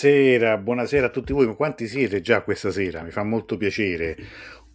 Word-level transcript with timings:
Buonasera, 0.00 0.58
buonasera 0.58 1.06
a 1.06 1.10
tutti 1.10 1.32
voi. 1.32 1.52
Quanti 1.56 1.88
siete 1.88 2.20
già 2.20 2.42
questa 2.42 2.70
sera? 2.70 3.02
Mi 3.02 3.10
fa 3.10 3.24
molto 3.24 3.56
piacere. 3.56 4.16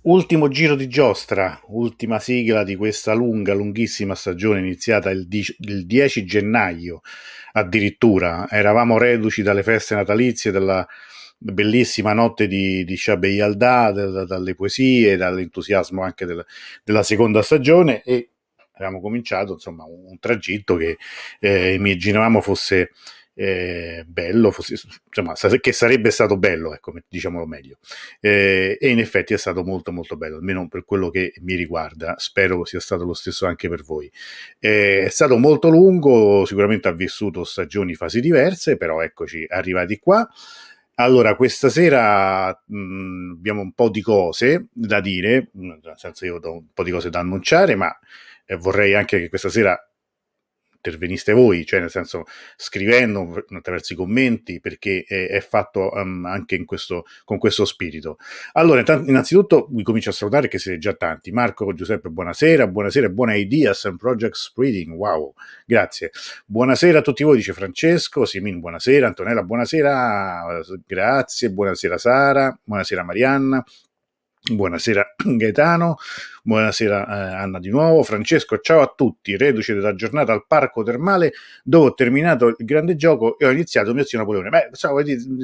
Ultimo 0.01 0.49
giro 0.49 0.75
di 0.75 0.89
giostra, 0.89 1.61
ultima 1.67 2.19
sigla 2.19 2.65
di 2.65 2.75
questa 2.75 3.13
lunga, 3.13 3.53
lunghissima 3.53 4.15
stagione 4.15 4.59
iniziata 4.59 5.11
il, 5.11 5.25
di- 5.29 5.55
il 5.59 5.85
10 5.85 6.25
gennaio 6.25 6.99
addirittura. 7.53 8.49
Eravamo 8.49 8.97
reduci 8.97 9.43
dalle 9.43 9.63
feste 9.63 9.95
natalizie, 9.95 10.51
dalla 10.51 10.85
bellissima 11.37 12.11
notte 12.11 12.45
di, 12.45 12.83
di 12.83 12.97
Shabei 12.97 13.35
Yalda, 13.35 13.91
da, 13.93 14.25
dalle 14.25 14.55
poesie, 14.55 15.15
dall'entusiasmo 15.15 16.03
anche 16.03 16.25
del, 16.25 16.45
della 16.83 17.03
seconda 17.03 17.41
stagione 17.41 18.03
e 18.03 18.31
avevamo 18.73 18.99
cominciato 18.99 19.53
insomma 19.53 19.85
un, 19.85 20.03
un 20.05 20.19
tragitto 20.19 20.75
che 20.75 20.97
eh, 21.39 21.75
immaginavamo 21.75 22.41
fosse 22.41 22.89
eh, 23.35 24.03
bello, 24.07 24.51
fosse, 24.51 24.75
insomma, 25.07 25.33
che 25.59 25.71
sarebbe 25.71 26.11
stato 26.11 26.37
bello, 26.37 26.73
ecco, 26.73 26.93
diciamolo 27.07 27.45
meglio. 27.45 27.77
Eh, 28.19 28.77
e 28.79 28.89
in 28.89 28.99
effetti 28.99 29.33
è 29.33 29.37
stato 29.37 29.63
molto 29.63 29.91
molto 29.91 30.17
bello, 30.17 30.37
almeno 30.37 30.67
per 30.67 30.85
quello 30.85 31.09
che 31.09 31.33
mi 31.41 31.55
riguarda, 31.55 32.15
spero 32.17 32.65
sia 32.65 32.79
stato 32.79 33.03
lo 33.05 33.13
stesso 33.13 33.45
anche 33.45 33.69
per 33.69 33.83
voi. 33.83 34.11
Eh, 34.59 35.05
è 35.05 35.09
stato 35.09 35.37
molto 35.37 35.69
lungo, 35.69 36.45
sicuramente 36.45 36.87
ha 36.87 36.93
vissuto 36.93 37.43
stagioni, 37.43 37.95
fasi 37.95 38.19
diverse, 38.19 38.77
però 38.77 39.01
eccoci 39.01 39.45
arrivati 39.47 39.97
qua. 39.97 40.27
Allora, 40.95 41.35
questa 41.35 41.69
sera 41.69 42.49
mh, 42.67 43.31
abbiamo 43.37 43.61
un 43.61 43.71
po' 43.73 43.89
di 43.89 44.01
cose 44.01 44.67
da 44.71 45.01
dire, 45.01 45.49
nel 45.53 45.79
senso 45.95 46.25
io 46.25 46.39
ho 46.39 46.51
un 46.51 46.65
po' 46.71 46.83
di 46.83 46.91
cose 46.91 47.09
da 47.09 47.19
annunciare, 47.19 47.73
ma 47.75 47.91
eh, 48.45 48.55
vorrei 48.55 48.93
anche 48.93 49.19
che 49.19 49.29
questa 49.29 49.49
sera 49.49 49.77
interveniste 50.83 51.31
voi, 51.31 51.65
cioè 51.65 51.79
nel 51.79 51.89
senso 51.89 52.25
scrivendo 52.57 53.45
attraverso 53.55 53.93
i 53.93 53.95
commenti, 53.95 54.59
perché 54.59 55.05
è, 55.07 55.27
è 55.29 55.39
fatto 55.39 55.89
um, 55.93 56.25
anche 56.25 56.63
questo, 56.65 57.05
con 57.23 57.37
questo 57.37 57.63
spirito. 57.63 58.17
Allora, 58.53 58.83
innanzitutto 59.05 59.67
vi 59.71 59.83
comincio 59.83 60.09
a 60.09 60.13
salutare 60.13 60.49
che 60.49 60.59
siete 60.59 60.77
già 60.77 60.93
tanti. 60.93 61.31
Marco, 61.31 61.73
Giuseppe, 61.73 62.09
buonasera, 62.09 62.67
buonasera, 62.67 63.09
buona 63.09 63.35
ideas 63.35 63.85
and 63.85 63.97
project 63.97 64.35
spreading, 64.35 64.93
wow, 64.93 65.33
grazie. 65.65 66.11
Buonasera 66.45 66.99
a 66.99 67.01
tutti 67.01 67.23
voi, 67.23 67.37
dice 67.37 67.53
Francesco, 67.53 68.25
Simin, 68.25 68.59
buonasera, 68.59 69.07
Antonella, 69.07 69.43
buonasera, 69.43 70.61
grazie, 70.85 71.49
buonasera 71.49 71.97
Sara, 71.97 72.59
buonasera 72.61 73.03
Marianna, 73.03 73.63
Buonasera 74.51 75.15
Gaetano, 75.23 75.95
buonasera 76.43 77.07
eh, 77.07 77.33
Anna 77.35 77.59
di 77.59 77.69
nuovo, 77.69 78.03
Francesco, 78.03 78.59
ciao 78.59 78.81
a 78.81 78.93
tutti, 78.93 79.37
reduce 79.37 79.73
della 79.73 79.95
giornata 79.95 80.33
al 80.33 80.45
parco 80.45 80.83
termale 80.83 81.31
dove 81.63 81.85
ho 81.85 81.93
terminato 81.93 82.47
il 82.47 82.55
grande 82.57 82.97
gioco 82.97 83.39
e 83.39 83.45
ho 83.45 83.51
iniziato 83.51 83.91
il 83.91 83.95
mio 83.95 84.03
zio 84.03 84.17
Napoleone. 84.17 84.49
Beh, 84.49 84.67
so, 84.73 84.89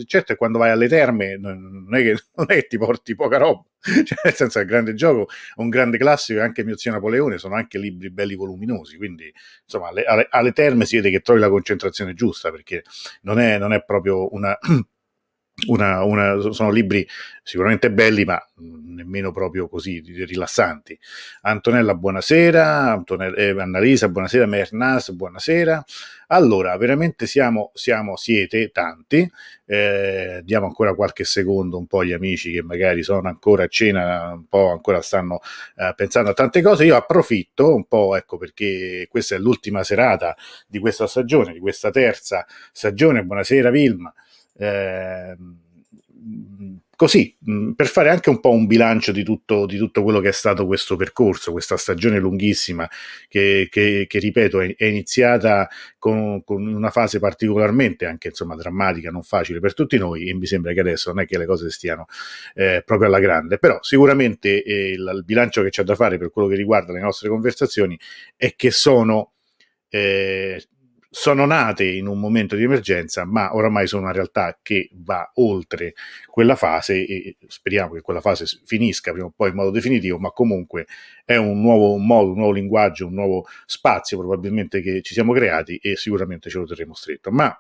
certo 0.06 0.34
è 0.34 0.36
quando 0.36 0.58
vai 0.58 0.72
alle 0.72 0.90
terme 0.90 1.38
non 1.38 1.88
è 1.96 2.02
che, 2.02 2.18
non 2.36 2.48
è 2.50 2.56
che 2.56 2.68
ti 2.68 2.78
porti 2.78 3.16
poca 3.16 3.38
roba, 3.38 3.64
cioè, 3.80 4.18
nel 4.22 4.34
senso 4.34 4.60
che 4.60 4.66
il 4.66 4.70
grande 4.70 4.94
gioco 4.96 5.30
è 5.30 5.62
un 5.62 5.70
grande 5.70 5.98
classico 5.98 6.40
e 6.40 6.42
anche 6.42 6.60
il 6.60 6.68
mio 6.68 6.76
zio 6.76 6.92
Napoleone 6.92 7.38
sono 7.38 7.56
anche 7.56 7.78
libri 7.78 8.12
belli 8.12 8.36
voluminosi, 8.36 8.98
quindi 8.98 9.34
insomma 9.64 9.88
alle, 9.88 10.04
alle, 10.04 10.28
alle 10.30 10.52
terme 10.52 10.86
si 10.86 10.98
vede 10.98 11.10
che 11.10 11.22
trovi 11.22 11.40
la 11.40 11.50
concentrazione 11.50 12.14
giusta 12.14 12.52
perché 12.52 12.84
non 13.22 13.40
è, 13.40 13.58
non 13.58 13.72
è 13.72 13.82
proprio 13.82 14.34
una... 14.34 14.58
Una, 15.68 16.04
una, 16.04 16.52
sono 16.52 16.72
libri 16.72 17.08
sicuramente 17.44 17.92
belli, 17.92 18.24
ma 18.26 18.42
nemmeno 18.56 19.32
proprio 19.32 19.68
così 19.68 20.00
rilassanti. 20.00 20.98
Antonella, 21.42 21.96
buonasera. 21.96 22.92
Antonella, 22.92 23.36
eh, 23.36 23.50
Annalisa, 23.60 24.10
buonasera. 24.10 24.46
Mernas, 24.46 25.12
buonasera. 25.12 25.84
Allora, 26.28 26.78
veramente 26.78 27.26
siamo, 27.26 27.72
siamo 27.74 28.16
siete 28.16 28.70
tanti. 28.70 29.30
Eh, 29.66 30.42
diamo 30.44 30.68
ancora 30.68 30.94
qualche 30.94 31.24
secondo 31.24 31.78
un 31.78 31.88
po' 31.88 32.02
agli 32.02 32.14
amici 32.14 32.52
che 32.52 32.62
magari 32.62 33.02
sono 33.04 33.28
ancora 33.28 33.64
a 33.64 33.68
cena, 33.68 34.34
un 34.34 34.48
po' 34.48 34.72
ancora 34.72 35.02
stanno 35.02 35.40
eh, 35.76 35.94
pensando 35.96 36.30
a 36.30 36.34
tante 36.34 36.62
cose. 36.62 36.86
Io 36.86 36.96
approfitto 36.96 37.74
un 37.74 37.86
po', 37.86 38.16
ecco, 38.16 38.38
perché 38.38 39.08
questa 39.10 39.36
è 39.36 39.40
l'ultima 39.40 39.84
serata 39.84 40.36
di 40.68 40.80
questa 40.80 41.08
stagione, 41.08 41.54
di 41.54 41.60
questa 41.60 41.90
terza 41.90 42.46
stagione. 42.72 43.24
Buonasera, 43.24 43.72
Vilma. 43.72 44.14
Eh, 44.60 45.38
così, 46.98 47.34
per 47.78 47.88
fare 47.88 48.10
anche 48.10 48.30
un 48.30 48.42
po' 48.42 48.52
un 48.52 48.68
bilancio 48.68 49.14
di 49.14 49.24
tutto, 49.24 49.66
di 49.66 49.78
tutto, 49.78 50.04
quello 50.04 50.20
che 50.20 50.28
è 50.28 50.34
stato 50.34 50.66
questo 50.66 50.98
percorso, 50.98 51.54
questa 51.54 51.78
stagione 51.78 52.20
lunghissima 52.20 52.90
che, 53.30 53.70
che, 53.72 54.06
che 54.06 54.20
ripeto, 54.20 54.60
è, 54.60 54.76
è 54.76 54.84
iniziata 54.84 55.70
con, 55.98 56.44
con, 56.44 56.68
una 56.68 56.92
fase 56.92 57.20
particolarmente 57.20 58.06
anche 58.06 58.28
insomma 58.28 58.56
drammatica, 58.56 59.12
non 59.12 59.24
facile 59.24 59.62
per 59.62 59.74
tutti 59.74 59.98
noi 59.98 60.28
e 60.28 60.34
mi 60.34 60.46
sembra 60.46 60.74
che 60.74 60.82
adesso 60.82 61.10
non 61.14 61.24
è 61.24 61.26
che 61.26 61.38
le 61.38 61.46
cose 61.46 61.70
stiano 61.72 62.06
eh, 62.54 62.84
proprio 62.86 63.08
alla 63.08 63.20
grande, 63.20 63.60
però 63.60 63.78
sicuramente 63.82 64.62
eh, 64.62 64.92
il, 64.92 65.12
il, 65.16 65.24
bilancio 65.24 65.64
che 65.64 65.70
c'è 65.70 65.84
da 65.84 65.96
fare 65.96 66.18
per 66.18 66.32
quello 66.32 66.50
che 66.50 66.56
riguarda 66.56 66.92
le 66.92 67.00
nostre 67.00 67.30
conversazioni 67.30 67.98
è 68.36 68.56
che 68.58 68.72
sono... 68.72 69.32
Eh, 69.88 70.62
sono 71.10 71.46
nate 71.46 71.86
in 71.86 72.08
un 72.08 72.20
momento 72.20 72.56
di 72.56 72.64
emergenza, 72.64 73.26
ma 73.26 73.56
oramai 73.56 73.88
sono 73.88 74.04
una 74.04 74.12
realtà 74.12 74.60
che 74.62 74.90
va 74.94 75.30
oltre 75.36 75.94
quella 76.28 76.56
fase 76.56 77.06
e 77.06 77.36
speriamo 77.48 77.94
che 77.94 78.02
quella 78.02 78.22
fase 78.22 78.46
finisca 78.66 79.12
prima 79.12 79.26
o 79.28 79.34
poi 79.36 79.50
in 79.50 79.56
modo 79.56 79.72
definitivo, 79.72 80.20
ma 80.20 80.32
comunque 80.32 80.86
è 81.26 81.36
un 81.36 81.62
nuovo 81.62 81.98
modo, 81.98 82.32
un 82.32 82.38
nuovo 82.38 82.52
linguaggio, 82.52 83.08
un 83.08 83.14
nuovo 83.14 83.46
spazio 83.66 84.20
probabilmente 84.20 84.82
che 84.82 85.02
ci 85.02 85.14
siamo 85.14 85.34
creati 85.34 85.78
e 85.78 85.96
sicuramente 85.96 86.50
ce 86.50 86.60
lo 86.60 86.66
terremo 86.66 86.94
stretto. 86.94 87.32
Ma 87.32 87.58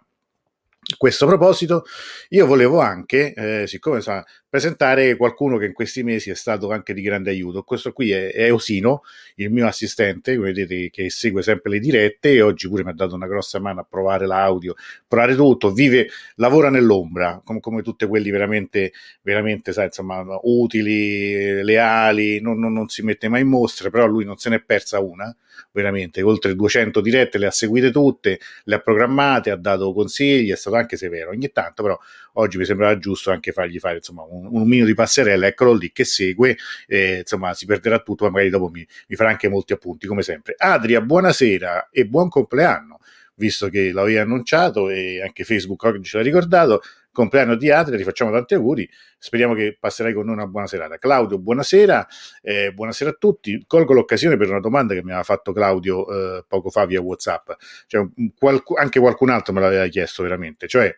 questo 0.97 1.27
proposito, 1.27 1.85
io 2.29 2.45
volevo 2.45 2.79
anche, 2.79 3.33
eh, 3.33 3.67
siccome 3.67 4.01
sa, 4.01 4.25
presentare 4.49 5.15
qualcuno 5.15 5.57
che 5.57 5.65
in 5.65 5.73
questi 5.73 6.01
mesi 6.01 6.31
è 6.31 6.35
stato 6.35 6.71
anche 6.71 6.93
di 6.93 7.01
grande 7.01 7.29
aiuto. 7.29 7.61
Questo 7.61 7.91
qui 7.93 8.11
è, 8.11 8.31
è 8.31 8.51
Osino, 8.51 9.03
il 9.35 9.51
mio 9.51 9.67
assistente, 9.67 10.35
come 10.35 10.51
vedete, 10.51 10.89
che 10.89 11.09
segue 11.11 11.43
sempre 11.43 11.71
le 11.71 11.79
dirette 11.79 12.31
e 12.31 12.41
oggi 12.41 12.67
pure 12.67 12.83
mi 12.83 12.89
ha 12.89 12.93
dato 12.93 13.13
una 13.13 13.27
grossa 13.27 13.59
mano 13.59 13.81
a 13.81 13.85
provare 13.87 14.25
l'audio, 14.25 14.73
provare 15.07 15.35
tutto. 15.35 15.71
Vive, 15.71 16.09
lavora 16.35 16.69
nell'ombra, 16.69 17.39
come, 17.43 17.59
come 17.59 17.83
tutti 17.83 18.07
quelli 18.07 18.31
veramente, 18.31 18.91
veramente, 19.21 19.71
sai, 19.73 19.85
insomma, 19.85 20.25
utili, 20.43 21.61
leali, 21.63 22.41
non, 22.41 22.59
non, 22.59 22.73
non 22.73 22.89
si 22.89 23.03
mette 23.03 23.27
mai 23.29 23.41
in 23.41 23.47
mostra, 23.47 23.89
però 23.91 24.07
lui 24.07 24.25
non 24.25 24.37
se 24.37 24.49
n'è 24.49 24.61
persa 24.61 24.99
una 24.99 25.35
veramente, 25.71 26.21
oltre 26.21 26.55
200 26.55 27.01
dirette 27.01 27.37
le 27.37 27.47
ha 27.47 27.51
seguite 27.51 27.91
tutte, 27.91 28.39
le 28.63 28.75
ha 28.75 28.79
programmate, 28.79 29.51
ha 29.51 29.55
dato 29.55 29.93
consigli, 29.93 30.51
è 30.51 30.55
stato 30.55 30.75
anche 30.79 30.97
severo. 30.97 31.31
Ogni 31.31 31.51
tanto 31.51 31.83
però 31.83 31.99
oggi 32.33 32.57
mi 32.57 32.65
sembrava 32.65 32.97
giusto 32.97 33.31
anche 33.31 33.51
fargli 33.51 33.79
fare 33.79 33.97
insomma 33.97 34.23
un, 34.23 34.47
un 34.51 34.67
minimo 34.67 34.85
di 34.85 34.93
passerella, 34.93 35.47
eccolo 35.47 35.73
lì 35.73 35.91
che 35.91 36.05
segue, 36.05 36.57
eh, 36.87 37.19
insomma 37.19 37.53
si 37.53 37.65
perderà 37.65 37.99
tutto, 37.99 38.25
ma 38.25 38.31
magari 38.31 38.49
dopo 38.49 38.69
mi, 38.69 38.85
mi 39.07 39.15
farà 39.15 39.29
anche 39.29 39.49
molti 39.49 39.73
appunti 39.73 40.07
come 40.07 40.21
sempre. 40.21 40.55
Adria, 40.57 41.01
buonasera 41.01 41.89
e 41.91 42.05
buon 42.05 42.29
compleanno 42.29 42.99
visto 43.39 43.69
che 43.69 43.91
l'avevi 43.91 44.17
annunciato 44.17 44.89
e 44.89 45.21
anche 45.21 45.45
Facebook 45.45 45.81
oggi 45.83 46.03
ce 46.03 46.17
l'ha 46.17 46.23
ricordato. 46.23 46.81
Compleanno 47.11 47.55
di 47.55 47.71
Adria, 47.71 47.97
ti 47.97 48.03
facciamo 48.03 48.31
tanti 48.31 48.53
auguri. 48.53 48.89
Speriamo 49.17 49.53
che 49.53 49.77
passerai 49.79 50.13
con 50.13 50.25
noi 50.25 50.35
una 50.35 50.47
buona 50.47 50.67
serata. 50.67 50.97
Claudio, 50.97 51.39
buonasera, 51.39 52.07
eh, 52.41 52.71
buonasera 52.73 53.09
a 53.09 53.13
tutti. 53.13 53.63
Colgo 53.67 53.93
l'occasione 53.93 54.37
per 54.37 54.49
una 54.49 54.59
domanda 54.59 54.93
che 54.93 55.01
mi 55.01 55.09
aveva 55.09 55.23
fatto 55.23 55.51
Claudio 55.51 56.37
eh, 56.37 56.45
poco 56.47 56.69
fa 56.69 56.85
via 56.85 57.01
WhatsApp. 57.01 57.51
Cioè, 57.87 58.07
qualc- 58.37 58.77
anche 58.77 58.99
qualcun 58.99 59.29
altro 59.29 59.53
me 59.53 59.61
l'aveva 59.61 59.87
chiesto 59.87 60.23
veramente. 60.23 60.67
Cioè, 60.67 60.95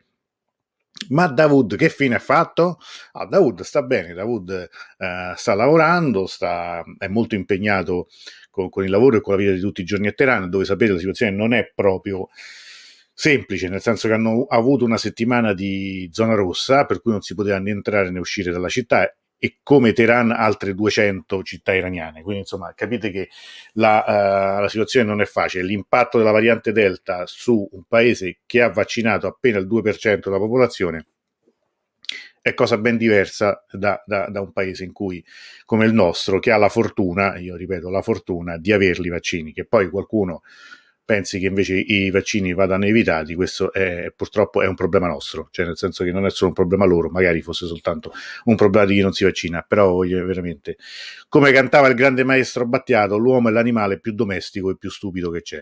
ma 1.10 1.28
Davud 1.28 1.76
che 1.76 1.90
fine 1.90 2.16
ha 2.16 2.20
fatto? 2.20 2.78
Ah, 3.14 3.26
Davud 3.26 3.62
sta 3.62 3.82
bene, 3.82 4.14
Davud 4.14 4.50
eh, 4.98 5.34
sta 5.36 5.54
lavorando, 5.56 6.28
sta, 6.28 6.84
è 6.98 7.08
molto 7.08 7.36
impegnato 7.36 8.08
con, 8.50 8.70
con, 8.70 8.84
il 8.84 8.90
lavoro 8.92 9.18
e 9.18 9.22
con 9.22 9.34
la 9.34 9.40
vita 9.40 9.52
di 9.52 9.60
tutti 9.60 9.82
i 9.82 9.86
giorni 9.86 10.08
a 10.08 10.12
Teheran, 10.12 10.50
dove 10.50 10.66
sapete 10.66 10.92
la 10.94 11.00
situazione 11.00 11.36
non 11.36 11.54
è 11.54 11.72
proprio 11.74 12.28
semplice, 13.14 13.70
nel 13.70 13.82
senso 13.82 14.08
che 14.08 14.14
hanno 14.14 14.46
avuto 14.50 14.86
una 14.86 14.98
settimana 14.98 15.54
di 15.54 16.10
zona 16.12 16.34
rossa, 16.34 16.86
per 16.86 17.02
cui 17.02 17.12
non 17.12 17.22
si 17.22 17.36
poteva 17.36 17.60
né 17.60 17.72
entrare 17.72 18.10
né 18.10 18.20
uscire 18.20 18.52
dalla 18.52 18.70
città 18.70 19.14
e 19.44 19.58
come 19.64 19.92
Teheran 19.92 20.30
altre 20.30 20.76
200 20.76 21.42
città 21.42 21.74
iraniane. 21.74 22.22
Quindi 22.22 22.42
insomma 22.42 22.74
capite 22.76 23.10
che 23.10 23.30
la, 23.74 24.04
uh, 24.06 24.62
la, 24.62 24.70
situazione 24.70 25.08
non 25.08 25.20
è 25.20 25.26
facile. 25.26 25.64
L'impatto 25.64 26.20
della 26.20 26.30
variante 26.30 26.72
Delta 26.72 27.24
su 27.26 27.68
un 27.72 27.84
paese 27.88 28.42
che 28.46 28.62
ha 28.62 28.70
vaccinato 28.70 29.26
appena 29.26 29.58
il 29.58 29.66
2% 29.68 30.20
della 30.20 30.38
popolazione 30.38 31.08
è 32.40 32.54
cosa 32.54 32.78
ben 32.78 32.98
diversa 32.98 33.66
da, 33.72 34.02
da, 34.06 34.28
da, 34.30 34.42
un 34.42 34.52
paese 34.52 34.84
in 34.84 34.92
cui, 34.92 35.24
come 35.66 35.86
il 35.86 35.94
nostro, 35.94 36.40
che 36.40 36.52
ha 36.52 36.58
la 36.58 36.70
fortuna, 36.70 37.38
io 37.38 37.56
ripeto, 37.56 37.90
la 37.90 38.02
fortuna 38.02 38.58
di 38.58 38.72
averli 38.72 39.08
i 39.08 39.12
vaccini, 39.12 39.54
che 39.54 39.66
poi 39.66 39.90
qualcuno 39.90 40.42
pensi 41.12 41.40
che 41.40 41.48
invece 41.48 41.76
i 41.76 42.10
vaccini 42.10 42.54
vadano 42.54 42.86
evitati, 42.86 43.36
questo 43.36 43.74
è, 43.74 44.14
purtroppo 44.16 44.62
è 44.62 44.68
un 44.68 44.76
problema 44.76 45.08
nostro, 45.08 45.50
cioè 45.52 45.66
nel 45.66 45.76
senso 45.76 46.06
che 46.06 46.12
non 46.14 46.26
è 46.26 46.30
solo 46.30 46.52
un 46.52 46.56
problema 46.56 46.86
loro, 46.86 47.10
magari 47.10 47.42
fosse 47.42 47.66
soltanto 47.66 48.14
un 48.46 48.56
problema 48.56 48.86
di 48.86 48.96
chi 48.96 49.02
non 49.02 49.12
si 49.12 49.26
vaccina, 49.26 49.62
però 49.62 50.00
veramente, 50.00 50.78
come 51.28 51.52
cantava 51.52 51.90
il 51.90 51.96
grande 51.96 52.24
maestro 52.24 52.66
Battiato, 52.66 53.18
l'uomo 53.18 53.50
è 53.50 53.52
l'animale 53.52 54.00
più 54.00 54.14
domestico 54.14 54.70
e 54.70 54.78
più 54.78 54.90
stupido 54.90 55.30
che 55.32 55.42
c'è. 55.42 55.62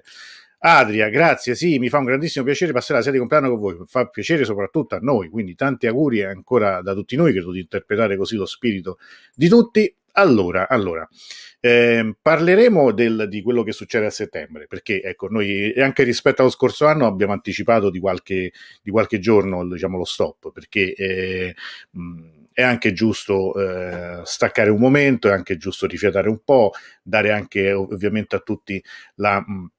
Adria, 0.59 1.09
grazie, 1.09 1.55
sì, 1.55 1.79
mi 1.79 1.89
fa 1.89 1.97
un 1.97 2.05
grandissimo 2.05 2.45
piacere 2.45 2.71
passare 2.71 2.99
la 2.99 3.01
sera 3.01 3.13
di 3.13 3.17
compleanno 3.17 3.49
con 3.49 3.59
voi, 3.59 3.77
fa 3.87 4.05
piacere 4.05 4.45
soprattutto 4.45 4.93
a 4.93 4.99
noi, 5.01 5.29
quindi 5.29 5.55
tanti 5.55 5.87
auguri 5.87 6.23
ancora 6.23 6.83
da 6.83 6.93
tutti 6.93 7.15
noi, 7.15 7.31
credo 7.31 7.51
di 7.51 7.61
interpretare 7.61 8.17
così 8.17 8.35
lo 8.35 8.45
spirito 8.45 8.99
di 9.33 9.47
tutti. 9.47 9.91
Allora, 10.19 10.67
allora 10.67 11.07
eh, 11.61 12.13
parleremo 12.21 12.91
del, 12.91 13.27
di 13.29 13.41
quello 13.41 13.63
che 13.63 13.71
succede 13.71 14.05
a 14.07 14.09
settembre, 14.09 14.67
perché 14.67 15.01
ecco, 15.01 15.27
noi 15.29 15.73
anche 15.77 16.03
rispetto 16.03 16.41
allo 16.41 16.51
scorso 16.51 16.85
anno 16.87 17.05
abbiamo 17.05 17.31
anticipato 17.33 17.89
di 17.89 17.99
qualche, 17.99 18.51
di 18.81 18.91
qualche 18.91 19.19
giorno 19.19 19.65
diciamo, 19.65 19.97
lo 19.97 20.03
stop, 20.05 20.51
perché 20.51 20.93
eh, 20.93 21.55
è 22.51 22.61
anche 22.61 22.91
giusto 22.91 23.53
eh, 23.55 24.21
staccare 24.25 24.69
un 24.69 24.79
momento, 24.79 25.29
è 25.29 25.31
anche 25.31 25.55
giusto 25.55 25.87
rifiatare 25.87 26.27
un 26.27 26.41
po', 26.43 26.71
dare 27.01 27.31
anche 27.31 27.71
ovviamente 27.71 28.35
a 28.35 28.39
tutti 28.39 28.83
la... 29.15 29.39
Mh, 29.45 29.71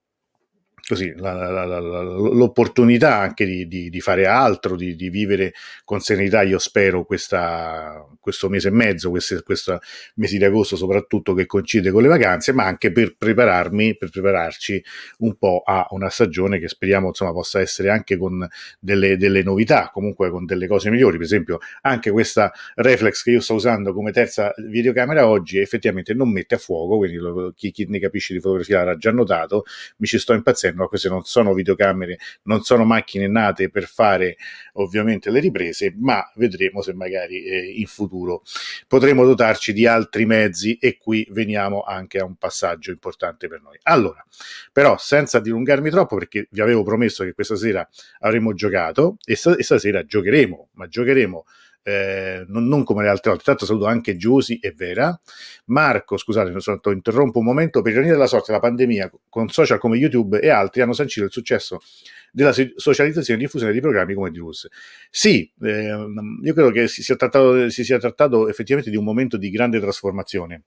così, 0.90 1.12
la, 1.16 1.32
la, 1.32 1.64
la, 1.64 1.78
l'opportunità 1.78 3.16
anche 3.16 3.44
di, 3.44 3.68
di, 3.68 3.90
di 3.90 4.00
fare 4.00 4.26
altro, 4.26 4.74
di, 4.74 4.96
di, 4.96 5.08
vivere 5.08 5.52
con 5.84 6.00
serenità, 6.00 6.42
io 6.42 6.58
spero, 6.58 7.04
questa, 7.04 8.04
questo 8.18 8.48
mese 8.48 8.68
e 8.68 8.70
mezzo, 8.72 9.10
questo, 9.10 9.78
mese 10.16 10.36
di 10.36 10.44
agosto 10.44 10.74
soprattutto 10.74 11.32
che 11.32 11.46
coincide 11.46 11.92
con 11.92 12.02
le 12.02 12.08
vacanze, 12.08 12.52
ma 12.52 12.64
anche 12.64 12.90
per 12.90 13.14
prepararmi, 13.16 13.96
per 13.96 14.10
prepararci 14.10 14.82
un 15.18 15.36
po' 15.36 15.62
a 15.64 15.86
una 15.90 16.08
stagione 16.08 16.58
che 16.58 16.66
speriamo 16.66 17.08
insomma, 17.08 17.32
possa 17.32 17.60
essere 17.60 17.90
anche 17.90 18.16
con 18.16 18.44
delle, 18.80 19.16
delle 19.16 19.44
novità, 19.44 19.90
comunque 19.92 20.28
con 20.30 20.44
delle 20.44 20.66
cose 20.66 20.90
migliori. 20.90 21.18
Per 21.18 21.26
esempio, 21.26 21.58
anche 21.82 22.10
questa 22.10 22.52
reflex 22.74 23.22
che 23.22 23.30
io 23.30 23.40
sto 23.40 23.54
usando 23.54 23.92
come 23.92 24.10
terza 24.10 24.52
videocamera 24.56 25.28
oggi 25.28 25.58
effettivamente 25.58 26.14
non 26.14 26.32
mette 26.32 26.56
a 26.56 26.58
fuoco, 26.58 26.96
quindi 26.96 27.16
lo, 27.16 27.52
chi, 27.54 27.70
chi 27.70 27.86
ne 27.88 28.00
capisce 28.00 28.32
di 28.32 28.40
fotografia 28.40 28.82
l'ha 28.82 28.96
già 28.96 29.12
notato, 29.12 29.64
mi 29.98 30.08
ci 30.08 30.18
sto 30.18 30.32
impazzendo, 30.32 30.79
ma 30.80 30.88
queste 30.88 31.08
non 31.08 31.22
sono 31.24 31.52
videocamere, 31.52 32.18
non 32.42 32.62
sono 32.62 32.84
macchine 32.84 33.28
nate 33.28 33.70
per 33.70 33.84
fare 33.84 34.36
ovviamente 34.74 35.30
le 35.30 35.40
riprese, 35.40 35.94
ma 35.98 36.22
vedremo 36.36 36.82
se 36.82 36.94
magari 36.94 37.44
eh, 37.44 37.72
in 37.76 37.86
futuro 37.86 38.42
potremo 38.86 39.24
dotarci 39.24 39.72
di 39.72 39.86
altri 39.86 40.26
mezzi 40.26 40.76
e 40.76 40.96
qui 40.96 41.26
veniamo 41.30 41.82
anche 41.82 42.18
a 42.18 42.24
un 42.24 42.36
passaggio 42.36 42.90
importante 42.90 43.48
per 43.48 43.60
noi. 43.60 43.78
Allora, 43.82 44.24
però 44.72 44.96
senza 44.98 45.38
dilungarmi 45.40 45.90
troppo 45.90 46.16
perché 46.16 46.48
vi 46.50 46.60
avevo 46.60 46.82
promesso 46.82 47.24
che 47.24 47.32
questa 47.32 47.56
sera 47.56 47.86
avremmo 48.20 48.54
giocato 48.54 49.16
e, 49.24 49.36
st- 49.36 49.58
e 49.58 49.62
stasera 49.62 50.04
giocheremo, 50.04 50.70
ma 50.72 50.86
giocheremo 50.86 51.44
eh, 51.82 52.44
non, 52.48 52.66
non, 52.66 52.84
come 52.84 53.02
le 53.02 53.08
altre 53.08 53.30
volte. 53.30 53.44
Tanto 53.44 53.64
saluto 53.64 53.86
anche 53.86 54.16
Giusy 54.16 54.58
e 54.60 54.72
Vera. 54.72 55.18
Marco, 55.66 56.16
scusate, 56.16 56.50
mi 56.50 56.60
interrompo 56.92 57.38
un 57.38 57.44
momento. 57.44 57.82
Per 57.82 57.92
ironia 57.92 58.12
della 58.12 58.26
sorte, 58.26 58.52
la 58.52 58.60
pandemia 58.60 59.10
con 59.28 59.48
social 59.48 59.78
come 59.78 59.96
YouTube 59.96 60.40
e 60.40 60.48
altri 60.48 60.80
hanno 60.82 60.92
sancito 60.92 61.26
il 61.26 61.32
successo 61.32 61.80
della 62.32 62.52
socializzazione 62.52 63.40
e 63.40 63.42
diffusione 63.42 63.72
di 63.72 63.80
programmi 63.80 64.14
come 64.14 64.30
News. 64.30 64.68
Sì, 65.10 65.50
eh, 65.62 65.94
io 66.42 66.54
credo 66.54 66.70
che 66.70 66.88
si 66.88 67.02
sia, 67.02 67.16
trattato, 67.16 67.68
si 67.70 67.84
sia 67.84 67.98
trattato 67.98 68.48
effettivamente 68.48 68.90
di 68.90 68.96
un 68.96 69.04
momento 69.04 69.36
di 69.36 69.50
grande 69.50 69.80
trasformazione. 69.80 70.62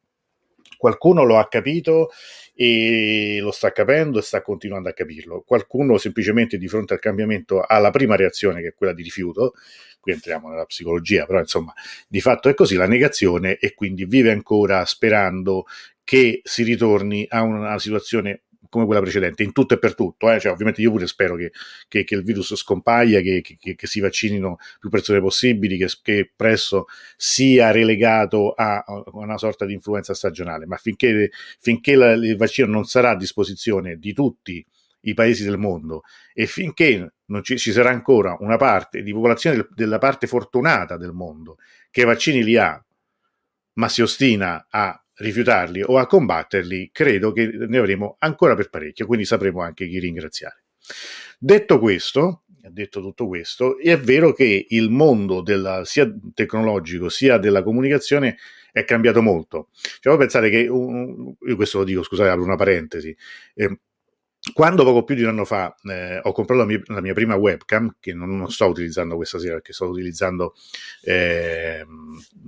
Qualcuno 0.77 1.23
lo 1.23 1.37
ha 1.37 1.47
capito 1.47 2.09
e 2.53 3.39
lo 3.39 3.51
sta 3.51 3.71
capendo 3.71 4.19
e 4.19 4.21
sta 4.21 4.41
continuando 4.41 4.89
a 4.89 4.93
capirlo. 4.93 5.41
Qualcuno 5.45 5.97
semplicemente 5.97 6.57
di 6.57 6.67
fronte 6.67 6.93
al 6.93 6.99
cambiamento 6.99 7.61
ha 7.61 7.79
la 7.79 7.89
prima 7.89 8.15
reazione 8.15 8.61
che 8.61 8.69
è 8.69 8.73
quella 8.73 8.93
di 8.93 9.01
rifiuto, 9.01 9.53
qui 10.03 10.11
entriamo 10.11 10.49
nella 10.49 10.65
psicologia, 10.65 11.25
però 11.25 11.39
insomma 11.39 11.73
di 12.09 12.19
fatto 12.19 12.49
è 12.49 12.53
così, 12.53 12.75
la 12.75 12.87
negazione 12.87 13.57
e 13.57 13.73
quindi 13.73 14.03
vive 14.03 14.31
ancora 14.31 14.83
sperando 14.83 15.65
che 16.03 16.41
si 16.43 16.63
ritorni 16.63 17.25
a 17.29 17.41
una 17.41 17.79
situazione 17.79 18.41
come 18.67 18.85
quella 18.85 19.01
precedente, 19.01 19.43
in 19.43 19.53
tutto 19.53 19.75
e 19.75 19.79
per 19.79 19.93
tutto. 19.93 20.31
Eh? 20.31 20.39
Cioè, 20.39 20.51
ovviamente 20.51 20.81
io 20.81 20.89
pure 20.89 21.05
spero 21.05 21.35
che, 21.35 21.51
che, 21.87 22.03
che 22.03 22.15
il 22.15 22.23
virus 22.23 22.55
scompaia, 22.55 23.21
che, 23.21 23.41
che, 23.41 23.87
si 23.87 23.99
vaccinino 23.99 24.57
più 24.79 24.89
persone 24.89 25.21
possibili, 25.21 25.77
che, 25.77 26.31
presto 26.35 26.87
sia 27.15 27.69
relegato 27.69 28.51
a, 28.51 28.83
una 29.11 29.37
sorta 29.37 29.65
di 29.65 29.73
influenza 29.73 30.15
stagionale, 30.15 30.65
ma 30.65 30.77
finché, 30.77 31.29
finché 31.59 31.95
la, 31.95 32.13
il 32.13 32.35
vaccino 32.35 32.67
non 32.67 32.85
sarà 32.85 33.11
a 33.11 33.15
disposizione 33.15 33.97
di 33.97 34.11
tutti 34.11 34.65
i 35.03 35.13
paesi 35.13 35.43
del 35.43 35.57
mondo 35.57 36.03
e 36.33 36.45
finché 36.45 37.13
non 37.25 37.43
ci, 37.43 37.57
ci 37.57 37.71
sarà 37.71 37.89
ancora 37.89 38.35
una 38.39 38.57
parte 38.57 39.01
di 39.01 39.11
popolazione 39.13 39.55
del, 39.55 39.67
della 39.73 39.97
parte 39.97 40.27
fortunata 40.27 40.97
del 40.97 41.11
mondo 41.11 41.57
che 41.89 42.01
i 42.01 42.05
vaccini 42.05 42.43
li 42.43 42.57
ha, 42.57 42.83
ma 43.73 43.89
si 43.89 44.01
ostina 44.01 44.67
a 44.69 44.97
rifiutarli 45.15 45.83
o 45.83 45.97
a 45.97 46.07
combatterli, 46.07 46.89
credo 46.91 47.31
che 47.31 47.47
ne 47.47 47.77
avremo 47.77 48.15
ancora 48.19 48.55
per 48.55 48.69
parecchio, 48.69 49.05
quindi 49.05 49.25
sapremo 49.25 49.61
anche 49.61 49.87
chi 49.87 49.99
ringraziare. 49.99 50.63
Detto 51.37 51.79
questo, 51.79 52.43
detto 52.47 53.01
tutto 53.01 53.27
questo, 53.27 53.77
è 53.77 53.97
vero 53.99 54.33
che 54.33 54.65
il 54.69 54.89
mondo 54.89 55.41
della, 55.41 55.85
sia 55.85 56.11
tecnologico 56.33 57.09
sia 57.09 57.37
della 57.37 57.63
comunicazione 57.63 58.37
è 58.71 58.85
cambiato 58.85 59.21
molto. 59.21 59.69
Cioè, 59.73 60.15
voi 60.15 60.17
pensate 60.17 60.49
che, 60.49 60.57
io 60.59 61.55
questo 61.55 61.79
lo 61.79 61.83
dico, 61.83 62.03
scusate, 62.03 62.29
apro 62.29 62.43
una 62.43 62.55
parentesi, 62.55 63.15
eh, 63.53 63.79
quando 64.51 64.83
poco 64.83 65.03
più 65.03 65.15
di 65.15 65.21
un 65.21 65.29
anno 65.29 65.45
fa 65.45 65.73
eh, 65.83 66.19
ho 66.21 66.33
comprato 66.33 66.61
la 66.61 66.67
mia, 66.67 66.81
la 66.87 66.99
mia, 66.99 67.13
prima 67.13 67.35
webcam, 67.35 67.95
che 68.01 68.13
non, 68.13 68.35
non, 68.35 68.51
sto 68.51 68.65
utilizzando 68.65 69.15
questa 69.15 69.39
sera 69.39 69.53
perché 69.53 69.71
sto 69.71 69.87
utilizzando 69.87 70.53
eh, 71.03 71.85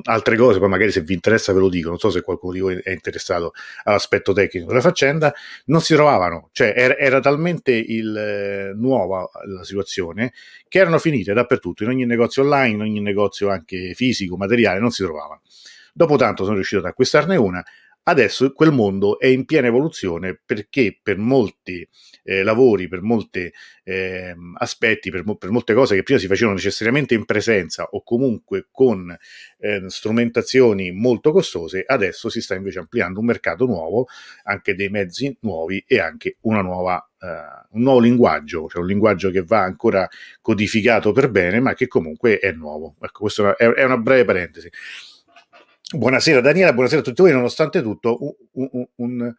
altre 0.04 0.36
cose, 0.36 0.60
poi 0.60 0.68
magari 0.68 0.92
se 0.92 1.02
vi 1.02 1.14
interessa 1.14 1.54
ve 1.54 1.60
lo 1.60 1.70
dico, 1.70 1.88
non 1.88 1.98
so 1.98 2.10
se 2.10 2.22
qualcuno 2.22 2.52
di 2.52 2.60
voi 2.60 2.80
è 2.84 2.92
interessato 2.92 3.54
all'aspetto 3.86 4.34
tecnico 4.34 4.68
della 4.68 4.82
faccenda, 4.82 5.34
non 5.68 5.80
si 5.80 5.94
trovavano, 5.94 6.50
cioè 6.52 6.74
era, 6.75 6.98
era 6.98 7.22
talmente 7.22 7.72
il, 7.72 8.16
eh, 8.18 8.74
nuova 8.75 9.30
la 9.46 9.64
situazione 9.64 10.34
che 10.68 10.80
erano 10.80 11.00
finite 11.00 11.32
dappertutto, 11.32 11.84
in 11.84 11.90
ogni 11.90 12.06
negozio 12.06 12.44
online, 12.44 12.74
in 12.74 12.82
ogni 12.82 13.00
negozio 13.00 13.50
anche 13.50 13.94
fisico, 13.94 14.36
materiale, 14.36 14.80
non 14.80 14.92
si 14.92 15.02
trovavano. 15.02 15.42
Dopo 15.94 16.18
tanto 16.18 16.44
sono 16.44 16.56
riuscito 16.56 16.82
ad 16.82 16.88
acquistarne 16.88 17.38
una, 17.38 17.64
Adesso 18.08 18.54
quel 18.54 18.72
mondo 18.72 19.18
è 19.18 19.26
in 19.26 19.46
piena 19.46 19.66
evoluzione 19.66 20.40
perché 20.46 20.96
per 21.02 21.18
molti 21.18 21.88
eh, 22.22 22.44
lavori, 22.44 22.88
per 22.88 23.02
molti 23.02 23.52
eh, 23.84 24.36
aspetti, 24.60 25.10
per, 25.10 25.24
per, 25.40 25.50
molte 25.50 25.74
cose 25.74 25.96
che 25.96 26.04
prima 26.04 26.20
si 26.20 26.28
facevano 26.28 26.56
necessariamente 26.56 27.16
in 27.16 27.26
presenza 27.26 27.84
o 27.84 28.04
comunque 28.04 28.68
con 28.70 29.10
eh, 29.58 29.84
strumentazioni 29.88 30.92
molto 30.92 31.32
costose, 31.32 31.84
adesso 31.84 32.30
si 32.30 32.42
sta 32.42 32.54
invece 32.54 32.78
ampliando 32.78 33.22
un 33.22 33.26
mercato 33.26 33.66
nuovo, 33.66 34.06
anche 34.44 34.76
dei 34.76 34.90
mezzi 34.90 35.36
nuovi 35.42 35.84
e 35.88 36.00
anche 36.00 36.38
una 36.42 36.62
nuova, 36.62 37.10
eh, 37.20 37.28
un 37.72 37.82
nuovo 37.82 38.00
linguaggio, 38.02 38.68
cioè 38.70 38.82
un 38.82 38.88
linguaggio 38.88 39.32
che 39.32 39.42
va 39.42 39.64
ancora 39.64 40.08
codificato 40.42 41.12
per 41.12 41.32
bene, 41.32 41.60
ma 41.60 41.74
che 41.74 41.88
comunque 41.88 42.38
è 42.38 42.52
nuovo. 42.52 42.98
Ecco, 43.02 43.22
questa 43.22 43.56
è 43.56 43.84
una 43.84 43.98
breve 43.98 44.26
parentesi. 44.26 44.70
Buonasera 45.94 46.42
Daniela, 46.42 46.74
buonasera 46.74 47.01
a 47.01 47.04
tutti 47.04 47.22
voi, 47.22 47.32
nonostante 47.32 47.84
tutto 47.84 48.18
un, 48.54 48.88
un, 48.96 49.34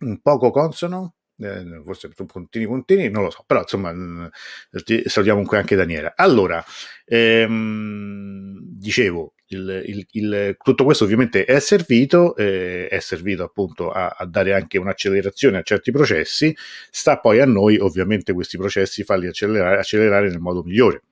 un, 0.00 0.20
poco 0.20 0.50
consono, 0.50 1.14
eh, 1.38 1.80
forse 1.82 2.08
puntini 2.08 2.66
puntini, 2.66 3.08
non 3.08 3.22
lo 3.22 3.30
so, 3.30 3.44
però 3.46 3.60
insomma 3.60 3.90
salutiamo 4.70 5.32
comunque 5.32 5.56
anche 5.56 5.74
Daniela. 5.74 6.12
Allora, 6.16 6.62
ehm, 7.06 8.58
dicevo, 8.60 9.32
il, 9.46 9.82
il, 9.86 10.06
il, 10.10 10.56
tutto 10.62 10.84
questo 10.84 11.04
ovviamente 11.04 11.46
è 11.46 11.58
servito, 11.60 12.36
eh, 12.36 12.86
è 12.88 13.00
servito 13.00 13.42
appunto 13.42 13.90
a, 13.90 14.08
a, 14.18 14.26
dare 14.26 14.52
anche 14.52 14.76
un'accelerazione 14.76 15.56
a 15.56 15.62
certi 15.62 15.90
processi, 15.92 16.54
sta 16.90 17.18
poi 17.20 17.40
a 17.40 17.46
noi 17.46 17.78
ovviamente 17.78 18.34
questi 18.34 18.58
processi 18.58 19.02
farli 19.02 19.28
accelerare, 19.28 19.78
accelerare 19.78 20.28
nel 20.28 20.40
modo 20.40 20.62
migliore 20.62 21.04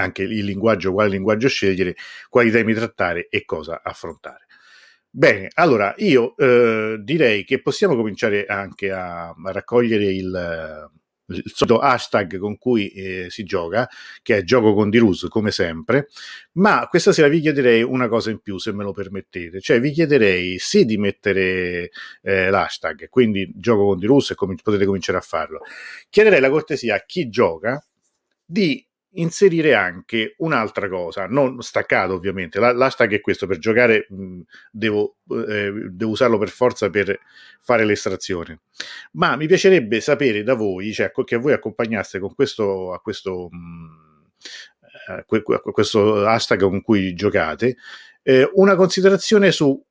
anche 0.00 0.22
il 0.22 0.44
linguaggio, 0.44 0.92
quale 0.92 1.10
linguaggio 1.10 1.48
scegliere, 1.48 1.94
quali 2.28 2.50
temi 2.50 2.74
trattare 2.74 3.28
e 3.28 3.44
cosa 3.44 3.80
affrontare. 3.82 4.46
Bene, 5.12 5.50
allora 5.54 5.92
io 5.98 6.36
eh, 6.36 6.98
direi 7.00 7.44
che 7.44 7.60
possiamo 7.60 7.96
cominciare 7.96 8.46
anche 8.46 8.92
a, 8.92 9.28
a 9.30 9.52
raccogliere 9.52 10.04
il, 10.04 10.88
il 11.26 11.42
solito 11.46 11.78
hashtag 11.78 12.38
con 12.38 12.56
cui 12.58 12.88
eh, 12.90 13.26
si 13.28 13.42
gioca, 13.44 13.88
che 14.22 14.38
è 14.38 14.42
gioco 14.42 14.74
con 14.74 14.90
Dirus 14.90 15.26
come 15.28 15.50
sempre, 15.50 16.08
ma 16.52 16.86
questa 16.88 17.12
sera 17.12 17.28
vi 17.28 17.40
chiederei 17.40 17.82
una 17.82 18.08
cosa 18.08 18.30
in 18.30 18.40
più 18.40 18.58
se 18.58 18.72
me 18.72 18.84
lo 18.84 18.92
permettete, 18.92 19.60
cioè 19.60 19.80
vi 19.80 19.90
chiederei 19.90 20.58
sì 20.58 20.84
di 20.84 20.96
mettere 20.96 21.90
eh, 22.22 22.50
l'hashtag, 22.50 23.08
quindi 23.08 23.50
gioco 23.54 23.86
con 23.86 23.98
Dirus 23.98 24.30
e 24.30 24.34
com- 24.34 24.54
potete 24.62 24.84
cominciare 24.84 25.18
a 25.18 25.22
farlo. 25.22 25.60
Chiederei 26.08 26.40
la 26.40 26.50
cortesia 26.50 26.96
a 26.96 27.04
chi 27.04 27.28
gioca 27.28 27.84
di 28.44 28.84
inserire 29.14 29.74
anche 29.74 30.34
un'altra 30.38 30.88
cosa, 30.88 31.26
non 31.26 31.60
staccato 31.62 32.14
ovviamente, 32.14 32.58
l'hashtag 32.60 33.14
è 33.14 33.20
questo, 33.20 33.46
per 33.46 33.58
giocare 33.58 34.06
mh, 34.08 34.40
devo, 34.70 35.16
eh, 35.48 35.72
devo, 35.90 36.10
usarlo 36.10 36.38
per 36.38 36.48
forza 36.48 36.90
per 36.90 37.18
fare 37.60 37.84
l'estrazione, 37.84 38.60
ma 39.12 39.36
mi 39.36 39.46
piacerebbe 39.46 40.00
sapere 40.00 40.42
da 40.42 40.54
voi, 40.54 40.92
cioè 40.92 41.10
che 41.24 41.36
voi 41.36 41.52
accompagnaste 41.52 42.18
con 42.18 42.34
questo, 42.34 42.92
a 42.92 43.00
questo, 43.00 43.48
mh, 43.50 44.30
a 45.08 45.24
questo 45.72 46.26
hashtag 46.26 46.60
con 46.60 46.82
cui 46.82 47.14
giocate, 47.14 47.76
eh, 48.22 48.48
una 48.54 48.76
considerazione 48.76 49.50
su 49.50 49.82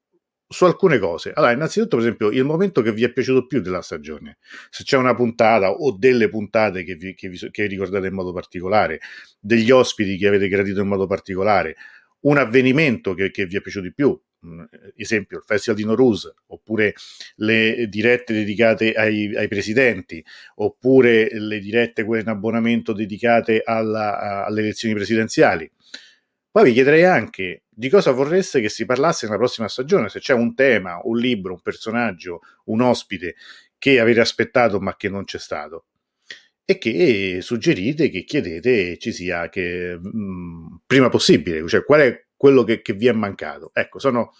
su 0.51 0.65
alcune 0.65 0.97
cose. 0.97 1.31
Allora, 1.33 1.51
innanzitutto, 1.51 1.97
per 1.97 2.05
esempio, 2.05 2.31
il 2.31 2.43
momento 2.43 2.81
che 2.81 2.91
vi 2.91 3.03
è 3.03 3.11
piaciuto 3.13 3.45
più 3.45 3.61
della 3.61 3.81
stagione. 3.81 4.39
Se 4.69 4.83
c'è 4.83 4.97
una 4.97 5.13
puntata 5.13 5.71
o 5.71 5.91
delle 5.91 6.27
puntate 6.27 6.83
che 6.83 6.95
vi, 6.95 7.13
che 7.13 7.29
vi, 7.29 7.37
che 7.51 7.65
ricordate 7.67 8.07
in 8.07 8.13
modo 8.13 8.33
particolare, 8.33 8.99
degli 9.39 9.71
ospiti 9.71 10.17
che 10.17 10.27
avete 10.27 10.47
gradito 10.47 10.81
in 10.81 10.87
modo 10.87 11.05
particolare, 11.05 11.75
un 12.21 12.37
avvenimento 12.37 13.13
che, 13.13 13.31
che 13.31 13.45
vi 13.45 13.57
è 13.57 13.61
piaciuto 13.61 13.85
di 13.85 13.93
più, 13.93 14.19
Mm, 14.45 14.63
esempio 14.95 15.37
il 15.37 15.43
Festival 15.45 15.77
di 15.77 15.85
Noruz, 15.85 16.31
oppure 16.47 16.93
le 17.37 17.87
dirette 17.89 18.33
dedicate 18.33 18.93
ai, 18.93 19.35
ai, 19.35 19.49
presidenti, 19.49 20.23
oppure 20.55 21.27
le 21.31 21.59
dirette 21.59 22.05
quelle 22.05 22.21
in 22.21 22.29
abbonamento 22.29 22.93
dedicate 22.93 23.61
alla, 23.63 24.45
alle 24.45 24.61
elezioni 24.61 24.95
presidenziali. 24.95 25.69
Poi 26.51 26.63
vi 26.63 26.73
chiederei 26.73 27.05
anche 27.05 27.63
di 27.69 27.89
cosa 27.89 28.11
vorreste 28.11 28.61
che 28.61 28.69
si 28.69 28.85
parlasse 28.85 29.25
nella 29.25 29.37
prossima 29.37 29.67
stagione, 29.67 30.09
se 30.09 30.19
c'è 30.19 30.33
un 30.33 30.55
tema, 30.55 30.99
un 31.03 31.17
libro, 31.17 31.53
un 31.53 31.61
personaggio, 31.61 32.41
un 32.65 32.81
ospite 32.81 33.35
che 33.77 33.99
avete 33.99 34.19
aspettato 34.19 34.79
ma 34.79 34.95
che 34.95 35.09
non 35.09 35.23
c'è 35.25 35.39
stato 35.39 35.85
e 36.69 36.77
che 36.77 37.39
suggerite, 37.41 38.11
che 38.11 38.23
chiedete 38.25 38.99
ci 38.99 39.11
sia 39.11 39.49
che, 39.49 39.97
mh, 39.99 40.09
mm, 40.17 40.75
prima 40.85 41.09
possibile, 41.09 41.67
cioè 41.67 41.83
qual 41.83 42.01
è 42.01 42.25
quello 42.35 42.63
che, 42.63 42.83
che 42.83 42.93
vi 42.93 43.07
è 43.07 43.11
mancato. 43.11 43.71
Ecco, 43.73 43.97
sono, 43.97 44.35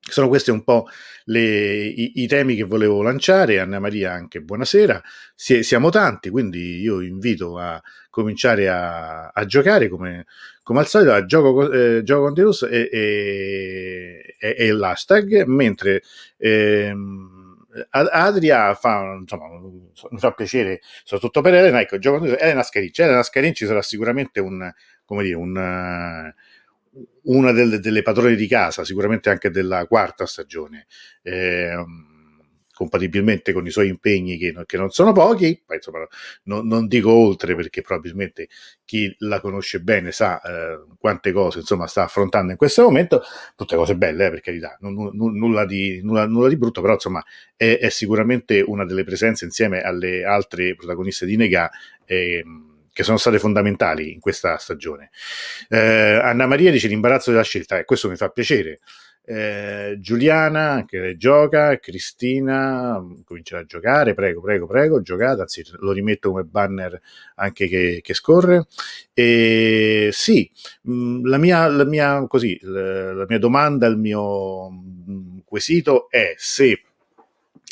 sono 0.00 0.26
questi 0.26 0.50
un 0.50 0.64
po' 0.64 0.88
le, 1.26 1.84
i, 1.86 2.22
i, 2.22 2.26
temi 2.26 2.56
che 2.56 2.64
volevo 2.64 3.00
lanciare. 3.00 3.60
Anna 3.60 3.78
Maria, 3.78 4.12
anche 4.12 4.40
buonasera. 4.40 5.00
Si, 5.36 5.62
siamo 5.62 5.90
tanti, 5.90 6.30
quindi 6.30 6.80
io 6.80 7.00
invito 7.00 7.58
a 7.58 7.80
cominciare 8.16 8.66
a, 8.66 9.28
a 9.28 9.44
giocare 9.44 9.88
come, 9.90 10.24
come, 10.62 10.80
al 10.80 10.86
solito. 10.86 11.12
A 11.12 11.26
gioco, 11.26 11.70
eh, 11.70 12.02
gioco 12.02 12.22
con 12.22 12.32
Deus 12.32 12.62
e, 12.62 12.88
e, 12.90 14.36
e, 14.38 14.54
e 14.58 14.72
l'hashtag, 14.72 15.44
mentre 15.44 16.02
ehm, 16.38 17.66
Adria 17.90 18.74
fa, 18.74 19.18
insomma, 19.20 19.48
mi 19.50 20.18
fa 20.18 20.32
piacere, 20.32 20.80
soprattutto 21.04 21.42
per 21.42 21.52
Elena. 21.52 21.82
Ecco, 21.82 21.98
gioco 21.98 22.18
con 22.18 22.28
Deus, 22.28 22.40
Elena 22.40 22.62
Scarinci. 22.62 23.02
Elena 23.02 23.22
Scarinci 23.22 23.66
sarà 23.66 23.82
sicuramente 23.82 24.40
un, 24.40 24.72
come 25.04 25.22
dire, 25.22 25.36
un 25.36 26.32
una 27.24 27.52
delle, 27.52 27.78
delle, 27.78 28.00
padrone 28.00 28.34
di 28.34 28.46
casa, 28.46 28.82
sicuramente 28.82 29.28
anche 29.28 29.50
della 29.50 29.84
quarta 29.86 30.24
stagione, 30.24 30.86
eh, 31.20 31.74
compatibilmente 32.76 33.54
con 33.54 33.64
i 33.66 33.70
suoi 33.70 33.88
impegni 33.88 34.36
che, 34.36 34.54
che 34.66 34.76
non 34.76 34.90
sono 34.90 35.12
pochi, 35.12 35.62
poi, 35.64 35.76
insomma, 35.76 36.06
no, 36.42 36.60
non 36.60 36.86
dico 36.88 37.10
oltre 37.10 37.56
perché 37.56 37.80
probabilmente 37.80 38.48
chi 38.84 39.14
la 39.20 39.40
conosce 39.40 39.80
bene 39.80 40.12
sa 40.12 40.38
eh, 40.42 40.84
quante 40.98 41.32
cose 41.32 41.60
insomma, 41.60 41.86
sta 41.86 42.02
affrontando 42.02 42.50
in 42.50 42.58
questo 42.58 42.82
momento, 42.82 43.22
tutte 43.56 43.76
cose 43.76 43.96
belle 43.96 44.26
eh, 44.26 44.30
per 44.30 44.40
carità, 44.42 44.76
non, 44.80 44.92
n- 44.92 45.38
nulla, 45.38 45.64
di, 45.64 46.02
nulla, 46.02 46.26
nulla, 46.26 46.48
di, 46.48 46.58
brutto, 46.58 46.82
però 46.82 46.92
insomma 46.92 47.24
è, 47.56 47.78
è, 47.80 47.88
sicuramente 47.88 48.60
una 48.60 48.84
delle 48.84 49.04
presenze 49.04 49.46
insieme 49.46 49.80
alle 49.80 50.24
altre 50.24 50.74
protagoniste 50.76 51.24
di 51.24 51.36
Nega. 51.36 51.70
Eh, 52.04 52.44
che 52.92 53.02
sono 53.02 53.18
state 53.18 53.38
fondamentali 53.38 54.10
in 54.10 54.20
questa 54.20 54.56
stagione. 54.56 55.10
Eh, 55.68 55.78
Anna 55.78 56.46
Maria 56.46 56.70
dice 56.70 56.88
l'imbarazzo 56.88 57.30
della 57.30 57.42
scelta, 57.42 57.78
e 57.78 57.84
questo 57.84 58.08
mi 58.08 58.16
fa 58.16 58.30
piacere. 58.30 58.80
Eh, 59.28 59.96
Giuliana 59.98 60.84
che 60.86 61.16
gioca, 61.16 61.76
Cristina 61.80 63.04
comincia 63.24 63.58
a 63.58 63.64
giocare, 63.64 64.14
prego, 64.14 64.40
prego, 64.40 64.68
prego, 64.68 65.02
giocate, 65.02 65.40
anzi 65.40 65.64
lo 65.80 65.90
rimetto 65.90 66.30
come 66.30 66.44
banner 66.44 67.00
anche 67.34 67.66
che, 67.66 67.98
che 68.04 68.14
scorre. 68.14 68.66
E 69.12 70.10
sì, 70.12 70.48
mm, 70.88 71.26
la 71.26 71.38
mia, 71.38 71.66
la 71.66 71.84
mia, 71.84 72.24
così, 72.28 72.56
la, 72.62 73.24
mia 73.28 73.38
domanda, 73.40 73.88
il 73.88 73.98
mio 73.98 74.70
mm, 74.70 75.38
quesito 75.44 76.08
è 76.08 76.34
se 76.36 76.82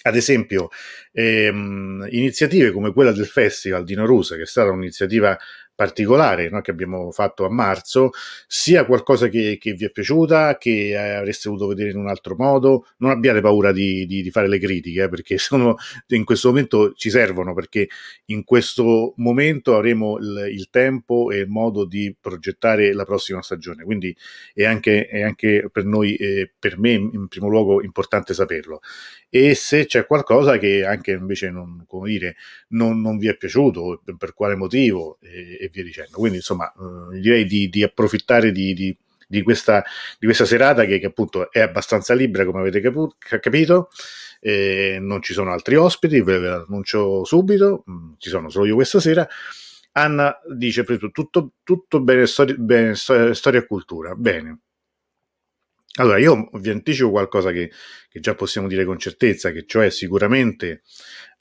ad 0.07 0.17
esempio, 0.17 0.69
ehm, 1.13 2.07
iniziative 2.11 2.73
come 2.73 2.93
quella 2.93 3.13
del 3.13 3.25
Festival 3.25 3.85
di 3.85 3.95
Noruse, 3.95 4.37
che 4.37 4.43
è 4.43 4.47
stata 4.47 4.71
un'iniziativa 4.71 5.39
particolare 5.75 6.49
no, 6.49 6.61
che 6.61 6.71
abbiamo 6.71 7.11
fatto 7.11 7.45
a 7.45 7.51
marzo, 7.51 8.11
sia 8.47 8.85
qualcosa 8.85 9.29
che, 9.29 9.59
che 9.61 9.73
vi 9.73 9.85
è 9.85 9.91
piaciuta, 9.91 10.57
che 10.57 10.91
eh, 10.91 10.97
avreste 10.97 11.49
voluto 11.49 11.69
vedere 11.69 11.91
in 11.91 11.99
un 11.99 12.09
altro 12.09 12.35
modo. 12.37 12.87
Non 12.99 13.11
abbiate 13.11 13.41
paura 13.41 13.73
di, 13.73 14.07
di, 14.07 14.23
di 14.23 14.31
fare 14.31 14.49
le 14.49 14.59
critiche, 14.59 15.03
eh, 15.05 15.09
perché 15.09 15.39
sono, 15.39 15.77
in 16.09 16.25
questo 16.25 16.49
momento 16.49 16.93
ci 16.95 17.11
servono, 17.11 17.55
perché 17.55 17.89
in 18.27 18.45
questo 18.45 19.15
momento 19.17 19.77
avremo 19.77 20.19
il, 20.19 20.49
il 20.53 20.71
tempo 20.71 21.31
e 21.31 21.39
il 21.39 21.49
modo 21.49 21.85
di 21.85 22.15
progettare 22.19 22.93
la 22.93 23.05
prossima 23.05 23.43
stagione. 23.43 23.85
Quindi 23.85 24.17
è 24.53 24.65
anche, 24.65 25.07
è 25.07 25.23
anche 25.23 25.69
per 25.73 25.85
noi, 25.85 26.15
eh, 26.17 26.53
per 26.59 26.79
me 26.79 26.93
in 26.93 27.29
primo 27.29 27.49
luogo, 27.49 27.83
importante 27.83 28.35
saperlo. 28.35 28.81
E 29.37 29.57
se 29.57 29.87
c'è 29.87 30.07
qualcosa 30.07 30.59
che 30.59 30.85
anche 30.85 31.11
invece 31.11 31.51
non, 31.51 31.85
come 31.89 32.09
dire, 32.09 32.37
non, 32.69 33.01
non 33.01 33.19
vi 33.19 33.27
è 33.27 33.37
piaciuto, 33.37 34.01
per 34.17 34.33
quale 34.33 34.55
motivo, 34.55 35.19
e 35.21 35.69
via 35.73 35.83
dicendo. 35.83 36.19
Quindi, 36.19 36.37
insomma, 36.37 36.73
eh, 36.73 37.19
direi 37.19 37.45
di, 37.45 37.69
di 37.69 37.83
approfittare 37.83 38.53
di, 38.53 38.73
di, 38.75 38.97
di, 39.27 39.43
questa, 39.43 39.83
di 40.21 40.27
questa 40.27 40.45
serata 40.45 40.85
che, 40.85 41.01
che, 41.01 41.07
appunto 41.07 41.51
è 41.51 41.59
abbastanza 41.59 42.15
libera, 42.15 42.45
come 42.45 42.61
avete 42.61 42.81
capu- 42.81 43.13
capito. 43.19 43.89
Eh, 44.39 44.99
non 45.01 45.21
ci 45.21 45.33
sono 45.33 45.51
altri 45.51 45.75
ospiti, 45.75 46.21
ve 46.21 46.39
l'annuncio 46.39 47.25
subito, 47.25 47.83
mm, 47.91 48.13
ci 48.19 48.29
sono 48.29 48.49
solo 48.51 48.67
io 48.67 48.77
questa 48.77 49.01
sera. 49.01 49.27
Anna 49.97 50.39
dice 50.49 50.85
tutto, 50.85 51.55
tutto 51.65 52.01
bene, 52.01 52.27
storia, 52.29 52.55
bene, 52.57 52.95
storia 52.95 53.59
e 53.59 53.67
cultura. 53.67 54.15
Bene. 54.15 54.61
Allora, 55.97 56.19
io 56.19 56.49
vi 56.55 56.71
anticipo 56.71 57.11
qualcosa 57.11 57.53
che, 57.53 57.71
che, 58.09 58.21
già 58.21 58.35
possiamo 58.35 58.67
dire 58.67 58.85
con 58.85 58.99
certezza, 58.99 59.53
che 59.53 59.65
cioè 59.65 59.91
sicuramente 59.91 60.83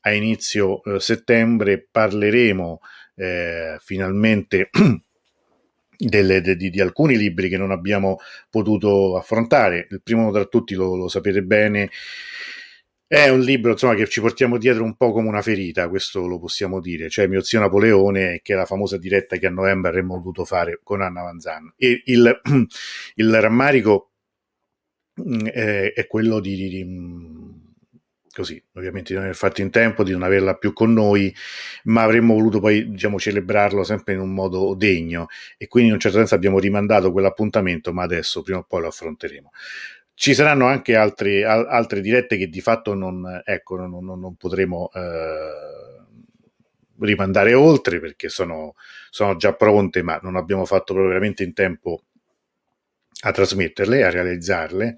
a 0.01 0.13
inizio 0.13 0.83
eh, 0.83 0.99
settembre 0.99 1.87
parleremo 1.89 2.79
eh, 3.15 3.77
finalmente 3.79 4.69
delle, 5.97 6.41
de, 6.41 6.55
di, 6.55 6.69
di, 6.69 6.81
alcuni 6.81 7.17
libri 7.17 7.49
che 7.49 7.57
non 7.57 7.71
abbiamo 7.71 8.19
potuto 8.49 9.17
affrontare. 9.17 9.87
Il 9.89 10.01
primo 10.03 10.31
tra 10.31 10.45
tutti 10.45 10.75
lo, 10.75 10.95
lo 10.95 11.07
sapete 11.07 11.41
bene. 11.41 11.89
È 13.07 13.29
un 13.29 13.41
libro 13.41 13.71
insomma, 13.71 13.95
che 13.95 14.07
ci 14.07 14.21
portiamo 14.21 14.57
dietro 14.57 14.83
un 14.83 14.95
po' 14.95 15.11
come 15.11 15.27
una 15.27 15.41
ferita, 15.41 15.87
questo 15.87 16.25
lo 16.25 16.39
possiamo 16.39 16.79
dire, 16.79 17.09
cioè 17.09 17.27
Mio 17.27 17.41
zio 17.41 17.59
Napoleone, 17.59 18.39
che 18.41 18.53
è 18.53 18.55
la 18.55 18.65
famosa 18.65 18.97
diretta 18.97 19.37
che 19.37 19.45
a 19.47 19.51
novembre 19.51 19.89
avremmo 19.89 20.15
voluto 20.17 20.45
fare 20.45 20.79
con 20.83 21.01
Anna 21.01 21.21
Vanzano. 21.21 21.73
E 21.77 22.01
il, 22.05 22.41
il 23.15 23.41
rammarico 23.41 24.09
mm, 24.09 24.12
è, 25.51 25.93
è 25.93 26.07
quello 26.07 26.39
di, 26.39 26.55
di, 26.55 26.69
di 26.69 26.83
così, 28.33 28.61
ovviamente 28.73 29.09
di 29.09 29.13
non 29.13 29.23
aver 29.23 29.35
fatto 29.35 29.61
in 29.61 29.69
tempo, 29.69 30.03
di 30.03 30.11
non 30.11 30.23
averla 30.23 30.55
più 30.55 30.73
con 30.73 30.91
noi, 30.91 31.33
ma 31.83 32.01
avremmo 32.01 32.33
voluto 32.33 32.59
poi, 32.59 32.89
diciamo, 32.89 33.19
celebrarlo 33.19 33.83
sempre 33.83 34.13
in 34.13 34.19
un 34.19 34.33
modo 34.33 34.73
degno 34.73 35.27
e 35.57 35.67
quindi 35.67 35.89
in 35.89 35.95
un 35.95 36.01
certo 36.01 36.17
senso 36.17 36.35
abbiamo 36.35 36.59
rimandato 36.59 37.11
quell'appuntamento, 37.11 37.93
ma 37.93 38.03
adesso 38.03 38.41
prima 38.41 38.59
o 38.59 38.65
poi 38.67 38.81
lo 38.81 38.87
affronteremo. 38.87 39.51
Ci 40.15 40.33
saranno 40.33 40.65
anche 40.65 40.95
altre, 40.95 41.45
al, 41.45 41.67
altre 41.67 42.01
dirette 42.01 42.37
che 42.37 42.47
di 42.47 42.61
fatto 42.61 42.93
non, 42.93 43.41
ecco, 43.45 43.77
non, 43.77 44.03
non, 44.03 44.19
non 44.19 44.35
potremo 44.35 44.89
eh, 44.93 46.01
rimandare 46.99 47.53
oltre 47.53 47.99
perché 47.99 48.29
sono, 48.29 48.75
sono 49.09 49.35
già 49.35 49.53
pronte, 49.53 50.01
ma 50.01 50.19
non 50.21 50.35
abbiamo 50.35 50.65
fatto 50.65 50.93
proprio 50.93 51.07
veramente 51.07 51.43
in 51.43 51.53
tempo 51.53 52.03
a 53.23 53.31
trasmetterle, 53.31 54.03
a 54.03 54.09
realizzarle. 54.09 54.97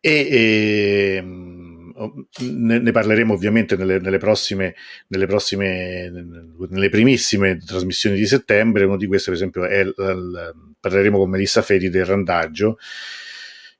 E, 0.00 0.10
e 0.10 1.14
ehm, 1.16 1.92
ne, 2.40 2.78
ne, 2.78 2.90
parleremo 2.92 3.34
ovviamente 3.34 3.76
nelle, 3.76 3.98
nelle, 3.98 4.18
prossime, 4.18 4.74
nelle 5.08 5.26
prossime, 5.26 6.10
nelle 6.68 6.88
primissime 6.88 7.58
trasmissioni 7.58 8.16
di 8.16 8.26
settembre. 8.26 8.84
Uno 8.84 8.96
di 8.96 9.06
questi, 9.06 9.30
per 9.30 9.34
esempio, 9.34 9.64
è 9.64 9.84
parleremo 10.80 11.18
con 11.18 11.30
Melissa 11.30 11.62
Fedi 11.62 11.88
del 11.90 12.04
randaggio, 12.04 12.78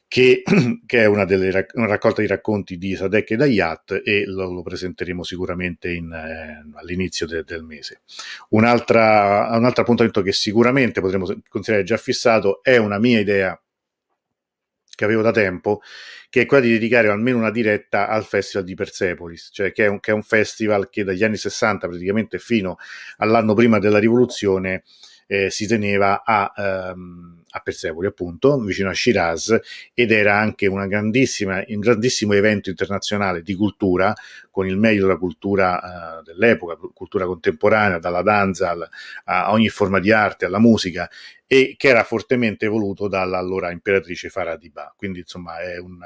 che, 0.09 0.43
che 0.87 1.03
è 1.03 1.05
una, 1.05 1.25
delle, 1.25 1.67
una 1.75 1.87
raccolta 1.87 2.23
di 2.23 2.27
racconti 2.27 2.79
di 2.79 2.97
Sadek 2.97 3.33
e 3.33 3.37
Dayat 3.37 4.01
e 4.05 4.25
lo, 4.27 4.51
lo 4.51 4.63
presenteremo 4.63 5.23
sicuramente 5.23 5.93
in, 5.93 6.11
eh, 6.11 6.65
all'inizio 6.75 7.27
de, 7.27 7.45
del 7.45 7.63
mese. 7.63 8.01
Un'altra, 8.49 9.51
un 9.53 9.65
altro 9.65 9.83
appuntamento 9.83 10.23
che 10.23 10.33
sicuramente 10.33 11.01
potremo 11.01 11.27
considerare 11.49 11.87
già 11.87 11.99
fissato 11.99 12.63
è 12.63 12.79
una 12.79 12.99
mia 12.99 13.21
idea 13.21 13.61
che 14.99 15.05
avevo 15.05 15.23
da 15.23 15.31
tempo, 15.31 15.81
che 16.29 16.41
è 16.41 16.47
quella 16.47 16.65
di 16.65 16.73
dedicare 16.73 17.09
almeno 17.09 17.39
una 17.39 17.53
diretta 17.53 18.09
al 18.09 18.25
Festival 18.25 18.67
di 18.67 18.75
Persepolis, 18.75 19.51
cioè 19.53 19.71
che 19.71 19.85
è 19.85 19.89
un, 19.89 20.01
che 20.01 20.11
è 20.11 20.15
un 20.15 20.25
festival 20.25 20.91
che 20.91 21.05
dagli 21.05 21.23
anni 21.23 21.37
60 21.37 21.87
praticamente 21.87 22.41
fino 22.41 22.79
all'anno 23.19 23.55
prima 23.55 23.79
della 23.79 23.99
rivoluzione 23.99 24.83
eh, 25.31 25.51
si 25.51 25.67
teneva 25.67 26.23
a, 26.25 26.53
ehm, 26.57 27.43
a 27.51 27.61
Persepoli, 27.61 28.07
appunto, 28.07 28.59
vicino 28.61 28.89
a 28.89 28.95
Shiraz, 28.95 29.59
ed 29.93 30.11
era 30.11 30.37
anche 30.39 30.67
un 30.67 30.87
grandissimo 30.89 32.33
evento 32.33 32.71
internazionale 32.71 33.43
di 33.43 33.55
cultura, 33.55 34.15
con 34.51 34.67
il 34.67 34.79
meglio 34.79 35.03
della 35.03 35.19
cultura 35.19 36.19
eh, 36.19 36.23
dell'epoca, 36.25 36.77
cultura 36.95 37.27
contemporanea, 37.27 37.99
dalla 37.99 38.23
danza 38.23 38.71
al, 38.71 38.89
a 39.25 39.53
ogni 39.53 39.69
forma 39.69 40.01
di 40.01 40.11
arte, 40.11 40.47
alla 40.47 40.59
musica, 40.59 41.09
e 41.47 41.75
che 41.77 41.89
era 41.89 42.05
fortemente 42.05 42.67
voluto 42.67 43.07
dall'allora 43.07 43.71
imperatrice 43.71 44.31
Faradiba. 44.31 44.93
Quindi, 44.97 45.21
insomma, 45.21 45.61
è 45.61 45.79
un... 45.79 45.99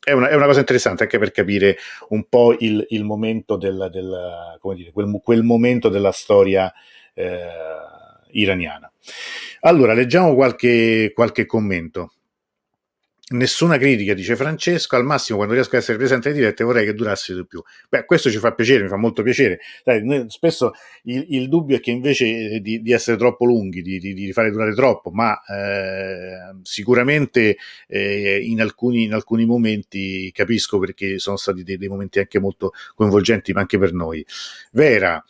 È 0.00 0.12
una, 0.12 0.28
è 0.28 0.34
una, 0.34 0.46
cosa 0.46 0.60
interessante 0.60 1.02
anche 1.02 1.18
per 1.18 1.32
capire 1.32 1.76
un 2.10 2.28
po' 2.30 2.56
il, 2.60 2.82
il 2.90 3.04
momento 3.04 3.58
del, 3.58 3.90
del 3.92 4.56
come 4.58 4.74
dire, 4.74 4.90
quel, 4.90 5.20
quel, 5.22 5.42
momento 5.42 5.90
della 5.90 6.12
storia 6.12 6.72
eh, 7.12 7.36
iraniana. 8.32 8.90
Allora, 9.60 9.92
leggiamo 9.92 10.34
qualche, 10.34 11.12
qualche 11.14 11.46
commento. 11.46 12.12
Nessuna 13.30 13.76
critica, 13.76 14.14
dice 14.14 14.36
Francesco, 14.36 14.96
al 14.96 15.04
massimo 15.04 15.36
quando 15.36 15.52
riesco 15.52 15.76
a 15.76 15.78
essere 15.80 15.98
presente 15.98 16.30
in 16.30 16.34
diretta 16.34 16.64
vorrei 16.64 16.86
che 16.86 16.94
durasse 16.94 17.34
di 17.34 17.44
più. 17.46 17.62
Beh, 17.90 18.06
questo 18.06 18.30
ci 18.30 18.38
fa 18.38 18.54
piacere, 18.54 18.84
mi 18.84 18.88
fa 18.88 18.96
molto 18.96 19.22
piacere. 19.22 19.58
Dai, 19.84 20.24
spesso 20.28 20.72
il, 21.02 21.26
il, 21.28 21.48
dubbio 21.48 21.76
è 21.76 21.80
che 21.80 21.90
invece 21.90 22.58
di, 22.60 22.80
di 22.80 22.90
essere 22.90 23.18
troppo 23.18 23.44
lunghi, 23.44 23.82
di, 23.82 23.98
di, 23.98 24.14
di, 24.14 24.32
fare 24.32 24.50
durare 24.50 24.74
troppo, 24.74 25.10
ma 25.10 25.38
eh, 25.44 26.56
sicuramente 26.62 27.58
eh, 27.86 28.40
in, 28.42 28.62
alcuni, 28.62 29.02
in, 29.02 29.12
alcuni, 29.12 29.44
momenti 29.44 30.32
capisco 30.32 30.78
perché 30.78 31.18
sono 31.18 31.36
stati 31.36 31.62
dei, 31.62 31.76
dei 31.76 31.88
momenti 31.88 32.20
anche 32.20 32.38
molto 32.38 32.72
coinvolgenti, 32.94 33.52
ma 33.52 33.60
anche 33.60 33.76
per 33.76 33.92
noi. 33.92 34.24
Vera, 34.72 35.22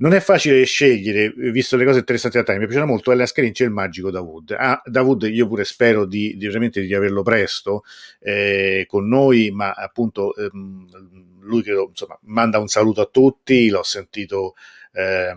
non 0.00 0.12
è 0.12 0.20
facile 0.20 0.64
scegliere, 0.64 1.32
visto 1.50 1.76
le 1.76 1.84
cose 1.84 1.98
interessanti 1.98 2.36
da 2.36 2.44
time. 2.44 2.58
Mi 2.58 2.66
piace 2.66 2.84
molto 2.84 3.10
Ellen 3.10 3.26
Scarinci 3.26 3.62
e 3.62 3.66
il 3.66 3.72
magico 3.72 4.10
Dawood. 4.10 4.54
Ah, 4.56 4.80
Dawood, 4.84 5.22
io 5.24 5.48
pure 5.48 5.64
spero 5.64 6.04
di, 6.04 6.36
di 6.36 6.46
veramente 6.46 6.82
di 6.82 6.94
averlo 6.94 7.22
presto 7.22 7.82
eh, 8.20 8.84
con 8.86 9.08
noi, 9.08 9.50
ma 9.50 9.72
appunto 9.72 10.36
ehm, 10.36 11.40
lui 11.40 11.62
credo, 11.62 11.88
insomma, 11.88 12.16
manda 12.22 12.60
un 12.60 12.68
saluto 12.68 13.00
a 13.00 13.08
tutti. 13.10 13.68
L'ho 13.68 13.82
sentito 13.82 14.54
eh, 14.92 15.34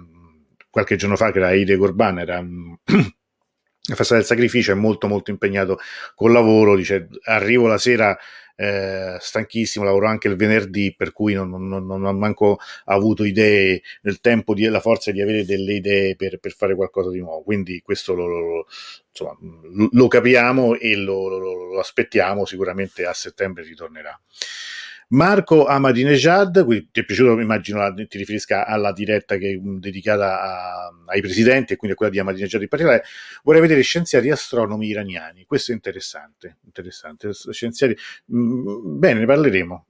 qualche 0.70 0.96
giorno 0.96 1.16
fa 1.16 1.32
che 1.32 1.40
era 1.40 1.54
Ide 1.54 1.76
Gorban, 1.76 2.20
era. 2.20 2.46
la 3.88 3.96
festa 3.96 4.14
del 4.14 4.26
sacrificio 4.26 4.72
è 4.72 4.76
molto 4.76 5.08
molto 5.08 5.32
impegnato 5.32 5.80
col 6.14 6.32
lavoro 6.32 6.76
dice 6.76 7.10
arrivo 7.24 7.66
la 7.66 7.80
sera 7.80 8.16
eh, 8.62 9.18
stanchissimo, 9.20 9.84
lavoro 9.84 10.08
anche 10.08 10.28
il 10.28 10.36
venerdì, 10.36 10.94
per 10.96 11.12
cui 11.12 11.34
non, 11.34 11.50
non, 11.50 11.84
non 11.86 12.06
ho 12.06 12.14
manco 12.14 12.60
avuto 12.86 13.24
idee 13.24 13.82
nel 14.04 14.20
tempo, 14.22 14.54
di, 14.54 14.66
la 14.66 14.80
forza 14.80 15.12
di 15.12 15.20
avere 15.20 15.46
delle 15.46 15.74
idee 15.74 16.16
per, 16.16 16.38
per 16.38 16.52
fare 16.54 16.76
qualcosa 16.76 17.10
di 17.10 17.20
nuovo. 17.20 17.42
Quindi 17.42 17.82
questo 17.82 18.14
lo, 18.14 18.28
lo, 18.28 18.68
insomma, 19.10 19.36
lo 19.92 20.08
capiamo 20.08 20.76
e 20.76 20.96
lo, 20.96 21.28
lo 21.40 21.80
aspettiamo, 21.80 22.46
sicuramente 22.46 23.04
a 23.06 23.14
settembre 23.14 23.64
ritornerà. 23.64 24.20
Marco 25.12 25.66
Ahmadinejad, 25.66 26.64
qui 26.64 26.90
ti 26.90 27.02
è 27.02 27.06
piaciuto, 27.06 27.40
immagino 27.40 27.94
ti 27.94 28.18
riferisca 28.18 28.66
alla 28.66 28.94
diretta 28.94 29.36
che 29.36 29.52
è 29.52 29.58
dedicata 29.58 30.42
a, 30.42 30.94
ai 31.08 31.20
presidenti 31.22 31.74
e 31.74 31.76
quindi 31.76 31.96
a 31.96 31.98
quella 31.98 32.12
di 32.12 32.20
Ahmadinejad 32.20 32.62
in 32.62 32.68
particolare, 32.70 33.04
vorrei 33.44 33.62
vedere 33.62 33.82
scienziati 33.82 34.30
astronomi 34.30 34.88
iraniani, 34.88 35.46
questo 35.46 35.72
è 35.72 35.76
interessante, 35.76 36.60
interessante. 36.64 37.30
Scienziati, 37.34 37.96
mh, 38.26 38.98
bene, 39.00 39.20
ne 39.20 39.26
parleremo, 39.26 39.86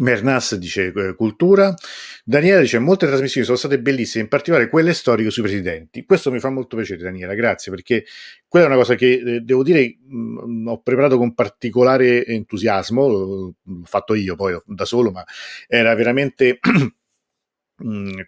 Mernas 0.00 0.54
dice 0.56 0.92
eh, 0.94 1.14
cultura, 1.14 1.74
Daniela 2.22 2.60
dice 2.60 2.78
molte 2.78 3.06
trasmissioni 3.06 3.46
sono 3.46 3.56
state 3.56 3.80
bellissime, 3.80 4.24
in 4.24 4.28
particolare 4.28 4.68
quelle 4.68 4.92
storiche 4.92 5.30
sui 5.30 5.42
presidenti. 5.42 6.04
Questo 6.04 6.30
mi 6.30 6.40
fa 6.40 6.50
molto 6.50 6.76
piacere 6.76 7.00
Daniela, 7.00 7.32
grazie 7.32 7.72
perché 7.72 8.04
quella 8.46 8.66
è 8.66 8.68
una 8.68 8.78
cosa 8.78 8.94
che 8.96 9.12
eh, 9.12 9.40
devo 9.40 9.62
dire 9.62 9.96
mh, 10.06 10.44
mm, 10.46 10.68
ho 10.68 10.82
preparato 10.82 11.16
con 11.16 11.32
particolare 11.32 12.26
entusiasmo, 12.26 13.08
l'ho 13.08 13.54
fatto 13.84 14.14
io 14.14 14.36
poi 14.36 14.60
da 14.66 14.84
solo, 14.84 15.10
ma 15.10 15.24
era 15.66 15.94
veramente 15.94 16.58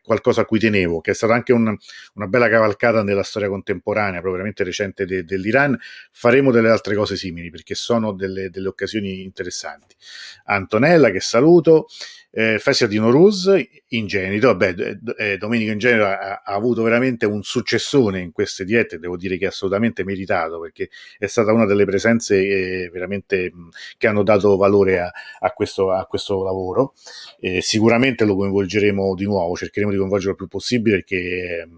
Qualcosa 0.03 0.43
a 0.43 0.45
cui 0.45 0.61
tenevo, 0.61 1.01
che 1.01 1.11
è 1.11 1.15
stata 1.15 1.35
anche 1.35 1.53
un, 1.53 1.77
una 2.15 2.27
bella 2.29 2.49
cavalcata 2.49 3.03
nella 3.03 3.25
storia 3.25 3.49
contemporanea, 3.49 4.21
proprio 4.21 4.33
veramente 4.33 4.63
recente 4.63 5.05
de, 5.05 5.25
dell'Iran. 5.25 5.77
Faremo 6.13 6.53
delle 6.53 6.71
altre 6.71 6.95
cose 6.95 7.17
simili 7.17 7.51
perché 7.51 7.75
sono 7.75 8.13
delle, 8.13 8.51
delle 8.51 8.69
occasioni 8.69 9.23
interessanti. 9.23 9.97
Antonella, 10.45 11.11
che 11.11 11.21
saluto, 11.21 11.87
eh, 12.33 12.59
Festival 12.59 12.93
di 12.93 13.01
Noruz, 13.01 13.51
ingenito, 13.89 14.55
beh, 14.55 14.99
eh, 15.19 15.37
Domenico 15.37 15.73
Ingenito 15.73 16.05
ha, 16.05 16.43
ha, 16.45 16.55
avuto 16.55 16.83
veramente 16.83 17.27
un 17.27 17.43
successone 17.43 18.21
in 18.21 18.33
queste 18.33 18.65
diete, 18.65 18.99
devo 18.99 19.17
dire 19.17 19.37
che 19.37 19.47
è 19.47 19.49
assolutamente 19.49 20.05
meritato 20.05 20.61
perché 20.61 20.91
è 21.19 21.27
stata 21.27 21.53
una 21.53 21.67
delle 21.67 21.85
presenze 21.85 22.37
eh, 22.37 22.91
veramente 22.93 23.53
che 23.99 24.07
hanno 24.07 24.23
dato 24.23 24.57
valore 24.57 25.01
a, 25.01 25.13
a, 25.41 25.51
questo, 25.53 25.91
a 25.91 26.07
questo, 26.07 26.45
lavoro. 26.45 26.95
sicuramente 27.61 28.25
lo 28.25 28.37
coinvolgeremo 28.37 29.15
di 29.15 29.25
nuovo, 29.25 29.57
cercheremo 29.57 29.91
di 29.91 29.99
coinvolgerlo 29.99 30.33
il 30.33 30.37
più 30.37 30.49
possibile 30.49 30.97
perché 30.97 31.69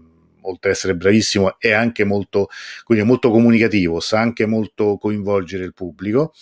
oltre 0.43 0.69
ad 0.69 0.75
essere 0.75 0.95
bravissimo 0.95 1.59
è 1.59 1.71
anche 1.71 2.03
molto, 2.03 2.47
quindi 2.83 3.03
molto 3.03 3.31
comunicativo, 3.31 3.99
sa 3.99 4.19
anche 4.19 4.45
molto 4.45 4.97
coinvolgere 4.97 5.63
il 5.63 5.73
pubblico 5.73 6.33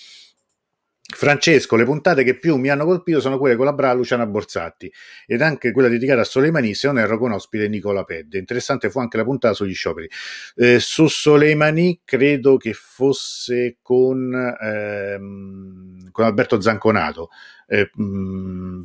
Francesco, 1.15 1.75
le 1.75 1.83
puntate 1.83 2.23
che 2.23 2.37
più 2.37 2.55
mi 2.55 2.69
hanno 2.69 2.85
colpito 2.85 3.19
sono 3.19 3.37
quelle 3.37 3.55
con 3.55 3.65
la 3.65 3.73
brava 3.73 3.93
Luciana 3.93 4.25
Borsatti 4.25 4.91
ed 5.25 5.41
anche 5.41 5.71
quella 5.71 5.87
dedicata 5.87 6.21
a 6.21 6.23
Soleimani, 6.23 6.73
se 6.73 6.87
non 6.87 6.99
erro 6.99 7.17
con 7.17 7.31
ospite 7.31 7.67
Nicola 7.67 8.03
Pedde. 8.03 8.37
Interessante 8.37 8.89
fu 8.89 8.99
anche 8.99 9.17
la 9.17 9.23
puntata 9.23 9.53
sugli 9.53 9.73
scioperi. 9.73 10.09
Eh, 10.55 10.79
su 10.79 11.07
Soleimani 11.07 12.01
credo 12.03 12.57
che 12.57 12.73
fosse 12.73 13.77
con, 13.81 14.33
ehm, 14.33 16.11
con 16.11 16.25
Alberto 16.25 16.59
Zanconato. 16.61 17.29
Eh, 17.67 17.89
mh, 17.93 18.03
mm, 18.03 18.83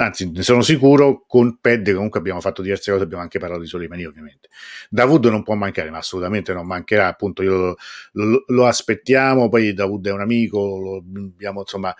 anzi 0.00 0.30
ne 0.30 0.42
sono 0.42 0.62
sicuro, 0.62 1.24
con 1.26 1.58
Ped 1.60 1.92
comunque 1.92 2.20
abbiamo 2.20 2.40
fatto 2.40 2.62
diverse 2.62 2.90
cose, 2.90 3.04
abbiamo 3.04 3.22
anche 3.22 3.38
parlato 3.38 3.60
di 3.60 3.66
Soleimani 3.66 4.04
ovviamente. 4.04 4.48
Davud 4.88 5.26
non 5.26 5.42
può 5.42 5.54
mancare, 5.54 5.90
ma 5.90 5.98
assolutamente 5.98 6.52
non 6.52 6.66
mancherà, 6.66 7.08
appunto 7.08 7.42
io 7.42 7.56
lo, 7.56 7.76
lo, 8.12 8.44
lo 8.46 8.66
aspettiamo, 8.66 9.48
poi 9.48 9.72
Davud 9.72 10.06
è 10.06 10.12
un 10.12 10.20
amico, 10.20 11.02
abbiamo, 11.14 11.60
insomma, 11.60 11.94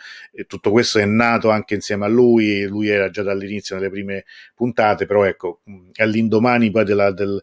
tutto 0.47 0.71
questo 0.71 0.99
è 0.99 1.05
nato 1.05 1.51
anche 1.51 1.75
insieme 1.75 2.05
a 2.05 2.09
lui, 2.09 2.65
lui 2.65 2.89
era 2.89 3.11
già 3.11 3.23
dall'inizio 3.23 3.77
nelle 3.77 3.91
prime 3.91 4.25
puntate, 4.55 5.07
però 5.07 5.25
ecco, 5.25 5.61
all'indomani 5.97 6.71
poi 6.71 6.85
della, 6.85 7.11
del 7.11 7.43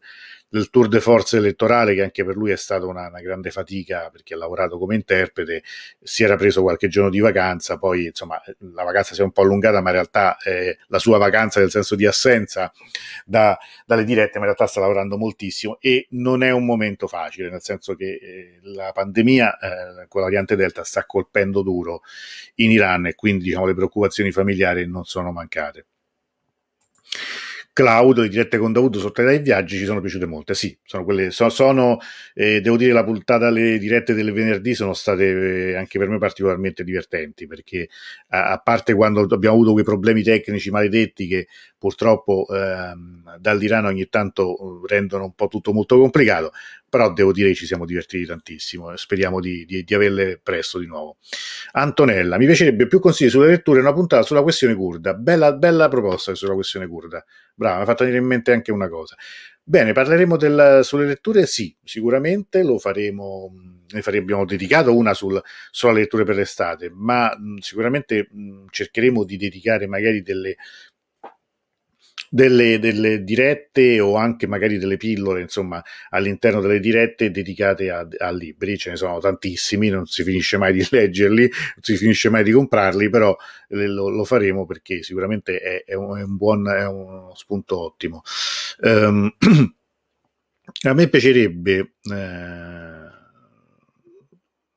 del 0.55 0.69
tour 0.69 0.87
de 0.87 1.01
force 1.01 1.35
elettorale, 1.35 1.93
che 1.93 2.01
anche 2.01 2.23
per 2.23 2.37
lui 2.37 2.51
è 2.51 2.55
stata 2.55 2.85
una, 2.85 3.09
una, 3.09 3.19
grande 3.19 3.51
fatica 3.51 4.09
perché 4.09 4.35
ha 4.35 4.37
lavorato 4.37 4.77
come 4.77 4.95
interprete, 4.95 5.63
si 6.01 6.23
era 6.23 6.37
preso 6.37 6.61
qualche 6.61 6.87
giorno 6.87 7.09
di 7.09 7.19
vacanza, 7.19 7.77
poi 7.77 8.05
insomma 8.05 8.41
la 8.59 8.83
vacanza 8.83 9.13
si 9.13 9.19
è 9.19 9.23
un 9.25 9.33
po' 9.33 9.41
allungata, 9.41 9.81
ma 9.81 9.89
in 9.89 9.95
realtà 9.95 10.37
eh, 10.37 10.77
la 10.87 10.99
sua 10.99 11.17
vacanza 11.17 11.59
nel 11.59 11.71
senso 11.71 11.95
di 11.95 12.05
assenza 12.05 12.71
da, 13.25 13.57
dalle 13.85 14.05
dirette, 14.05 14.39
ma 14.39 14.45
in 14.45 14.53
realtà 14.53 14.65
sta 14.65 14.79
lavorando 14.79 15.17
moltissimo 15.17 15.77
e 15.81 16.07
non 16.11 16.41
è 16.41 16.51
un 16.51 16.63
momento 16.63 17.07
facile, 17.07 17.49
nel 17.49 17.61
senso 17.61 17.93
che 17.93 18.17
eh, 18.21 18.59
la 18.61 18.93
pandemia 18.93 19.57
eh, 19.57 20.07
con 20.07 20.21
la 20.21 20.27
variante 20.27 20.55
Delta 20.55 20.85
sta 20.85 21.05
colpendo 21.05 21.63
duro 21.63 22.01
in 22.55 22.71
Iran 22.71 23.07
e 23.07 23.15
quindi 23.15 23.43
diciamo 23.43 23.65
le 23.65 23.75
preoccupazioni 23.75 24.31
familiari 24.31 24.87
non 24.87 25.03
sono 25.03 25.33
mancate. 25.33 25.85
Cloud, 27.75 28.19
le 28.19 28.29
dirette 28.29 28.57
con 28.57 28.71
Davuto 28.71 28.99
sotto 28.99 29.21
dai 29.21 29.39
viaggi 29.39 29.77
ci 29.77 29.83
sono 29.83 29.99
piaciute 29.99 30.25
molte. 30.25 30.53
Sì, 30.53 30.77
sono 30.85 31.03
quelle, 31.03 31.29
so, 31.29 31.49
sono, 31.49 31.99
eh, 32.33 32.61
devo 32.61 32.77
dire, 32.77 32.93
la 32.93 33.03
puntata, 33.03 33.49
le 33.49 33.77
dirette 33.77 34.13
del 34.13 34.31
venerdì 34.31 34.73
sono 34.73 34.93
state 34.93 35.71
eh, 35.71 35.75
anche 35.75 35.99
per 35.99 36.07
me 36.07 36.17
particolarmente 36.17 36.85
divertenti 36.85 37.47
perché 37.47 37.89
a, 38.29 38.51
a, 38.51 38.59
parte 38.59 38.93
quando 38.93 39.27
abbiamo 39.29 39.55
avuto 39.55 39.73
quei 39.73 39.83
problemi 39.83 40.23
tecnici 40.23 40.69
maledetti 40.71 41.27
che 41.27 41.47
purtroppo 41.77 42.47
ehm, 42.49 43.39
dall'Iran 43.39 43.83
ogni 43.83 44.07
tanto 44.07 44.85
eh, 44.85 44.87
rendono 44.87 45.25
un 45.25 45.33
po' 45.35 45.49
tutto 45.49 45.73
molto 45.73 45.99
complicato, 45.99 46.53
però 46.95 47.11
devo 47.11 47.33
dire 47.33 47.49
che 47.49 47.55
ci 47.55 47.65
siamo 47.65 47.85
divertiti 47.85 48.25
tantissimo 48.25 48.93
e 48.93 48.95
speriamo 48.95 49.41
di, 49.41 49.65
di, 49.65 49.83
di, 49.83 49.93
averle 49.93 50.39
presto 50.41 50.79
di 50.79 50.85
nuovo. 50.85 51.17
Antonella, 51.73 52.37
mi 52.37 52.45
piacerebbe 52.45 52.87
più 52.87 53.01
consigli 53.01 53.29
sulle 53.29 53.47
letture 53.47 53.81
una 53.81 53.91
puntata 53.91 54.23
sulla 54.23 54.41
questione 54.41 54.75
kurda. 54.75 55.13
Bella, 55.13 55.51
bella 55.51 55.89
proposta 55.89 56.33
sulla 56.35 56.53
questione 56.53 56.87
kurda. 56.87 57.21
Brava, 57.53 57.75
mi 57.75 57.81
ha 57.81 57.85
fatto 57.85 58.05
venire 58.05 58.21
in 58.21 58.27
mente 58.29 58.53
anche 58.53 58.71
una 58.71 58.87
cosa. 58.87 59.17
Bene, 59.61 59.91
parleremo 59.91 60.37
del, 60.37 60.79
sulle 60.83 61.05
letture? 61.05 61.45
Sì, 61.45 61.75
sicuramente 61.83 62.63
lo 62.63 62.79
faremo. 62.79 63.51
Ne 63.91 64.01
faremo, 64.01 64.23
abbiamo 64.23 64.45
dedicato 64.45 64.95
una 64.95 65.13
sul, 65.13 65.41
sulla 65.71 65.91
letture 65.91 66.23
per 66.23 66.35
l'estate, 66.35 66.89
ma 66.93 67.35
mh, 67.37 67.57
sicuramente 67.57 68.29
mh, 68.31 68.67
cercheremo 68.69 69.25
di 69.25 69.35
dedicare 69.35 69.85
magari 69.85 70.21
delle 70.21 70.55
delle, 72.35 72.79
delle, 72.79 73.23
dirette 73.23 74.01
o 74.01 74.17
anche 74.17 74.45
magari 74.45 74.77
delle 74.77 74.97
pillole, 74.97 75.39
insomma, 75.39 75.81
all'interno 76.09 76.59
delle 76.59 76.81
dirette 76.81 77.31
dedicate 77.31 77.89
a, 77.89 78.05
a, 78.17 78.31
libri. 78.31 78.77
Ce 78.77 78.89
ne 78.89 78.97
sono 78.97 79.19
tantissimi, 79.19 79.87
non 79.87 80.05
si 80.05 80.21
finisce 80.23 80.57
mai 80.57 80.73
di 80.73 80.85
leggerli, 80.91 81.43
non 81.43 81.81
si 81.81 81.95
finisce 81.95 82.29
mai 82.29 82.43
di 82.43 82.51
comprarli, 82.51 83.09
però 83.09 83.33
lo, 83.69 84.09
lo 84.09 84.25
faremo 84.25 84.65
perché 84.65 85.01
sicuramente 85.01 85.59
è, 85.59 85.85
è, 85.85 85.93
un, 85.93 86.17
è, 86.17 86.23
un, 86.23 86.35
buon 86.35 86.67
è 86.67 86.85
uno 86.85 87.31
spunto 87.35 87.79
ottimo. 87.79 88.21
Um, 88.81 89.33
A 90.81 90.93
me 90.93 91.07
piacerebbe 91.07 91.93
eh, 92.11 92.84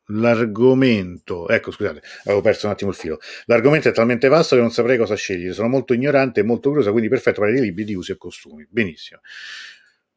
l'argomento, 0.09 1.49
ecco 1.49 1.71
scusate, 1.71 2.03
avevo 2.25 2.41
perso 2.41 2.67
un 2.67 2.73
attimo 2.73 2.91
il 2.91 2.97
filo. 2.97 3.19
L'argomento 3.47 3.89
è 3.89 3.93
talmente 3.93 4.29
vasto 4.29 4.55
che 4.55 4.61
non 4.61 4.71
saprei 4.71 4.97
cosa 4.97 5.15
scegliere. 5.15 5.53
Sono 5.53 5.69
molto 5.69 5.93
ignorante 5.95 6.41
e 6.41 6.43
molto 6.43 6.69
curiosa, 6.69 6.91
quindi 6.91 7.09
perfetto 7.09 7.41
per 7.41 7.55
i 7.55 7.61
libri 7.61 7.85
di 7.85 7.95
usi 7.95 8.13
e 8.13 8.17
costumi. 8.17 8.67
Benissimo. 8.69 9.21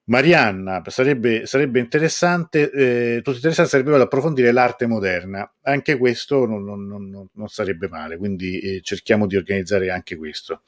Marianna, 0.06 0.82
sarebbe, 0.88 1.46
sarebbe 1.46 1.80
interessante, 1.80 2.72
eh, 2.72 3.18
tutto 3.18 3.38
interessante 3.38 3.70
sarebbe 3.70 3.96
approfondire 3.96 4.52
l'arte 4.52 4.86
moderna, 4.86 5.50
anche 5.62 5.98
questo 5.98 6.46
non, 6.46 6.64
non, 6.66 6.86
non, 6.88 7.30
non 7.32 7.48
sarebbe 7.48 7.88
male, 7.88 8.18
quindi 8.18 8.60
eh, 8.60 8.82
cerchiamo 8.82 9.28
di 9.28 9.38
organizzare 9.38 9.90
anche 9.92 10.16
questo. 10.18 10.64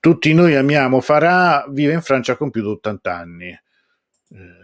Tutti 0.00 0.32
noi 0.34 0.56
amiamo 0.56 1.00
Farah, 1.00 1.66
vive 1.70 1.92
in 1.92 2.02
Francia, 2.02 2.32
ha 2.32 2.36
compiuto 2.36 2.70
80 2.72 3.14
anni. 3.14 3.48
Eh, 3.48 4.63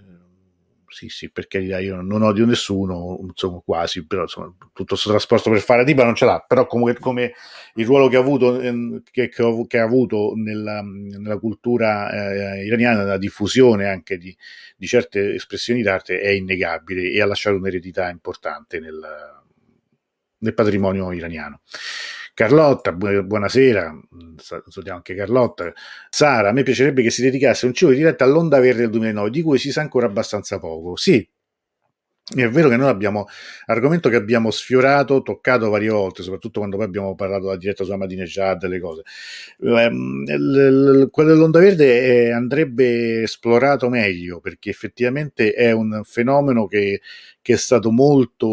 sì, 0.90 1.08
sì, 1.08 1.30
perché 1.30 1.58
io 1.58 2.00
non 2.02 2.22
odio 2.22 2.44
nessuno, 2.44 3.18
insomma, 3.22 3.60
quasi, 3.64 4.04
però 4.06 4.22
insomma, 4.22 4.52
tutto 4.72 4.84
questo 4.84 5.10
trasporto 5.10 5.48
per 5.50 5.60
fare 5.60 5.84
Diba 5.84 6.04
non 6.04 6.16
ce 6.16 6.24
l'ha, 6.24 6.44
però 6.46 6.66
comunque 6.66 6.98
come 6.98 7.32
il 7.74 7.86
ruolo 7.86 8.08
che 8.08 8.16
ha 8.16 8.20
avuto, 8.20 8.60
ehm, 8.60 9.02
che, 9.10 9.28
che, 9.28 9.64
che 9.68 9.78
ha 9.78 9.84
avuto 9.84 10.32
nella, 10.34 10.82
nella 10.82 11.38
cultura 11.38 12.10
eh, 12.10 12.64
iraniana, 12.64 13.04
la 13.04 13.18
diffusione 13.18 13.86
anche 13.86 14.18
di, 14.18 14.36
di, 14.76 14.86
certe 14.86 15.34
espressioni 15.34 15.82
d'arte 15.82 16.20
è 16.20 16.30
innegabile 16.30 17.10
e 17.10 17.20
ha 17.22 17.26
lasciato 17.26 17.56
un'eredità 17.56 18.08
importante 18.10 18.80
nel, 18.80 19.00
nel 20.38 20.54
patrimonio 20.54 21.12
iraniano. 21.12 21.60
Carlotta, 22.40 22.92
bu- 22.92 23.22
buonasera, 23.22 23.94
salutiamo 24.38 24.96
anche 24.96 25.14
Carlotta. 25.14 25.70
Sara, 26.08 26.48
a 26.48 26.52
me 26.52 26.62
piacerebbe 26.62 27.02
che 27.02 27.10
si 27.10 27.20
dedicasse 27.20 27.66
un 27.66 27.74
ciclo 27.74 27.92
diretto 27.92 28.24
all'Onda 28.24 28.58
Verde 28.60 28.80
del 28.80 28.90
2009, 28.92 29.28
di 29.28 29.42
cui 29.42 29.58
si 29.58 29.70
sa 29.70 29.82
ancora 29.82 30.06
abbastanza 30.06 30.58
poco. 30.58 30.96
Sì, 30.96 31.28
è 32.32 32.48
vero 32.48 32.68
che 32.68 32.76
noi 32.76 32.88
abbiamo 32.88 33.26
argomento 33.66 34.08
che 34.08 34.16
abbiamo 34.16 34.50
sfiorato, 34.52 35.22
toccato 35.22 35.68
varie 35.68 35.88
volte, 35.88 36.22
soprattutto 36.22 36.60
quando 36.60 36.76
poi 36.76 36.86
abbiamo 36.86 37.14
parlato 37.16 37.44
della 37.46 37.56
diretta 37.56 37.82
sulla 37.82 37.96
Madinejad 37.96 38.58
delle 38.58 38.78
cose. 38.78 39.02
Ehm, 39.60 41.10
quello 41.10 41.28
dell'onda 41.32 41.58
verde 41.58 42.26
eh, 42.26 42.30
andrebbe 42.30 43.22
esplorato 43.22 43.88
meglio 43.88 44.40
perché 44.40 44.70
effettivamente 44.70 45.52
è 45.52 45.72
un 45.72 46.02
fenomeno 46.04 46.66
che, 46.66 47.00
che 47.42 47.52
è 47.54 47.56
stato 47.56 47.90
molto 47.90 48.46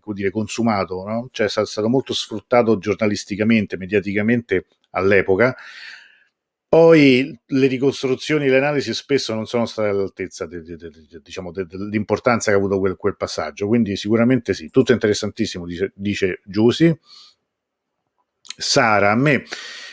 come 0.00 0.14
dire, 0.14 0.30
consumato, 0.30 1.04
no? 1.06 1.28
cioè 1.32 1.46
è 1.46 1.50
stato 1.50 1.88
molto 1.88 2.12
sfruttato 2.12 2.78
giornalisticamente, 2.78 3.78
mediaticamente 3.78 4.66
all'epoca 4.90 5.56
poi 6.68 7.38
le 7.46 7.66
ricostruzioni 7.66 8.46
le 8.46 8.58
analisi 8.58 8.92
spesso 8.92 9.34
non 9.34 9.46
sono 9.46 9.64
state 9.64 9.88
all'altezza 9.88 10.46
diciamo, 10.46 11.50
dell'importanza 11.50 12.50
che 12.50 12.56
ha 12.56 12.60
avuto 12.60 12.78
quel, 12.78 12.96
quel, 12.96 13.16
passaggio, 13.16 13.66
quindi 13.66 13.96
sicuramente 13.96 14.52
sì, 14.52 14.68
tutto 14.68 14.92
interessantissimo, 14.92 15.64
dice, 15.64 15.92
dice 15.94 16.42
Giusy. 16.44 16.94
Sara, 18.60 19.12
a 19.12 19.14
me 19.14 19.44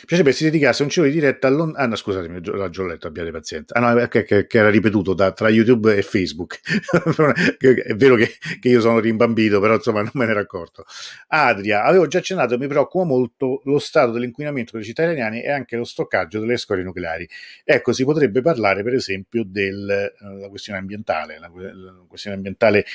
piacerebbe 0.06 0.32
si 0.32 0.44
dedicasse 0.44 0.82
un 0.82 0.88
ciclo 0.88 1.08
di 1.08 1.14
diretta 1.14 1.48
all'on... 1.48 1.72
Ah 1.76 1.86
no, 1.86 1.96
scusatemi, 1.96 2.40
l'ho 2.42 2.70
già 2.70 2.84
letto, 2.84 3.08
abbiate 3.08 3.30
pazienza. 3.32 3.74
Ah 3.74 3.92
no, 3.92 4.06
che, 4.06 4.22
che, 4.22 4.46
che 4.46 4.58
era 4.58 4.70
ripetuto 4.70 5.12
da, 5.12 5.32
tra 5.32 5.50
YouTube 5.50 5.94
e 5.94 6.02
Facebook. 6.02 6.60
è 7.58 7.94
vero 7.94 8.14
che, 8.14 8.36
che, 8.60 8.68
io 8.68 8.80
sono 8.80 9.00
rimbambito, 9.00 9.60
però 9.60 9.74
insomma 9.74 10.00
non 10.02 10.12
me 10.14 10.24
ne 10.24 10.30
ero 10.30 10.40
accorto. 10.40 10.84
Adria, 11.28 11.82
avevo 11.82 12.06
già 12.06 12.18
accennato, 12.18 12.56
mi 12.56 12.68
preoccupa 12.68 13.04
molto 13.04 13.60
lo 13.64 13.78
stato 13.78 14.12
dell'inquinamento 14.12 14.72
delle 14.72 14.84
città 14.84 15.02
iraniane 15.02 15.42
e 15.42 15.50
anche 15.50 15.76
lo 15.76 15.84
stoccaggio 15.84 16.38
delle 16.38 16.56
scorie 16.56 16.84
nucleari. 16.84 17.28
Ecco, 17.64 17.92
si 17.92 18.04
potrebbe 18.04 18.40
parlare 18.40 18.82
per 18.84 18.94
esempio 18.94 19.42
della 19.44 20.04
uh, 20.04 20.48
questione 20.48 20.78
ambientale, 20.78 21.38
la, 21.38 21.50
la 21.52 22.04
questione 22.08 22.36
ambientale 22.36 22.86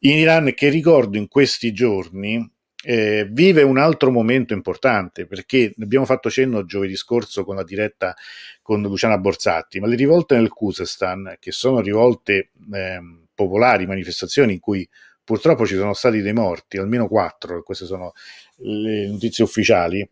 in 0.00 0.18
Iran 0.18 0.52
che 0.52 0.68
ricordo 0.68 1.16
in 1.16 1.28
questi 1.28 1.72
giorni 1.72 2.54
eh, 2.84 3.26
vive 3.30 3.62
un 3.62 3.78
altro 3.78 4.10
momento 4.10 4.52
importante 4.52 5.26
perché 5.26 5.74
abbiamo 5.80 6.04
fatto 6.04 6.30
cenno 6.30 6.64
giovedì 6.64 6.94
scorso 6.96 7.44
con 7.44 7.56
la 7.56 7.64
diretta 7.64 8.14
con 8.62 8.82
Luciana 8.82 9.18
Borsatti, 9.18 9.80
ma 9.80 9.86
le 9.86 9.96
rivolte 9.96 10.36
nel 10.36 10.48
Kuzestan, 10.48 11.36
che 11.40 11.52
sono 11.52 11.80
rivolte 11.80 12.50
eh, 12.72 13.00
popolari, 13.34 13.86
manifestazioni 13.86 14.54
in 14.54 14.60
cui 14.60 14.88
purtroppo 15.22 15.66
ci 15.66 15.74
sono 15.74 15.92
stati 15.92 16.20
dei 16.20 16.32
morti, 16.32 16.78
almeno 16.78 17.08
quattro, 17.08 17.62
queste 17.62 17.86
sono 17.86 18.12
le 18.58 19.08
notizie 19.08 19.44
ufficiali, 19.44 20.08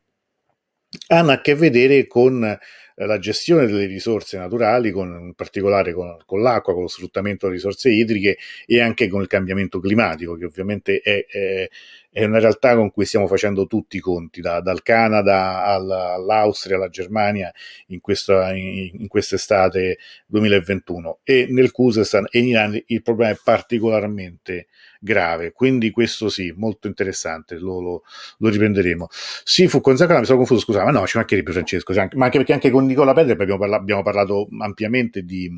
hanno 1.08 1.32
a 1.32 1.40
che 1.40 1.54
vedere 1.54 2.06
con 2.06 2.58
la 2.96 3.18
gestione 3.18 3.66
delle 3.66 3.86
risorse 3.86 4.38
naturali, 4.38 4.90
con, 4.92 5.08
in 5.08 5.34
particolare 5.34 5.92
con, 5.92 6.16
con, 6.24 6.42
l'acqua, 6.42 6.72
con 6.72 6.82
lo 6.82 6.88
sfruttamento 6.88 7.46
delle 7.46 7.58
risorse 7.58 7.90
idriche 7.90 8.36
e 8.66 8.80
anche 8.80 9.08
con 9.08 9.20
il 9.20 9.26
cambiamento 9.26 9.80
climatico, 9.80 10.36
che 10.36 10.44
ovviamente 10.44 11.00
è, 11.00 11.26
è, 11.26 11.68
è 12.14 12.22
una 12.22 12.38
realtà 12.38 12.76
con 12.76 12.92
cui 12.92 13.06
stiamo 13.06 13.26
facendo 13.26 13.66
tutti 13.66 13.96
i 13.96 14.00
conti, 14.00 14.40
da, 14.40 14.60
dal 14.60 14.84
Canada 14.84 15.64
all'Austria, 15.64 16.76
alla 16.76 16.88
Germania 16.88 17.52
in, 17.88 18.00
questa, 18.00 18.54
in, 18.54 18.90
in 19.00 19.08
quest'estate 19.08 19.98
2021. 20.26 21.18
E 21.24 21.46
nel 21.50 21.72
Kuzestan 21.72 22.28
e 22.30 22.38
in 22.38 22.46
Iran 22.46 22.82
il 22.86 23.02
problema 23.02 23.32
è 23.32 23.38
particolarmente 23.42 24.68
grave. 25.00 25.50
Quindi 25.50 25.90
questo 25.90 26.28
sì, 26.28 26.54
molto 26.56 26.86
interessante, 26.86 27.58
lo, 27.58 27.80
lo, 27.80 28.02
lo 28.38 28.48
riprenderemo. 28.48 29.08
Sì, 29.42 29.66
fu 29.66 29.80
con 29.80 29.96
Zaccaria, 29.96 30.20
mi 30.20 30.26
sono 30.26 30.38
confuso, 30.38 30.60
scusa, 30.60 30.84
ma 30.84 30.92
no, 30.92 31.04
ci 31.08 31.16
mancherebbe 31.16 31.50
Francesco, 31.50 31.92
ma 32.12 32.26
anche 32.26 32.38
perché 32.38 32.52
anche 32.52 32.70
con 32.70 32.86
Nicola 32.86 33.12
Pedre 33.12 33.32
abbiamo, 33.32 33.58
parla, 33.58 33.76
abbiamo 33.76 34.02
parlato 34.02 34.46
ampiamente 34.60 35.24
di... 35.24 35.50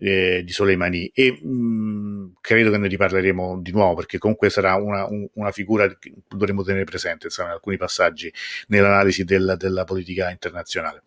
Eh, 0.00 0.44
di 0.44 0.52
Soleimani 0.52 1.10
e 1.12 1.32
mh, 1.32 2.34
credo 2.40 2.70
che 2.70 2.78
ne 2.78 2.86
riparleremo 2.86 3.58
di 3.60 3.72
nuovo 3.72 3.96
perché 3.96 4.18
comunque 4.18 4.48
sarà 4.48 4.76
una, 4.76 5.04
un, 5.08 5.26
una 5.32 5.50
figura 5.50 5.88
che 5.98 6.12
dovremo 6.28 6.62
tenere 6.62 6.84
presente 6.84 7.26
insomma, 7.26 7.48
in 7.48 7.54
alcuni 7.54 7.76
passaggi 7.76 8.32
nell'analisi 8.68 9.24
del, 9.24 9.56
della 9.58 9.82
politica 9.82 10.30
internazionale. 10.30 11.02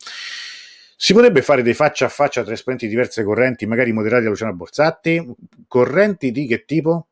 Si 0.97 1.13
potrebbe 1.13 1.41
fare 1.41 1.61
dei 1.61 1.73
faccia 1.73 2.07
a 2.07 2.09
faccia 2.09 2.43
tra 2.43 2.51
esponenti 2.51 2.85
di 2.85 2.91
diverse 2.91 3.23
correnti, 3.23 3.65
magari 3.65 3.93
moderati 3.93 4.23
da 4.23 4.29
Luciano 4.29 4.53
Borsatti? 4.53 5.25
Correnti 5.67 6.31
di 6.31 6.45
che 6.45 6.65
tipo? 6.65 7.07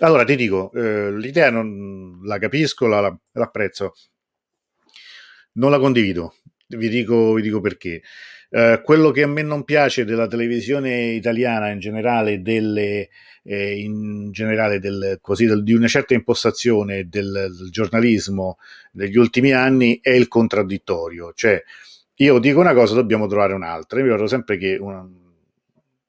Allora 0.00 0.24
ti 0.24 0.34
dico, 0.34 0.72
eh, 0.74 1.12
l'idea 1.12 1.50
non 1.50 2.18
la 2.24 2.38
capisco, 2.38 2.88
la, 2.88 3.00
la, 3.00 3.16
l'apprezzo, 3.34 3.94
non 5.52 5.70
la 5.70 5.78
condivido, 5.78 6.34
vi 6.66 6.88
dico, 6.88 7.34
vi 7.34 7.42
dico 7.42 7.60
perché. 7.60 8.02
Eh, 8.54 8.82
quello 8.84 9.10
che 9.12 9.22
a 9.22 9.26
me 9.26 9.40
non 9.40 9.64
piace 9.64 10.04
della 10.04 10.26
televisione 10.26 11.12
italiana 11.12 11.70
in 11.70 11.78
generale, 11.78 12.42
delle, 12.42 13.08
eh, 13.44 13.80
in 13.80 14.30
generale 14.30 14.78
del, 14.78 15.16
così, 15.22 15.46
del, 15.46 15.62
di 15.62 15.72
una 15.72 15.88
certa 15.88 16.12
impostazione 16.12 17.08
del, 17.08 17.32
del, 17.32 17.70
giornalismo 17.70 18.58
degli 18.90 19.16
ultimi 19.16 19.52
anni 19.52 20.00
è 20.02 20.10
il 20.10 20.28
contraddittorio, 20.28 21.32
cioè 21.34 21.62
io 22.16 22.38
dico 22.38 22.60
una 22.60 22.74
cosa, 22.74 22.94
dobbiamo 22.94 23.26
trovare 23.26 23.54
un'altra. 23.54 23.98
Io 23.98 24.04
ricordo 24.04 24.26
sempre 24.26 24.58
che 24.58 24.76
una, 24.78 25.02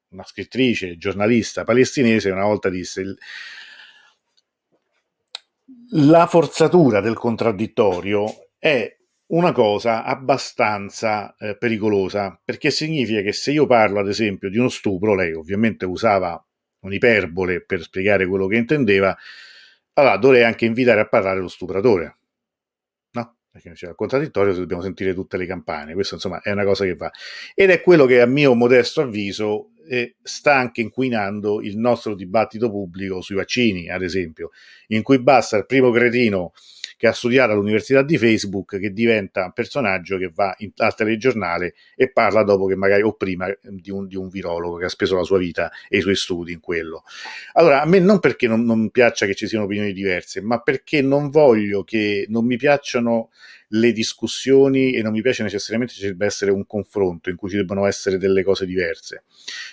una 0.10 0.23
scrittrice, 0.25 0.97
giornalista 0.97 1.63
palestinese 1.63 2.29
una 2.29 2.43
volta 2.43 2.67
disse 2.67 3.15
la 5.91 6.27
forzatura 6.27 6.99
del 6.99 7.15
contraddittorio 7.15 8.25
è 8.60 8.97
una 9.33 9.51
cosa 9.51 10.03
abbastanza 10.03 11.35
eh, 11.37 11.57
pericolosa 11.57 12.39
perché 12.43 12.69
significa 12.69 13.21
che 13.21 13.33
se 13.33 13.51
io 13.51 13.65
parlo 13.65 13.99
ad 13.99 14.07
esempio 14.07 14.49
di 14.49 14.57
uno 14.57 14.69
stupro, 14.69 15.15
lei 15.15 15.33
ovviamente 15.33 15.85
usava 15.85 16.43
un'iperbole 16.81 17.61
per 17.61 17.81
spiegare 17.81 18.27
quello 18.27 18.47
che 18.47 18.57
intendeva, 18.57 19.15
allora 19.93 20.17
dovrei 20.17 20.43
anche 20.43 20.65
invitare 20.65 20.99
a 20.99 21.07
parlare 21.07 21.39
lo 21.39 21.47
stupratore. 21.47 22.17
No? 23.11 23.37
Perché 23.49 23.71
c'è 23.71 23.89
il 23.89 23.95
contraddittorio 23.95 24.53
dobbiamo 24.53 24.83
sentire 24.83 25.13
tutte 25.13 25.37
le 25.37 25.45
campane, 25.45 25.93
questo 25.93 26.15
insomma 26.15 26.41
è 26.41 26.51
una 26.51 26.65
cosa 26.65 26.85
che 26.85 26.95
va. 26.95 27.09
Ed 27.55 27.71
è 27.71 27.81
quello 27.81 28.05
che 28.05 28.21
a 28.21 28.27
mio 28.27 28.53
modesto 28.53 29.01
avviso 29.01 29.71
eh, 29.87 30.15
sta 30.21 30.55
anche 30.55 30.81
inquinando 30.81 31.61
il 31.61 31.77
nostro 31.77 32.13
dibattito 32.13 32.69
pubblico 32.69 33.21
sui 33.21 33.35
vaccini, 33.35 33.89
ad 33.89 34.03
esempio, 34.03 34.51
in 34.87 35.01
cui 35.01 35.19
basta 35.19 35.57
il 35.57 35.65
primo 35.65 35.89
cretino 35.91 36.51
che 36.97 37.08
ha 37.08 37.13
studiato 37.13 37.51
all'università 37.51 38.01
di 38.01 38.17
Facebook 38.17 38.79
che 38.79 38.91
diventa 38.91 39.45
un 39.45 39.53
personaggio 39.53 40.17
che 40.17 40.32
va 40.34 40.53
in, 40.60 40.71
al 40.77 40.95
telegiornale 40.95 41.73
e 41.95 42.12
parla 42.12 42.43
dopo 42.43 42.65
che 42.65 42.75
magari 42.75 43.01
o 43.01 43.13
prima 43.13 43.47
di 43.62 43.91
un, 43.91 44.08
di 44.08 44.15
un, 44.15 44.29
virologo 44.29 44.77
che 44.77 44.86
ha 44.86 44.89
speso 44.89 45.15
la 45.15 45.23
sua 45.23 45.38
vita 45.38 45.71
e 45.88 45.97
i 45.97 46.01
suoi 46.01 46.15
studi 46.15 46.53
in 46.53 46.60
quello. 46.60 47.03
Allora, 47.53 47.82
a 47.82 47.86
me 47.86 47.99
non 47.99 48.19
perché 48.19 48.47
non, 48.47 48.63
non 48.63 48.89
piaccia 48.89 49.25
che 49.25 49.36
ci 49.36 49.47
siano 49.47 49.65
opinioni 49.65 49.93
diverse, 49.93 50.41
ma 50.41 50.60
perché 50.60 51.01
non 51.01 51.29
voglio 51.29 51.84
che 51.84 52.25
non 52.29 52.45
mi 52.45 52.58
piacciono 52.58 53.29
le 53.73 53.91
discussioni 53.91 54.93
e 54.93 55.01
non 55.01 55.12
mi 55.12 55.21
piace 55.21 55.43
necessariamente 55.43 55.93
ci 55.93 56.06
debba 56.06 56.25
essere 56.25 56.51
un 56.51 56.65
confronto 56.65 57.29
in 57.29 57.36
cui 57.36 57.49
ci 57.49 57.56
debbano 57.56 57.86
essere 57.86 58.17
delle 58.17 58.43
cose 58.43 58.65
diverse. 58.65 59.23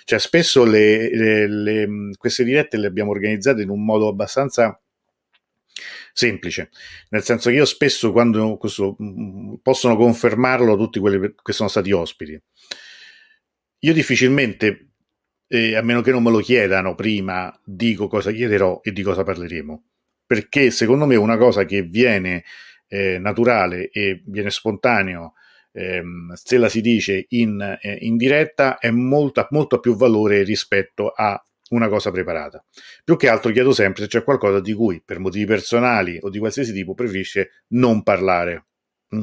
Cioè, 0.03 0.19
spesso 0.19 0.63
le, 0.63 1.15
le, 1.15 1.47
le, 1.47 1.87
queste 2.17 2.43
dirette 2.43 2.77
le 2.77 2.87
abbiamo 2.87 3.11
organizzate 3.11 3.61
in 3.61 3.69
un 3.69 3.83
modo 3.83 4.07
abbastanza 4.07 4.79
semplice, 6.13 6.69
nel 7.09 7.23
senso 7.23 7.49
che 7.49 7.55
io 7.55 7.65
spesso 7.65 8.11
quando 8.11 8.57
questo, 8.57 8.95
possono 9.61 9.95
confermarlo 9.95 10.75
tutti 10.77 10.99
quelli 10.99 11.33
che 11.41 11.53
sono 11.53 11.69
stati 11.69 11.91
ospiti. 11.91 12.39
Io 13.83 13.93
difficilmente 13.93 14.91
eh, 15.47 15.75
a 15.75 15.81
meno 15.81 16.01
che 16.01 16.11
non 16.11 16.23
me 16.23 16.31
lo 16.31 16.39
chiedano 16.39 16.95
prima, 16.95 17.53
dico 17.63 18.07
cosa 18.07 18.31
chiederò 18.31 18.79
e 18.83 18.91
di 18.91 19.01
cosa 19.01 19.23
parleremo. 19.23 19.83
Perché 20.25 20.71
secondo 20.71 21.05
me 21.05 21.15
una 21.17 21.37
cosa 21.37 21.65
che 21.65 21.81
viene 21.81 22.45
eh, 22.87 23.17
naturale 23.19 23.89
e 23.89 24.21
viene 24.25 24.49
spontaneo, 24.49 25.33
ehm, 25.73 26.33
se 26.33 26.57
la 26.57 26.69
si 26.69 26.79
dice 26.79 27.25
in, 27.29 27.59
eh, 27.81 27.97
in 28.01 28.15
diretta, 28.15 28.77
è 28.77 28.91
molto, 28.91 29.45
molto 29.49 29.79
più 29.79 29.95
valore 29.95 30.43
rispetto 30.43 31.09
a 31.09 31.43
una 31.71 31.89
cosa 31.89 32.11
preparata. 32.11 32.63
Più 33.03 33.17
che 33.17 33.27
altro 33.27 33.51
chiedo 33.51 33.73
sempre 33.73 34.03
se 34.03 34.07
c'è 34.07 34.23
qualcosa 34.23 34.59
di 34.59 34.73
cui, 34.73 35.01
per 35.03 35.19
motivi 35.19 35.45
personali 35.45 36.17
o 36.21 36.29
di 36.29 36.39
qualsiasi 36.39 36.73
tipo, 36.73 36.93
preferisce 36.93 37.63
non 37.69 38.03
parlare. 38.03 38.65
Mm. 39.15 39.21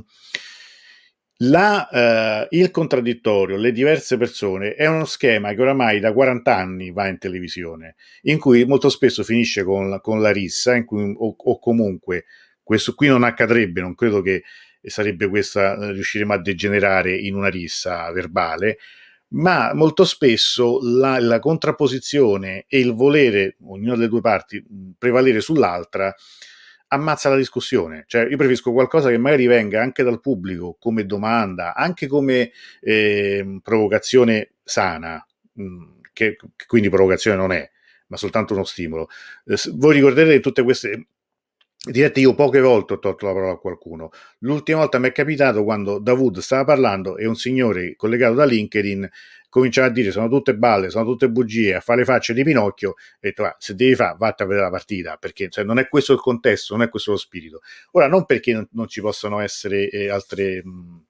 La, 1.42 1.88
eh, 1.88 2.48
il 2.50 2.72
contraddittorio, 2.72 3.56
le 3.56 3.70
diverse 3.70 4.16
persone, 4.16 4.74
è 4.74 4.86
uno 4.86 5.04
schema 5.04 5.52
che 5.54 5.60
oramai 5.60 6.00
da 6.00 6.12
40 6.12 6.56
anni 6.56 6.90
va 6.90 7.06
in 7.06 7.18
televisione, 7.18 7.94
in 8.22 8.40
cui 8.40 8.64
molto 8.64 8.88
spesso 8.88 9.22
finisce 9.22 9.62
con, 9.62 10.00
con 10.02 10.20
la 10.20 10.32
rissa, 10.32 10.82
cui, 10.84 11.14
o, 11.16 11.36
o, 11.38 11.58
comunque 11.60 12.24
questo 12.60 12.94
qui 12.94 13.06
non 13.06 13.22
accadrebbe, 13.22 13.80
non 13.80 13.94
credo 13.94 14.20
che 14.20 14.42
sarebbe 14.82 15.28
questa, 15.28 15.76
eh, 15.78 15.92
riusciremo 15.92 16.32
a 16.32 16.40
degenerare 16.40 17.16
in 17.16 17.36
una 17.36 17.48
rissa 17.48 18.10
verbale, 18.10 18.78
ma 19.30 19.72
molto 19.74 20.04
spesso 20.04 20.78
la, 20.82 21.18
la 21.20 21.38
contrapposizione 21.38 22.64
e 22.68 22.78
il 22.78 22.94
volere, 22.94 23.56
ognuna 23.64 23.94
delle 23.94 24.08
due 24.08 24.20
parti, 24.20 24.64
prevalere 24.96 25.40
sull'altra, 25.40 26.14
ammazza 26.88 27.28
la 27.28 27.36
discussione. 27.36 28.04
Cioè, 28.06 28.22
io 28.22 28.36
preferisco 28.36 28.72
qualcosa 28.72 29.10
che 29.10 29.18
magari 29.18 29.46
venga 29.46 29.82
anche 29.82 30.02
dal 30.02 30.20
pubblico 30.20 30.76
come 30.78 31.04
domanda, 31.04 31.74
anche 31.74 32.06
come 32.06 32.50
eh, 32.80 33.60
provocazione 33.62 34.54
sana, 34.62 35.24
che, 36.12 36.36
che, 36.36 36.66
quindi 36.66 36.88
provocazione 36.88 37.36
non 37.36 37.52
è, 37.52 37.70
ma 38.08 38.16
soltanto 38.16 38.54
uno 38.54 38.64
stimolo. 38.64 39.08
Eh, 39.44 39.56
voi 39.74 39.94
ricorderete 39.94 40.40
tutte 40.40 40.62
queste 40.62 41.08
dirette 41.80 42.20
io 42.20 42.34
poche 42.34 42.60
volte 42.60 42.94
ho 42.94 42.98
tolto 42.98 43.26
la 43.26 43.32
parola 43.32 43.52
a 43.52 43.58
qualcuno. 43.58 44.10
L'ultima 44.40 44.78
volta 44.78 44.98
mi 44.98 45.08
è 45.08 45.12
capitato 45.12 45.64
quando 45.64 45.98
Davud 45.98 46.38
stava 46.38 46.64
parlando 46.64 47.16
e 47.16 47.26
un 47.26 47.36
signore 47.36 47.94
collegato 47.96 48.34
da 48.34 48.44
LinkedIn 48.44 49.08
cominciava 49.48 49.86
a 49.86 49.90
dire 49.90 50.10
sono 50.10 50.28
tutte 50.28 50.54
balle, 50.56 50.90
sono 50.90 51.04
tutte 51.04 51.30
bugie, 51.30 51.74
a 51.74 51.80
fare 51.80 52.04
facce 52.04 52.34
di 52.34 52.42
Pinocchio, 52.44 52.94
e 53.20 53.28
detto, 53.28 53.54
se 53.58 53.74
devi 53.74 53.94
fare, 53.94 54.16
vatti 54.18 54.42
a 54.42 54.46
vedere 54.46 54.64
la 54.64 54.70
partita, 54.70 55.16
perché 55.16 55.48
cioè, 55.48 55.64
non 55.64 55.78
è 55.78 55.88
questo 55.88 56.12
il 56.12 56.20
contesto, 56.20 56.76
non 56.76 56.84
è 56.84 56.88
questo 56.90 57.12
lo 57.12 57.16
spirito. 57.16 57.60
Ora, 57.92 58.08
non 58.08 58.26
perché 58.26 58.52
non, 58.52 58.68
non 58.72 58.88
ci 58.88 59.00
possano 59.00 59.40
essere 59.40 59.88
eh, 59.88 60.10
altre, 60.10 60.62
mh, 60.64 61.04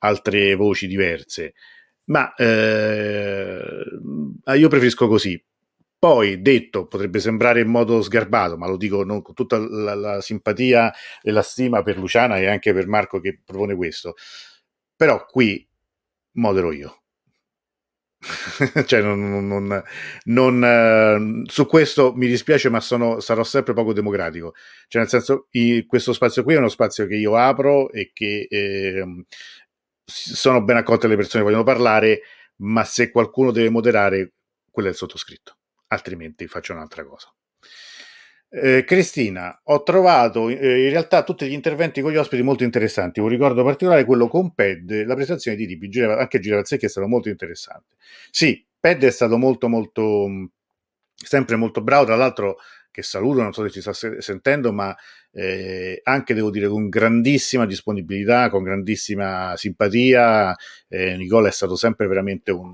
altre 0.00 0.54
voci 0.54 0.86
diverse, 0.86 1.54
ma 2.06 2.34
eh, 2.34 3.84
io 4.56 4.68
preferisco 4.68 5.08
così. 5.08 5.42
Poi, 6.04 6.42
detto, 6.42 6.86
potrebbe 6.86 7.18
sembrare 7.18 7.62
in 7.62 7.68
modo 7.68 8.02
sgarbato, 8.02 8.58
ma 8.58 8.68
lo 8.68 8.76
dico 8.76 9.04
non, 9.04 9.22
con 9.22 9.32
tutta 9.32 9.56
la, 9.56 9.94
la 9.94 10.20
simpatia 10.20 10.92
e 11.22 11.30
la 11.30 11.40
stima 11.40 11.82
per 11.82 11.96
Luciana 11.96 12.36
e 12.36 12.46
anche 12.46 12.74
per 12.74 12.86
Marco 12.86 13.20
che 13.20 13.40
propone 13.42 13.74
questo. 13.74 14.14
Però 14.94 15.24
qui 15.24 15.66
modero 16.32 16.72
io. 16.72 17.04
cioè, 18.84 19.00
non, 19.00 19.48
non, 19.48 19.82
non, 20.24 21.42
uh, 21.42 21.48
su 21.50 21.66
questo 21.66 22.12
mi 22.14 22.26
dispiace, 22.26 22.68
ma 22.68 22.80
sono, 22.80 23.20
sarò 23.20 23.42
sempre 23.42 23.72
poco 23.72 23.94
democratico. 23.94 24.52
Cioè, 24.88 25.00
nel 25.00 25.10
senso, 25.10 25.46
i, 25.52 25.86
questo 25.86 26.12
spazio 26.12 26.42
qui 26.42 26.52
è 26.52 26.58
uno 26.58 26.68
spazio 26.68 27.06
che 27.06 27.16
io 27.16 27.34
apro 27.34 27.90
e 27.90 28.10
che 28.12 28.46
eh, 28.50 29.24
sono 30.04 30.62
ben 30.62 30.76
accolte 30.76 31.08
le 31.08 31.16
persone 31.16 31.42
che 31.42 31.48
vogliono 31.48 31.64
parlare, 31.64 32.20
ma 32.56 32.84
se 32.84 33.10
qualcuno 33.10 33.52
deve 33.52 33.70
moderare, 33.70 34.34
quello 34.70 34.88
è 34.88 34.90
il 34.90 34.98
sottoscritto, 34.98 35.56
altrimenti 35.94 36.46
faccio 36.46 36.72
un'altra 36.72 37.04
cosa. 37.04 37.32
Eh, 38.56 38.84
Cristina, 38.84 39.60
ho 39.64 39.82
trovato 39.82 40.48
eh, 40.48 40.84
in 40.84 40.90
realtà 40.90 41.24
tutti 41.24 41.44
gli 41.48 41.52
interventi 41.52 42.00
con 42.00 42.12
gli 42.12 42.16
ospiti 42.16 42.42
molto 42.42 42.62
interessanti. 42.62 43.18
Un 43.18 43.26
ricordo 43.26 43.64
particolare 43.64 44.04
quello 44.04 44.28
con 44.28 44.54
PED, 44.54 45.06
la 45.06 45.14
presentazione 45.14 45.56
di 45.56 45.66
Tipi, 45.66 46.00
anche 46.02 46.38
Giravazzecchi 46.38 46.84
è 46.84 46.88
stato 46.88 47.08
molto 47.08 47.28
interessante. 47.28 47.96
Sì, 48.30 48.64
PED 48.78 49.06
è 49.06 49.10
stato 49.10 49.38
molto, 49.38 49.68
molto, 49.68 50.28
sempre 51.16 51.56
molto 51.56 51.82
bravo. 51.82 52.04
Tra 52.04 52.14
l'altro, 52.14 52.58
che 52.92 53.02
saluto, 53.02 53.42
non 53.42 53.52
so 53.52 53.64
se 53.64 53.70
ci 53.70 53.80
sta 53.80 53.92
sentendo, 54.20 54.72
ma 54.72 54.94
eh, 55.32 56.00
anche 56.04 56.32
devo 56.32 56.50
dire 56.50 56.68
con 56.68 56.88
grandissima 56.88 57.66
disponibilità, 57.66 58.50
con 58.50 58.62
grandissima 58.62 59.54
simpatia. 59.56 60.54
Eh, 60.86 61.16
Nicola 61.16 61.48
è 61.48 61.52
stato 61.52 61.74
sempre 61.74 62.06
veramente 62.06 62.52
un 62.52 62.72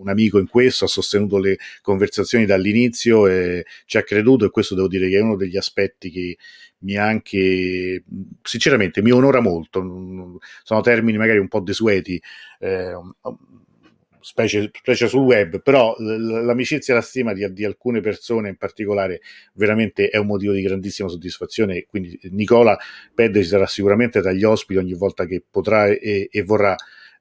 un 0.00 0.08
amico 0.08 0.38
in 0.38 0.48
questo, 0.48 0.84
ha 0.84 0.88
sostenuto 0.88 1.38
le 1.38 1.58
conversazioni 1.82 2.46
dall'inizio 2.46 3.26
e 3.26 3.64
ci 3.86 3.98
ha 3.98 4.02
creduto 4.02 4.44
e 4.44 4.50
questo 4.50 4.74
devo 4.74 4.88
dire 4.88 5.08
che 5.08 5.18
è 5.18 5.20
uno 5.20 5.36
degli 5.36 5.56
aspetti 5.56 6.10
che 6.10 6.36
mi 6.82 6.96
anche 6.96 8.04
sinceramente 8.42 9.02
mi 9.02 9.10
onora 9.10 9.40
molto. 9.40 10.38
Sono 10.62 10.80
termini 10.80 11.18
magari 11.18 11.38
un 11.38 11.48
po' 11.48 11.60
desueti 11.60 12.20
eh, 12.60 12.92
specie, 14.20 14.70
specie, 14.72 15.08
sul 15.08 15.22
web 15.22 15.62
però 15.62 15.94
l'amicizia 15.98 16.94
e 16.94 16.96
la 16.96 17.02
stima 17.02 17.32
di, 17.32 17.50
di, 17.52 17.64
alcune 17.64 18.00
persone 18.00 18.50
in 18.50 18.56
particolare 18.56 19.20
veramente 19.54 20.08
è 20.08 20.18
un 20.18 20.26
motivo 20.26 20.52
di 20.52 20.62
grandissima 20.62 21.08
soddisfazione. 21.08 21.84
Quindi 21.88 22.18
Nicola 22.30 22.78
Pedde 23.14 23.42
ci 23.42 23.48
sarà 23.48 23.66
sicuramente 23.66 24.20
tra 24.20 24.32
gli 24.32 24.44
ospiti 24.44 24.78
ogni 24.78 24.94
volta 24.94 25.26
che 25.26 25.42
potrà 25.48 25.86
e, 25.86 26.28
e 26.30 26.42
vorrà 26.42 26.74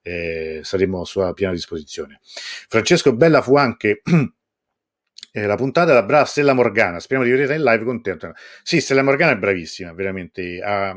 eh, 0.10 0.60
saremo 0.63 1.02
a 1.02 1.06
sua 1.06 1.34
piena 1.34 1.54
disposizione. 1.54 2.19
Francesco 2.24 3.13
Bella 3.15 3.41
fu 3.41 3.56
anche 3.56 4.02
eh, 5.32 5.45
la 5.45 5.56
puntata 5.56 5.88
della 5.88 6.04
brava 6.04 6.26
Stella 6.26 6.54
Morgana. 6.54 7.00
Speriamo 7.00 7.30
di 7.30 7.36
vedere 7.36 7.56
in 7.58 7.63
live 7.63 7.84
con 7.84 8.02
te. 8.02 8.17
Sì, 8.63 8.82
Stella 8.82 9.04
Morgana 9.04 9.34
è 9.34 9.38
bravissima, 9.38 9.93
veramente. 9.93 10.60
Ha, 10.62 10.95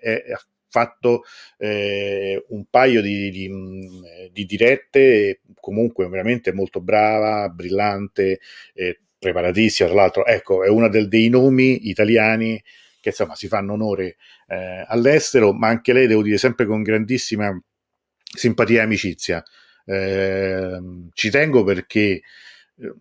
è, 0.00 0.24
ha 0.32 0.44
fatto 0.68 1.22
eh, 1.58 2.44
un 2.48 2.64
paio 2.70 3.00
di, 3.00 3.30
di, 3.30 3.50
di, 4.30 4.44
dirette, 4.44 5.40
comunque 5.58 6.08
veramente 6.08 6.52
molto 6.52 6.80
brava, 6.80 7.48
brillante, 7.48 8.40
eh, 8.74 9.00
preparatissima. 9.18 9.88
Tra 9.88 9.98
l'altro, 9.98 10.26
ecco, 10.26 10.62
è 10.62 10.88
del, 10.90 11.08
dei 11.08 11.28
nomi 11.28 11.88
italiani 11.88 12.62
che 13.00 13.08
insomma 13.08 13.34
si 13.34 13.48
fanno 13.48 13.72
onore 13.72 14.16
eh, 14.46 14.84
all'estero, 14.86 15.52
ma 15.52 15.68
anche 15.68 15.92
lei, 15.92 16.06
devo 16.06 16.22
dire, 16.22 16.36
sempre 16.36 16.66
con 16.66 16.82
grandissima 16.82 17.50
simpatia 18.34 18.80
e 18.80 18.84
amicizia. 18.84 19.44
Eh, 19.84 20.78
ci 21.12 21.30
tengo 21.30 21.64
perché, 21.64 22.22
eh, 22.80 22.94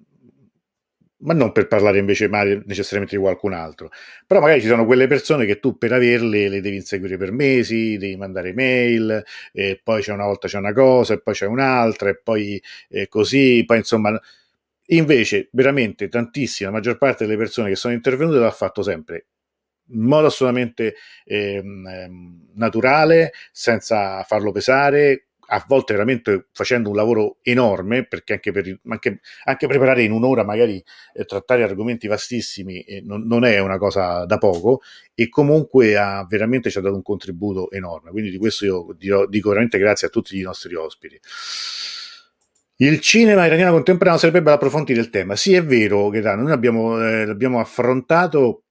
ma 1.21 1.33
non 1.33 1.51
per 1.51 1.67
parlare 1.67 1.99
invece 1.99 2.29
male 2.29 2.63
necessariamente 2.65 3.15
di 3.17 3.21
qualcun 3.21 3.53
altro, 3.53 3.89
però 4.25 4.39
magari 4.39 4.61
ci 4.61 4.67
sono 4.67 4.85
quelle 4.85 5.07
persone 5.07 5.45
che 5.45 5.59
tu 5.59 5.77
per 5.77 5.91
averle 5.93 6.47
le 6.49 6.61
devi 6.61 6.77
inseguire 6.77 7.17
per 7.17 7.31
mesi, 7.31 7.97
devi 7.97 8.15
mandare 8.15 8.53
mail, 8.53 9.23
e 9.51 9.79
poi 9.83 10.01
c'è 10.01 10.13
una 10.13 10.25
volta 10.25 10.47
c'è 10.47 10.57
una 10.57 10.73
cosa, 10.73 11.13
e 11.13 11.21
poi 11.21 11.33
c'è 11.33 11.45
un'altra, 11.45 12.09
e 12.09 12.17
poi 12.23 12.61
è 12.89 13.07
così, 13.07 13.63
poi 13.65 13.77
insomma. 13.77 14.19
Invece, 14.91 15.49
veramente 15.51 16.09
tantissima, 16.09 16.69
la 16.69 16.75
maggior 16.77 16.97
parte 16.97 17.25
delle 17.25 17.37
persone 17.37 17.69
che 17.69 17.75
sono 17.75 17.93
intervenute 17.93 18.39
l'ha 18.39 18.49
fatto 18.51 18.81
sempre 18.81 19.25
in 19.91 20.01
modo 20.01 20.27
assolutamente 20.27 20.95
ehm, 21.25 21.87
ehm, 21.87 22.47
naturale, 22.53 23.31
senza 23.51 24.23
farlo 24.23 24.51
pesare, 24.51 25.29
a 25.51 25.63
volte 25.67 25.93
veramente 25.93 26.47
facendo 26.51 26.89
un 26.89 26.95
lavoro 26.95 27.37
enorme, 27.41 28.05
perché 28.05 28.33
anche, 28.33 28.51
per, 28.51 28.79
anche, 28.87 29.19
anche 29.45 29.67
preparare 29.67 30.03
in 30.03 30.11
un'ora 30.11 30.43
magari 30.43 30.83
eh, 31.13 31.25
trattare 31.25 31.63
argomenti 31.63 32.07
vastissimi 32.07 32.81
eh, 32.81 33.01
non, 33.01 33.25
non, 33.25 33.45
è 33.45 33.59
una 33.59 33.77
cosa 33.77 34.25
da 34.25 34.37
poco 34.37 34.81
e 35.15 35.29
comunque 35.29 35.97
ha, 35.97 36.25
veramente 36.27 36.69
ci 36.69 36.77
ha 36.77 36.81
dato 36.81 36.95
un 36.95 37.01
contributo 37.01 37.71
enorme. 37.71 38.11
Quindi 38.11 38.29
di 38.29 38.37
questo 38.37 38.65
io 38.65 38.95
dico, 38.97 39.25
dico 39.27 39.49
veramente 39.49 39.77
grazie 39.77 40.07
a 40.07 40.09
tutti 40.09 40.37
i 40.37 40.41
nostri 40.41 40.75
ospiti. 40.75 41.19
Il 42.81 43.01
cinema 43.01 43.45
iraniano 43.45 43.73
contemporaneo 43.73 44.19
sarebbe 44.19 44.41
bello 44.41 44.55
approfondire 44.55 45.01
il 45.01 45.09
tema. 45.09 45.35
Sì, 45.35 45.53
è 45.53 45.63
vero, 45.63 46.09
Gaetano, 46.09 46.43
noi 46.43 46.51
abbiamo, 46.51 47.05
eh, 47.05 47.25
l'abbiamo 47.25 47.59
affrontato 47.59 48.63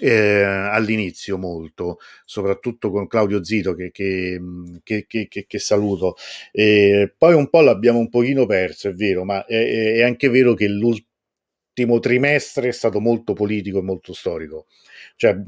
eh, 0.00 0.42
all'inizio 0.42 1.38
molto, 1.38 1.98
soprattutto 2.24 2.90
con 2.90 3.06
Claudio 3.06 3.44
Zito 3.44 3.74
che, 3.74 3.90
che, 3.90 4.40
che, 4.82 5.28
che 5.28 5.58
saluto. 5.58 6.16
E 6.52 7.12
poi 7.16 7.34
un 7.34 7.48
po' 7.48 7.60
l'abbiamo 7.60 7.98
un 7.98 8.08
pochino 8.08 8.46
perso, 8.46 8.88
è 8.88 8.92
vero, 8.92 9.24
ma 9.24 9.44
è, 9.46 9.94
è 9.96 10.02
anche 10.02 10.28
vero 10.28 10.54
che 10.54 10.68
l'ultimo 10.68 11.98
trimestre 12.00 12.68
è 12.68 12.72
stato 12.72 13.00
molto 13.00 13.32
politico 13.32 13.78
e 13.78 13.82
molto 13.82 14.12
storico. 14.12 14.66
Cioè, 15.16 15.34
mh, 15.34 15.42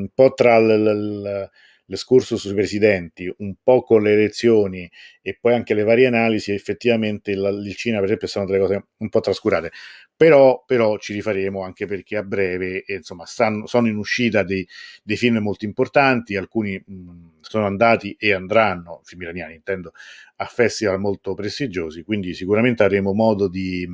un 0.00 0.08
po' 0.14 0.32
tra 0.34 0.58
l, 0.58 0.66
l, 0.66 1.50
l'escursus 1.90 2.40
sui 2.40 2.54
presidenti, 2.54 3.32
un 3.38 3.54
po' 3.62 3.82
con 3.82 4.02
le 4.02 4.12
elezioni 4.12 4.88
e 5.20 5.36
poi 5.40 5.54
anche 5.54 5.74
le 5.74 5.82
varie 5.82 6.06
analisi, 6.06 6.52
effettivamente 6.52 7.32
il, 7.32 7.62
il 7.64 7.74
Cina, 7.74 7.96
per 7.96 8.04
esempio, 8.04 8.28
sono 8.28 8.46
delle 8.46 8.60
cose 8.60 8.84
un 8.96 9.08
po' 9.08 9.20
trascurate. 9.20 9.72
Però, 10.16 10.62
però 10.64 10.98
ci 10.98 11.12
rifaremo 11.14 11.62
anche 11.62 11.86
perché 11.86 12.16
a 12.16 12.22
breve, 12.22 12.84
eh, 12.84 12.94
insomma, 12.94 13.26
stanno, 13.26 13.66
sono 13.66 13.88
in 13.88 13.96
uscita 13.96 14.44
dei, 14.44 14.66
dei, 15.02 15.16
film 15.16 15.38
molto 15.38 15.64
importanti, 15.64 16.36
alcuni 16.36 16.80
mh, 16.84 17.38
sono 17.40 17.66
andati 17.66 18.14
e 18.18 18.32
andranno, 18.34 19.00
film 19.02 19.22
iraniani 19.22 19.54
intendo, 19.54 19.92
a 20.36 20.44
festival 20.44 21.00
molto 21.00 21.34
prestigiosi, 21.34 22.04
quindi 22.04 22.34
sicuramente 22.34 22.84
avremo 22.84 23.12
modo 23.12 23.48
di, 23.48 23.86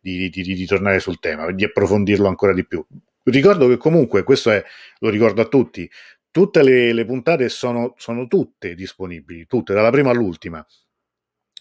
di, 0.00 0.30
di, 0.30 0.42
di 0.42 0.66
tornare 0.66 1.00
sul 1.00 1.18
tema, 1.18 1.52
di 1.52 1.64
approfondirlo 1.64 2.28
ancora 2.28 2.54
di 2.54 2.66
più. 2.66 2.84
Ricordo 3.22 3.68
che 3.68 3.76
comunque, 3.76 4.22
questo 4.22 4.50
è, 4.50 4.64
lo 5.00 5.10
ricordo 5.10 5.42
a 5.42 5.44
tutti, 5.44 5.88
tutte 6.30 6.62
le, 6.62 6.92
le 6.92 7.04
puntate 7.04 7.48
sono, 7.48 7.94
sono 7.96 8.26
tutte 8.26 8.74
disponibili, 8.74 9.46
tutte, 9.46 9.74
dalla 9.74 9.90
prima 9.90 10.10
all'ultima 10.10 10.64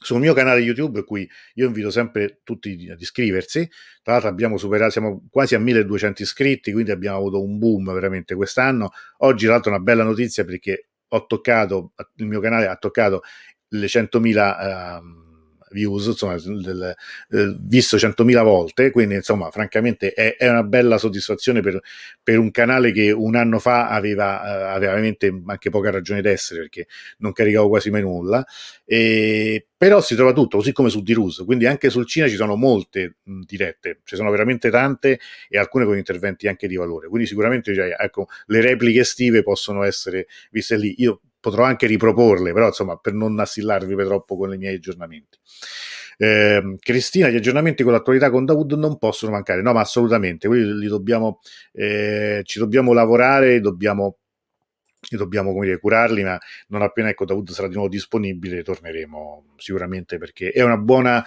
sul 0.01 0.19
mio 0.19 0.33
canale 0.33 0.61
YouTube, 0.61 1.03
cui 1.03 1.29
io 1.55 1.67
invito 1.67 1.91
sempre 1.91 2.39
tutti 2.43 2.87
ad 2.89 2.99
iscriversi. 3.01 3.69
Tra 4.01 4.13
l'altro 4.13 4.29
abbiamo 4.29 4.57
superato, 4.57 4.91
siamo 4.91 5.27
quasi 5.29 5.55
a 5.55 5.59
1200 5.59 6.21
iscritti, 6.21 6.71
quindi 6.71 6.91
abbiamo 6.91 7.17
avuto 7.17 7.43
un 7.43 7.57
boom 7.59 7.93
veramente 7.93 8.33
quest'anno. 8.35 8.91
Oggi, 9.17 9.43
tra 9.43 9.53
l'altro, 9.53 9.71
una 9.71 9.81
bella 9.81 10.03
notizia 10.03 10.45
perché 10.45 10.87
ho 11.09 11.25
toccato, 11.25 11.93
il 12.15 12.27
mio 12.27 12.39
canale 12.39 12.67
ha 12.67 12.75
toccato 12.77 13.21
le 13.69 13.87
100.000 13.87 15.01
uh, 15.01 15.28
views, 15.71 16.07
insomma, 16.07 16.35
del, 16.35 16.95
eh, 17.29 17.55
visto 17.59 17.97
100.000 17.97 18.43
volte, 18.43 18.91
quindi 18.91 19.15
insomma, 19.15 19.49
francamente 19.51 20.13
è, 20.13 20.35
è 20.37 20.49
una 20.49 20.63
bella 20.63 20.97
soddisfazione 20.97 21.61
per, 21.61 21.79
per, 22.21 22.39
un 22.39 22.51
canale 22.51 22.91
che 22.91 23.11
un 23.11 23.35
anno 23.35 23.59
fa 23.59 23.89
aveva, 23.89 24.43
eh, 24.43 24.75
aveva 24.75 24.91
veramente 24.93 25.41
anche 25.45 25.69
poca 25.69 25.91
ragione 25.91 26.21
d'essere 26.21 26.61
perché 26.61 26.87
non 27.19 27.31
caricavo 27.31 27.69
quasi 27.69 27.89
mai 27.89 28.01
nulla, 28.01 28.45
e, 28.85 29.67
però 29.77 30.01
si 30.01 30.15
trova 30.15 30.33
tutto, 30.33 30.57
così 30.57 30.73
come 30.73 30.89
su 30.89 31.01
Dirus, 31.01 31.43
quindi 31.45 31.65
anche 31.65 31.89
sul 31.89 32.05
Cina 32.05 32.27
ci 32.27 32.35
sono 32.35 32.55
molte 32.55 33.17
mh, 33.23 33.41
dirette, 33.45 34.01
ci 34.03 34.15
sono 34.15 34.29
veramente 34.29 34.69
tante 34.69 35.19
e 35.47 35.57
alcune 35.57 35.85
con 35.85 35.97
interventi 35.97 36.47
anche 36.47 36.67
di 36.67 36.75
valore, 36.75 37.07
quindi 37.07 37.27
sicuramente 37.27 37.73
cioè, 37.73 37.95
ecco, 37.97 38.27
le 38.47 38.61
repliche 38.61 39.01
estive 39.01 39.43
possono 39.43 39.83
essere 39.83 40.27
viste 40.51 40.77
lì. 40.77 40.95
Io 40.97 41.21
potrò 41.39 41.63
anche 41.63 41.87
riproporle, 41.87 42.53
però 42.53 42.67
insomma 42.67 42.97
per 42.97 43.13
non 43.13 43.39
assillarvi 43.39 43.95
troppo 44.05 44.37
con 44.37 44.53
i 44.53 44.57
miei 44.57 44.75
aggiornamenti. 44.75 45.37
Eh, 46.17 46.75
Cristina, 46.79 47.29
gli 47.29 47.37
aggiornamenti 47.37 47.83
con 47.83 47.93
l'attualità 47.93 48.29
con 48.29 48.43
Dawood 48.43 48.73
non 48.73 48.97
possono 48.97 49.31
mancare, 49.31 49.61
no, 49.61 49.71
ma 49.71 49.79
assolutamente, 49.79 50.47
quelli 50.47 50.77
li 50.77 50.87
dobbiamo, 50.87 51.39
eh, 51.71 52.41
ci 52.43 52.59
dobbiamo 52.59 52.91
lavorare, 52.91 53.61
dobbiamo, 53.61 54.17
dobbiamo 55.09 55.53
come 55.53 55.67
dire, 55.67 55.79
curarli, 55.79 56.23
ma 56.23 56.37
non 56.67 56.81
appena 56.81 57.07
ecco, 57.07 57.23
Dawood 57.23 57.51
sarà 57.51 57.69
di 57.69 57.75
nuovo 57.75 57.89
disponibile, 57.89 58.63
torneremo 58.63 59.53
sicuramente 59.55 60.17
perché 60.17 60.49
è 60.49 60.61
una 60.61 60.77
buona, 60.77 61.23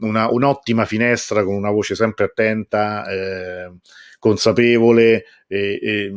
una, 0.00 0.30
un'ottima 0.30 0.84
finestra 0.84 1.42
con 1.42 1.54
una 1.54 1.70
voce 1.70 1.94
sempre 1.94 2.26
attenta, 2.26 3.06
eh, 3.06 3.72
consapevole 4.18 5.24
e, 5.46 5.78
e 5.80 6.12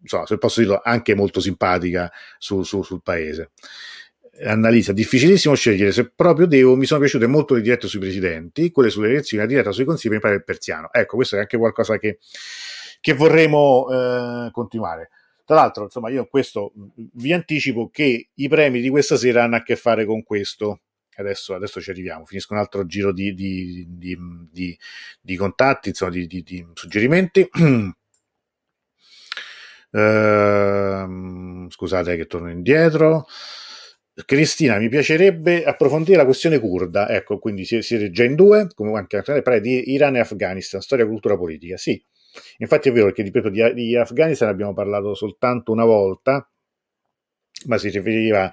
insomma, 0.00 0.26
se 0.26 0.38
posso 0.38 0.60
dirlo, 0.60 0.80
anche 0.82 1.14
molto 1.14 1.40
simpatica 1.40 2.10
su, 2.38 2.62
su, 2.62 2.82
sul 2.82 3.02
paese. 3.02 3.50
Annalisa, 4.42 4.92
difficilissimo 4.92 5.54
scegliere, 5.54 5.92
se 5.92 6.10
proprio 6.10 6.46
devo, 6.46 6.74
mi 6.74 6.86
sono 6.86 7.00
piaciute 7.00 7.26
molto 7.26 7.54
le 7.54 7.60
dirette 7.60 7.88
sui 7.88 8.00
presidenti, 8.00 8.70
quelle 8.70 8.88
sulle 8.88 9.08
elezioni, 9.08 9.42
la 9.42 9.48
diretta 9.48 9.72
sui 9.72 9.84
consigli 9.84 10.12
mi 10.12 10.20
pare 10.20 10.36
il 10.36 10.44
persiano. 10.44 10.88
Ecco, 10.92 11.16
questo 11.16 11.36
è 11.36 11.40
anche 11.40 11.58
qualcosa 11.58 11.98
che, 11.98 12.18
che 13.00 13.12
vorremmo 13.12 13.86
eh, 13.90 14.50
continuare. 14.50 15.10
Tra 15.50 15.58
l'altro, 15.58 15.82
insomma, 15.82 16.10
io 16.10 16.26
questo 16.26 16.72
vi 17.14 17.32
anticipo 17.32 17.90
che 17.90 18.28
i 18.32 18.48
premi 18.48 18.80
di 18.80 18.88
questa 18.88 19.16
sera 19.16 19.42
hanno 19.42 19.56
a 19.56 19.62
che 19.64 19.74
fare 19.74 20.04
con 20.04 20.22
questo. 20.22 20.82
Adesso, 21.16 21.54
adesso 21.54 21.80
ci 21.80 21.90
arriviamo, 21.90 22.24
finisco 22.24 22.52
un 22.54 22.60
altro 22.60 22.86
giro 22.86 23.12
di, 23.12 23.34
di, 23.34 23.84
di, 23.88 24.78
di 25.20 25.36
contatti, 25.36 25.88
insomma, 25.88 26.12
di, 26.12 26.66
suggerimenti. 26.72 27.48
Uh, 29.92 31.68
scusate 31.68 32.16
che 32.16 32.26
torno 32.26 32.50
indietro. 32.50 33.26
Cristina, 34.24 34.78
mi 34.78 34.88
piacerebbe 34.88 35.64
approfondire 35.64 36.16
la 36.18 36.24
questione 36.24 36.58
kurda. 36.58 37.08
Ecco, 37.08 37.38
quindi 37.38 37.64
siete 37.64 38.10
già 38.10 38.24
in 38.24 38.34
due, 38.34 38.68
come 38.74 38.96
anche 38.98 39.22
parlare 39.22 39.60
di 39.60 39.90
Iran 39.92 40.16
e 40.16 40.20
Afghanistan, 40.20 40.80
storia, 40.80 41.06
cultura, 41.06 41.36
politica. 41.36 41.76
Sì, 41.76 42.00
infatti 42.58 42.90
è 42.90 42.92
vero 42.92 43.10
che, 43.12 43.22
ripeto, 43.22 43.48
di, 43.48 43.72
di 43.72 43.96
Afghanistan 43.96 44.48
abbiamo 44.48 44.74
parlato 44.74 45.14
soltanto 45.14 45.72
una 45.72 45.84
volta, 45.84 46.46
ma 47.66 47.78
si 47.78 47.88
riferiva 47.88 48.46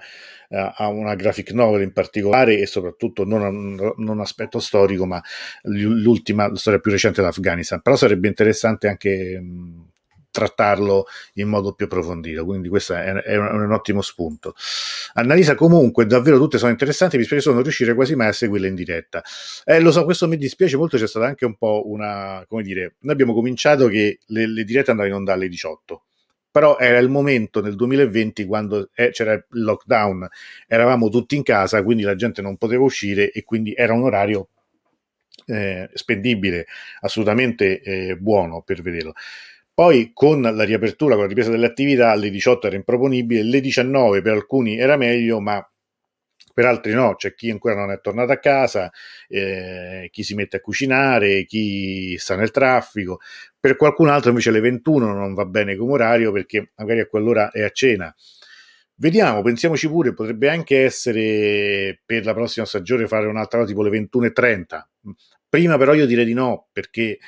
uh, 0.48 0.56
a 0.74 0.88
una 0.88 1.14
graphic 1.14 1.52
novel 1.52 1.82
in 1.82 1.92
particolare 1.92 2.58
e 2.58 2.66
soprattutto 2.66 3.24
non 3.24 3.42
a 3.42 3.48
un 3.48 4.20
aspetto 4.20 4.58
storico, 4.60 5.06
ma 5.06 5.22
l'ultima 5.62 6.48
la 6.48 6.56
storia 6.56 6.80
più 6.80 6.90
recente 6.90 7.20
dell'Afghanistan. 7.20 7.82
Però 7.82 7.94
sarebbe 7.96 8.28
interessante 8.28 8.88
anche 8.88 9.38
mh, 9.38 9.87
trattarlo 10.30 11.06
in 11.34 11.48
modo 11.48 11.72
più 11.72 11.86
approfondito, 11.86 12.44
quindi 12.44 12.68
questo 12.68 12.94
è, 12.94 13.04
è, 13.04 13.36
un, 13.36 13.46
è 13.46 13.50
un, 13.50 13.72
ottimo 13.72 14.02
spunto. 14.02 14.54
Annalisa 15.14 15.54
comunque 15.54 16.06
davvero 16.06 16.38
tutte 16.38 16.58
sono 16.58 16.70
interessanti, 16.70 17.16
mi 17.16 17.24
spiace 17.24 17.50
non 17.50 17.62
riuscire 17.62 17.94
quasi 17.94 18.14
mai 18.14 18.28
a 18.28 18.32
seguirle 18.32 18.68
in 18.68 18.74
diretta. 18.74 19.22
Eh, 19.64 19.80
lo 19.80 19.90
so, 19.90 20.04
questo 20.04 20.28
mi 20.28 20.36
dispiace 20.36 20.76
molto, 20.76 20.96
c'è 20.96 21.06
stata 21.06 21.26
anche 21.26 21.44
un 21.44 21.56
po' 21.56 21.82
una, 21.86 22.44
come 22.48 22.62
dire, 22.62 22.96
noi 23.00 23.12
abbiamo 23.12 23.34
cominciato 23.34 23.88
che 23.88 24.20
le, 24.26 24.46
le 24.46 24.64
dirette 24.64 24.90
andavano 24.90 25.14
in 25.14 25.20
onda 25.20 25.32
alle 25.32 25.48
18, 25.48 26.02
però 26.50 26.78
era 26.78 26.98
il 26.98 27.08
momento 27.08 27.60
nel 27.60 27.74
2020 27.74 28.44
quando 28.44 28.90
eh, 28.94 29.10
c'era 29.10 29.32
il 29.32 29.44
lockdown, 29.48 30.26
eravamo 30.66 31.08
tutti 31.08 31.36
in 31.36 31.42
casa, 31.42 31.82
quindi 31.82 32.02
la 32.02 32.14
gente 32.14 32.42
non 32.42 32.56
poteva 32.56 32.84
uscire 32.84 33.30
e 33.30 33.44
quindi 33.44 33.74
era 33.74 33.92
un 33.92 34.02
orario 34.02 34.48
eh, 35.46 35.88
spendibile, 35.94 36.66
assolutamente 37.00 37.80
eh, 37.80 38.16
buono 38.16 38.62
per 38.62 38.82
vederlo. 38.82 39.14
Poi 39.78 40.10
con 40.12 40.40
la 40.42 40.64
riapertura, 40.64 41.14
con 41.14 41.22
la 41.22 41.28
ripresa 41.28 41.52
delle 41.52 41.66
attività, 41.66 42.10
alle 42.10 42.30
18 42.30 42.66
era 42.66 42.74
improponibile, 42.74 43.42
alle 43.42 43.60
19 43.60 44.22
per 44.22 44.32
alcuni 44.32 44.76
era 44.76 44.96
meglio, 44.96 45.38
ma 45.38 45.64
per 46.52 46.64
altri 46.64 46.92
no, 46.94 47.14
c'è 47.14 47.32
chi 47.36 47.48
ancora 47.48 47.76
non 47.76 47.92
è 47.92 48.00
tornato 48.00 48.32
a 48.32 48.38
casa, 48.38 48.90
eh, 49.28 50.08
chi 50.10 50.24
si 50.24 50.34
mette 50.34 50.56
a 50.56 50.60
cucinare, 50.60 51.44
chi 51.44 52.16
sta 52.18 52.34
nel 52.34 52.50
traffico, 52.50 53.20
per 53.60 53.76
qualcun 53.76 54.08
altro 54.08 54.30
invece 54.30 54.48
alle 54.48 54.58
21 54.58 55.14
non 55.14 55.32
va 55.34 55.44
bene 55.44 55.76
come 55.76 55.92
orario 55.92 56.32
perché 56.32 56.72
magari 56.74 56.98
a 56.98 57.06
quell'ora 57.06 57.52
è 57.52 57.62
a 57.62 57.70
cena. 57.70 58.12
Vediamo, 58.96 59.42
pensiamoci 59.42 59.86
pure, 59.86 60.12
potrebbe 60.12 60.48
anche 60.48 60.82
essere 60.82 62.00
per 62.04 62.24
la 62.24 62.34
prossima 62.34 62.66
stagione 62.66 63.06
fare 63.06 63.28
un'altra 63.28 63.64
tipo 63.64 63.84
le 63.84 63.90
21.30. 63.90 64.88
Prima 65.48 65.78
però 65.78 65.94
io 65.94 66.04
direi 66.04 66.24
di 66.24 66.34
no, 66.34 66.66
perché 66.72 67.20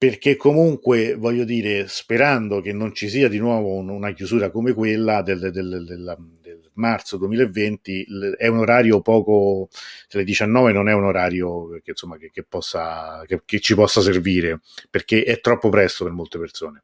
perché 0.00 0.36
comunque 0.36 1.14
voglio 1.14 1.44
dire, 1.44 1.86
sperando 1.86 2.62
che 2.62 2.72
non 2.72 2.94
ci 2.94 3.10
sia 3.10 3.28
di 3.28 3.36
nuovo 3.36 3.74
una 3.74 4.14
chiusura 4.14 4.50
come 4.50 4.72
quella 4.72 5.20
del, 5.20 5.50
del, 5.52 5.84
del, 5.84 6.38
del 6.40 6.70
marzo 6.76 7.18
2020, 7.18 8.06
è 8.38 8.46
un 8.46 8.60
orario 8.60 9.02
poco, 9.02 9.68
le 10.08 10.24
19 10.24 10.72
non 10.72 10.88
è 10.88 10.94
un 10.94 11.04
orario 11.04 11.78
che, 11.84 11.90
insomma, 11.90 12.16
che, 12.16 12.30
che, 12.32 12.44
possa, 12.44 13.22
che, 13.26 13.42
che 13.44 13.60
ci 13.60 13.74
possa 13.74 14.00
servire, 14.00 14.60
perché 14.88 15.22
è 15.22 15.38
troppo 15.42 15.68
presto 15.68 16.04
per 16.04 16.14
molte 16.14 16.38
persone. 16.38 16.82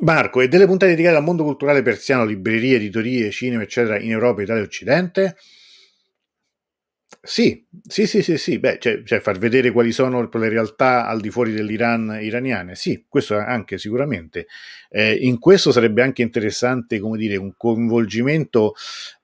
Marco, 0.00 0.40
e 0.40 0.48
delle 0.48 0.66
puntate 0.66 0.90
dedicate 0.90 1.18
al 1.18 1.22
mondo 1.22 1.44
culturale 1.44 1.82
persiano, 1.82 2.24
librerie, 2.24 2.74
editorie, 2.74 3.30
cinema, 3.30 3.62
eccetera, 3.62 3.96
in 4.00 4.10
Europa, 4.10 4.42
Italia 4.42 4.62
e 4.62 4.66
Occidente? 4.66 5.36
Sì, 7.24 7.66
sì, 7.86 8.06
sì, 8.06 8.22
sì, 8.22 8.38
sì. 8.38 8.58
Beh, 8.58 8.78
cioè, 8.78 9.02
cioè, 9.04 9.18
far 9.20 9.38
vedere 9.38 9.72
quali 9.72 9.90
sono 9.92 10.28
le 10.32 10.48
realtà 10.48 11.06
al 11.06 11.20
di 11.20 11.30
fuori 11.30 11.52
dell'Iran 11.52 12.18
iraniane, 12.20 12.74
sì, 12.76 13.04
questo 13.08 13.36
anche 13.36 13.76
sicuramente. 13.76 14.46
Eh, 14.88 15.14
in 15.14 15.38
questo 15.38 15.72
sarebbe 15.72 16.02
anche 16.02 16.22
interessante, 16.22 16.98
come 17.00 17.18
dire, 17.18 17.36
un 17.36 17.52
coinvolgimento 17.56 18.74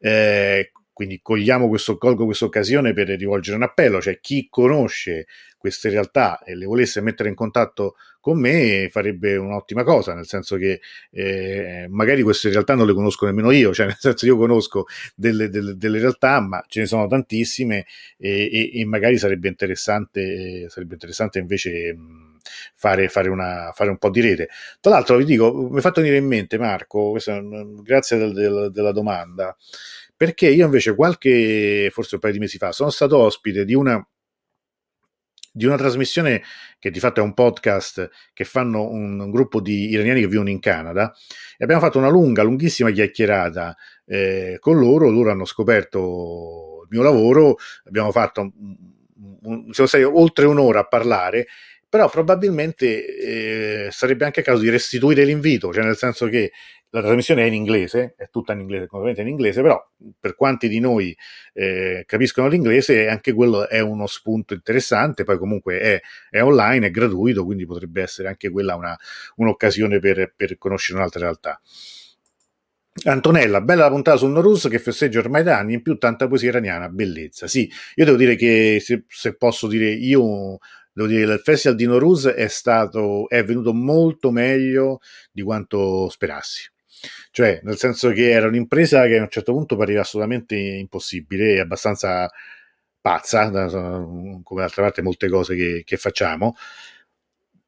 eh, 0.00 0.70
quindi 0.92 1.20
cogliamo 1.22 1.68
questo, 1.68 1.96
colgo 1.98 2.24
questa 2.24 2.44
occasione 2.44 2.92
per 2.92 3.08
rivolgere 3.08 3.56
un 3.56 3.62
appello, 3.64 4.00
cioè 4.00 4.20
chi 4.20 4.46
conosce 4.50 5.26
queste 5.58 5.88
realtà 5.88 6.40
e 6.44 6.54
le 6.54 6.66
volesse 6.66 7.00
mettere 7.00 7.28
in 7.28 7.34
contatto 7.34 7.94
con 8.24 8.40
me 8.40 8.88
farebbe 8.90 9.36
un'ottima 9.36 9.84
cosa, 9.84 10.14
nel 10.14 10.26
senso 10.26 10.56
che 10.56 10.80
eh, 11.10 11.86
magari 11.90 12.22
queste 12.22 12.48
realtà 12.48 12.74
non 12.74 12.86
le 12.86 12.94
conosco 12.94 13.26
nemmeno 13.26 13.50
io, 13.50 13.74
cioè 13.74 13.84
nel 13.84 13.98
senso 13.98 14.24
io 14.24 14.38
conosco 14.38 14.86
delle, 15.14 15.50
delle, 15.50 15.76
delle 15.76 15.98
realtà, 15.98 16.40
ma 16.40 16.64
ce 16.66 16.80
ne 16.80 16.86
sono 16.86 17.06
tantissime 17.06 17.84
e, 18.16 18.48
e, 18.50 18.80
e 18.80 18.84
magari 18.86 19.18
sarebbe 19.18 19.48
interessante, 19.48 20.70
sarebbe 20.70 20.94
interessante 20.94 21.38
invece 21.38 21.94
fare, 22.74 23.10
fare, 23.10 23.28
una, 23.28 23.72
fare, 23.74 23.90
un 23.90 23.98
po' 23.98 24.08
di 24.08 24.22
rete. 24.22 24.48
Tra 24.80 24.92
l'altro 24.92 25.18
vi 25.18 25.26
dico, 25.26 25.68
mi 25.70 25.76
è 25.76 25.82
fatto 25.82 26.00
venire 26.00 26.18
in 26.18 26.26
mente 26.26 26.56
Marco, 26.56 27.10
questa, 27.10 27.38
grazie 27.82 28.16
del, 28.16 28.32
del, 28.32 28.70
della 28.72 28.92
domanda, 28.92 29.54
perché 30.16 30.48
io 30.48 30.64
invece 30.64 30.94
qualche, 30.94 31.90
forse 31.92 32.14
un 32.14 32.22
paio 32.22 32.32
di 32.32 32.38
mesi 32.38 32.56
fa, 32.56 32.72
sono 32.72 32.88
stato 32.88 33.18
ospite 33.18 33.66
di 33.66 33.74
una 33.74 34.02
di 35.56 35.66
una 35.66 35.76
trasmissione 35.76 36.42
che 36.80 36.90
di 36.90 36.98
fatto 36.98 37.20
è 37.20 37.22
un 37.22 37.32
podcast 37.32 38.10
che 38.32 38.42
fanno 38.44 38.90
un, 38.90 39.20
un, 39.20 39.30
gruppo 39.30 39.60
di 39.60 39.90
iraniani 39.90 40.20
che 40.20 40.26
vivono 40.26 40.50
in 40.50 40.58
Canada 40.58 41.14
e 41.56 41.62
abbiamo 41.62 41.80
fatto 41.80 41.98
una 41.98 42.08
lunga, 42.08 42.42
lunghissima 42.42 42.90
chiacchierata 42.90 43.76
eh, 44.04 44.56
con 44.58 44.80
loro, 44.80 45.08
loro 45.10 45.30
hanno 45.30 45.44
scoperto 45.44 46.80
il 46.82 46.88
mio 46.90 47.02
lavoro, 47.02 47.56
abbiamo 47.84 48.10
fatto, 48.10 48.40
un, 49.42 49.72
siamo 49.72 49.88
stati 49.88 50.02
oltre 50.02 50.46
un'ora 50.46 50.80
a 50.80 50.88
parlare 50.88 51.46
però 51.94 52.10
probabilmente 52.10 53.86
eh, 53.86 53.88
sarebbe 53.92 54.24
anche 54.24 54.42
caso 54.42 54.60
di 54.60 54.68
restituire 54.68 55.22
l'invito, 55.22 55.72
cioè 55.72 55.84
nel 55.84 55.96
senso 55.96 56.26
che 56.26 56.50
la 56.94 57.00
trasmissione 57.00 57.42
è 57.42 57.46
in 57.46 57.54
inglese, 57.54 58.14
è 58.16 58.28
tutta 58.30 58.52
in 58.52 58.60
inglese, 58.60 58.86
completamente 58.86 59.22
in 59.22 59.28
inglese, 59.28 59.62
però 59.62 59.84
per 60.20 60.36
quanti 60.36 60.68
di 60.68 60.78
noi 60.78 61.16
eh, 61.52 62.04
capiscono 62.06 62.46
l'inglese, 62.46 63.08
anche 63.08 63.32
quello 63.32 63.68
è 63.68 63.80
uno 63.80 64.06
spunto 64.06 64.54
interessante, 64.54 65.24
poi 65.24 65.36
comunque 65.36 65.80
è, 65.80 66.00
è 66.30 66.40
online, 66.40 66.86
è 66.86 66.90
gratuito, 66.92 67.44
quindi 67.44 67.66
potrebbe 67.66 68.00
essere 68.00 68.28
anche 68.28 68.48
quella 68.48 68.76
una, 68.76 68.96
un'occasione 69.36 69.98
per, 69.98 70.34
per 70.36 70.56
conoscere 70.56 70.98
un'altra 70.98 71.20
realtà. 71.20 71.60
Antonella, 73.06 73.60
bella 73.60 73.82
la 73.82 73.90
puntata 73.90 74.16
sul 74.16 74.30
Norus 74.30 74.68
che 74.68 74.78
festeggia 74.78 75.18
ormai 75.18 75.42
da 75.42 75.58
anni, 75.58 75.74
in 75.74 75.82
più 75.82 75.98
tanta 75.98 76.28
poesia 76.28 76.50
iraniana, 76.50 76.88
bellezza. 76.88 77.48
Sì, 77.48 77.68
io 77.96 78.04
devo 78.04 78.16
dire 78.16 78.36
che 78.36 78.78
se, 78.80 79.04
se 79.08 79.36
posso 79.36 79.66
dire, 79.66 79.90
io 79.90 80.58
devo 80.92 81.08
dire 81.08 81.26
che 81.26 81.32
il 81.32 81.40
festival 81.40 81.76
di 81.76 81.86
Noruz 81.86 82.26
è 82.26 82.46
stato 82.46 83.28
è 83.28 83.42
venuto 83.42 83.74
molto 83.74 84.30
meglio 84.30 85.00
di 85.32 85.42
quanto 85.42 86.08
sperassi 86.08 86.72
cioè 87.30 87.60
nel 87.62 87.76
senso 87.76 88.10
che 88.10 88.30
era 88.30 88.46
un'impresa 88.46 89.06
che 89.06 89.18
a 89.18 89.22
un 89.22 89.30
certo 89.30 89.52
punto 89.52 89.76
pareva 89.76 90.00
assolutamente 90.00 90.56
impossibile 90.56 91.54
e 91.54 91.60
abbastanza 91.60 92.30
pazza 93.00 93.50
come 93.50 94.60
d'altra 94.60 94.82
parte 94.82 95.02
molte 95.02 95.28
cose 95.28 95.54
che, 95.56 95.82
che 95.84 95.96
facciamo 95.96 96.54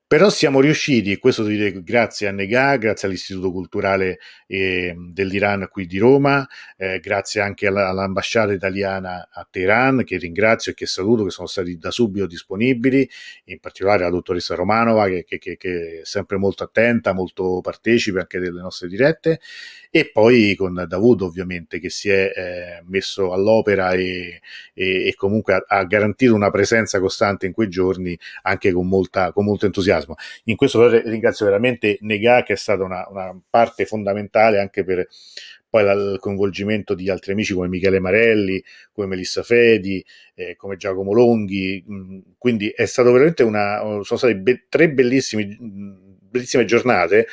però 0.09 0.31
siamo 0.31 0.61
riusciti, 0.61 1.11
e 1.11 1.19
questo 1.19 1.43
devo 1.43 1.81
grazie 1.83 2.29
a 2.29 2.31
Nega, 2.31 2.77
grazie 2.77 3.09
all'Istituto 3.09 3.51
Culturale 3.51 4.19
eh, 4.47 4.95
dell'Iran 4.97 5.67
qui 5.69 5.87
di 5.87 5.99
Roma, 5.99 6.47
eh, 6.77 7.01
grazie 7.01 7.41
anche 7.41 7.67
alla, 7.67 7.89
all'ambasciata 7.89 8.53
italiana 8.53 9.29
a 9.33 9.45
Teheran, 9.51 10.05
che 10.05 10.17
ringrazio 10.17 10.71
e 10.71 10.75
che 10.77 10.87
saluto, 10.87 11.25
che 11.25 11.31
sono 11.31 11.49
stati 11.49 11.77
da 11.77 11.91
subito 11.91 12.27
disponibili, 12.27 13.09
in 13.47 13.59
particolare 13.59 14.05
la 14.05 14.11
dottoressa 14.11 14.55
Romanova, 14.55 15.09
che, 15.09 15.25
che, 15.25 15.39
che, 15.39 15.57
che 15.57 16.01
è 16.03 16.05
sempre 16.05 16.37
molto 16.37 16.63
attenta, 16.63 17.13
molto 17.13 17.61
partecipe 17.61 18.21
anche 18.21 18.39
delle 18.39 18.61
nostre 18.61 18.87
dirette, 18.87 19.41
e 19.91 20.11
poi 20.13 20.55
con 20.57 20.85
Davud 20.87 21.23
ovviamente 21.23 21.81
che 21.81 21.89
si 21.89 22.11
è 22.11 22.31
eh, 22.35 22.83
messo 22.87 23.33
all'opera 23.33 23.93
e, 23.93 24.41
e, 24.75 25.09
e 25.09 25.15
comunque 25.15 25.55
ha, 25.55 25.65
ha, 25.67 25.85
garantito 25.85 26.35
una 26.35 26.51
presenza 26.51 27.01
costante 27.01 27.47
in 27.47 27.53
quei 27.53 27.69
giorni 27.69 28.19
anche 28.43 28.73
con, 28.73 28.87
molta, 28.87 29.33
con 29.33 29.47
molto 29.47 29.65
entusiasmo. 29.65 29.96
In 30.45 30.57
questo 30.57 30.89
ringrazio 30.89 31.47
veramente 31.47 31.99
Nega 32.01 32.43
che 32.43 32.55
è 32.55 32.57
stata 32.57 32.85
una, 32.85 33.07
una 33.09 33.39
parte 33.49 33.87
fondamentale 33.87 34.59
anche 34.61 34.85
per 34.85 35.07
poi 35.69 35.83
il 35.83 36.17
coinvolgimento 36.21 36.95
di 36.95 37.11
altri 37.11 37.33
amici 37.33 37.53
come 37.53 37.69
Michele 37.69 37.99
Marelli, 37.99 38.63
come 38.93 39.07
Melissa 39.07 39.43
Fedi, 39.43 40.05
eh, 40.35 40.57
come 40.57 40.77
Giacomo 40.77 41.13
Longhi, 41.13 41.85
mm, 41.91 42.19
quindi 42.39 42.69
è 42.71 42.87
stato 42.87 43.13
veramente 43.13 43.43
una, 43.43 43.79
sono 43.81 44.03
state 44.03 44.37
be- 44.37 44.67
tre 44.69 44.91
bellissime 44.91 46.65
giornate 46.65 47.27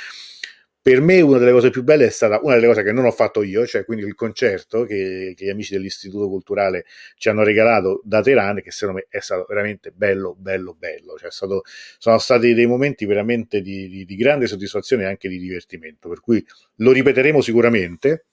per 0.83 0.99
me 0.99 1.21
una 1.21 1.37
delle 1.37 1.53
cose 1.53 1.69
più 1.69 1.81
belle 1.81 2.07
è 2.07 2.09
stata 2.09 2.41
una 2.43 2.55
delle 2.55 2.67
cose 2.67 2.83
che 2.83 2.91
non 2.91 3.05
ho 3.05 3.11
fatto 3.11 3.41
io, 3.41 3.65
cioè 3.65 3.85
quindi 3.85 4.03
il 4.03 4.15
concerto 4.15 4.83
che, 4.83 5.33
che 5.33 5.45
gli 5.45 5.49
amici 5.49 5.71
dell'Istituto 5.73 6.27
Culturale 6.27 6.83
ci 7.15 7.29
hanno 7.29 7.41
regalato 7.41 8.01
da 8.03 8.21
Teheran, 8.21 8.61
che 8.61 8.69
secondo 8.71 8.99
me 8.99 9.07
è 9.09 9.21
stato 9.21 9.45
veramente 9.47 9.91
bello, 9.91 10.35
bello, 10.37 10.75
bello. 10.77 11.17
Cioè 11.17 11.31
stato, 11.31 11.63
sono 11.97 12.17
stati 12.17 12.53
dei 12.53 12.65
momenti 12.65 13.05
veramente 13.05 13.61
di, 13.61 13.87
di, 13.87 14.03
di 14.03 14.15
grande 14.17 14.45
soddisfazione 14.45 15.03
e 15.03 15.05
anche 15.05 15.29
di 15.29 15.37
divertimento, 15.37 16.09
per 16.09 16.19
cui 16.19 16.45
lo 16.75 16.91
ripeteremo 16.91 17.39
sicuramente, 17.39 18.25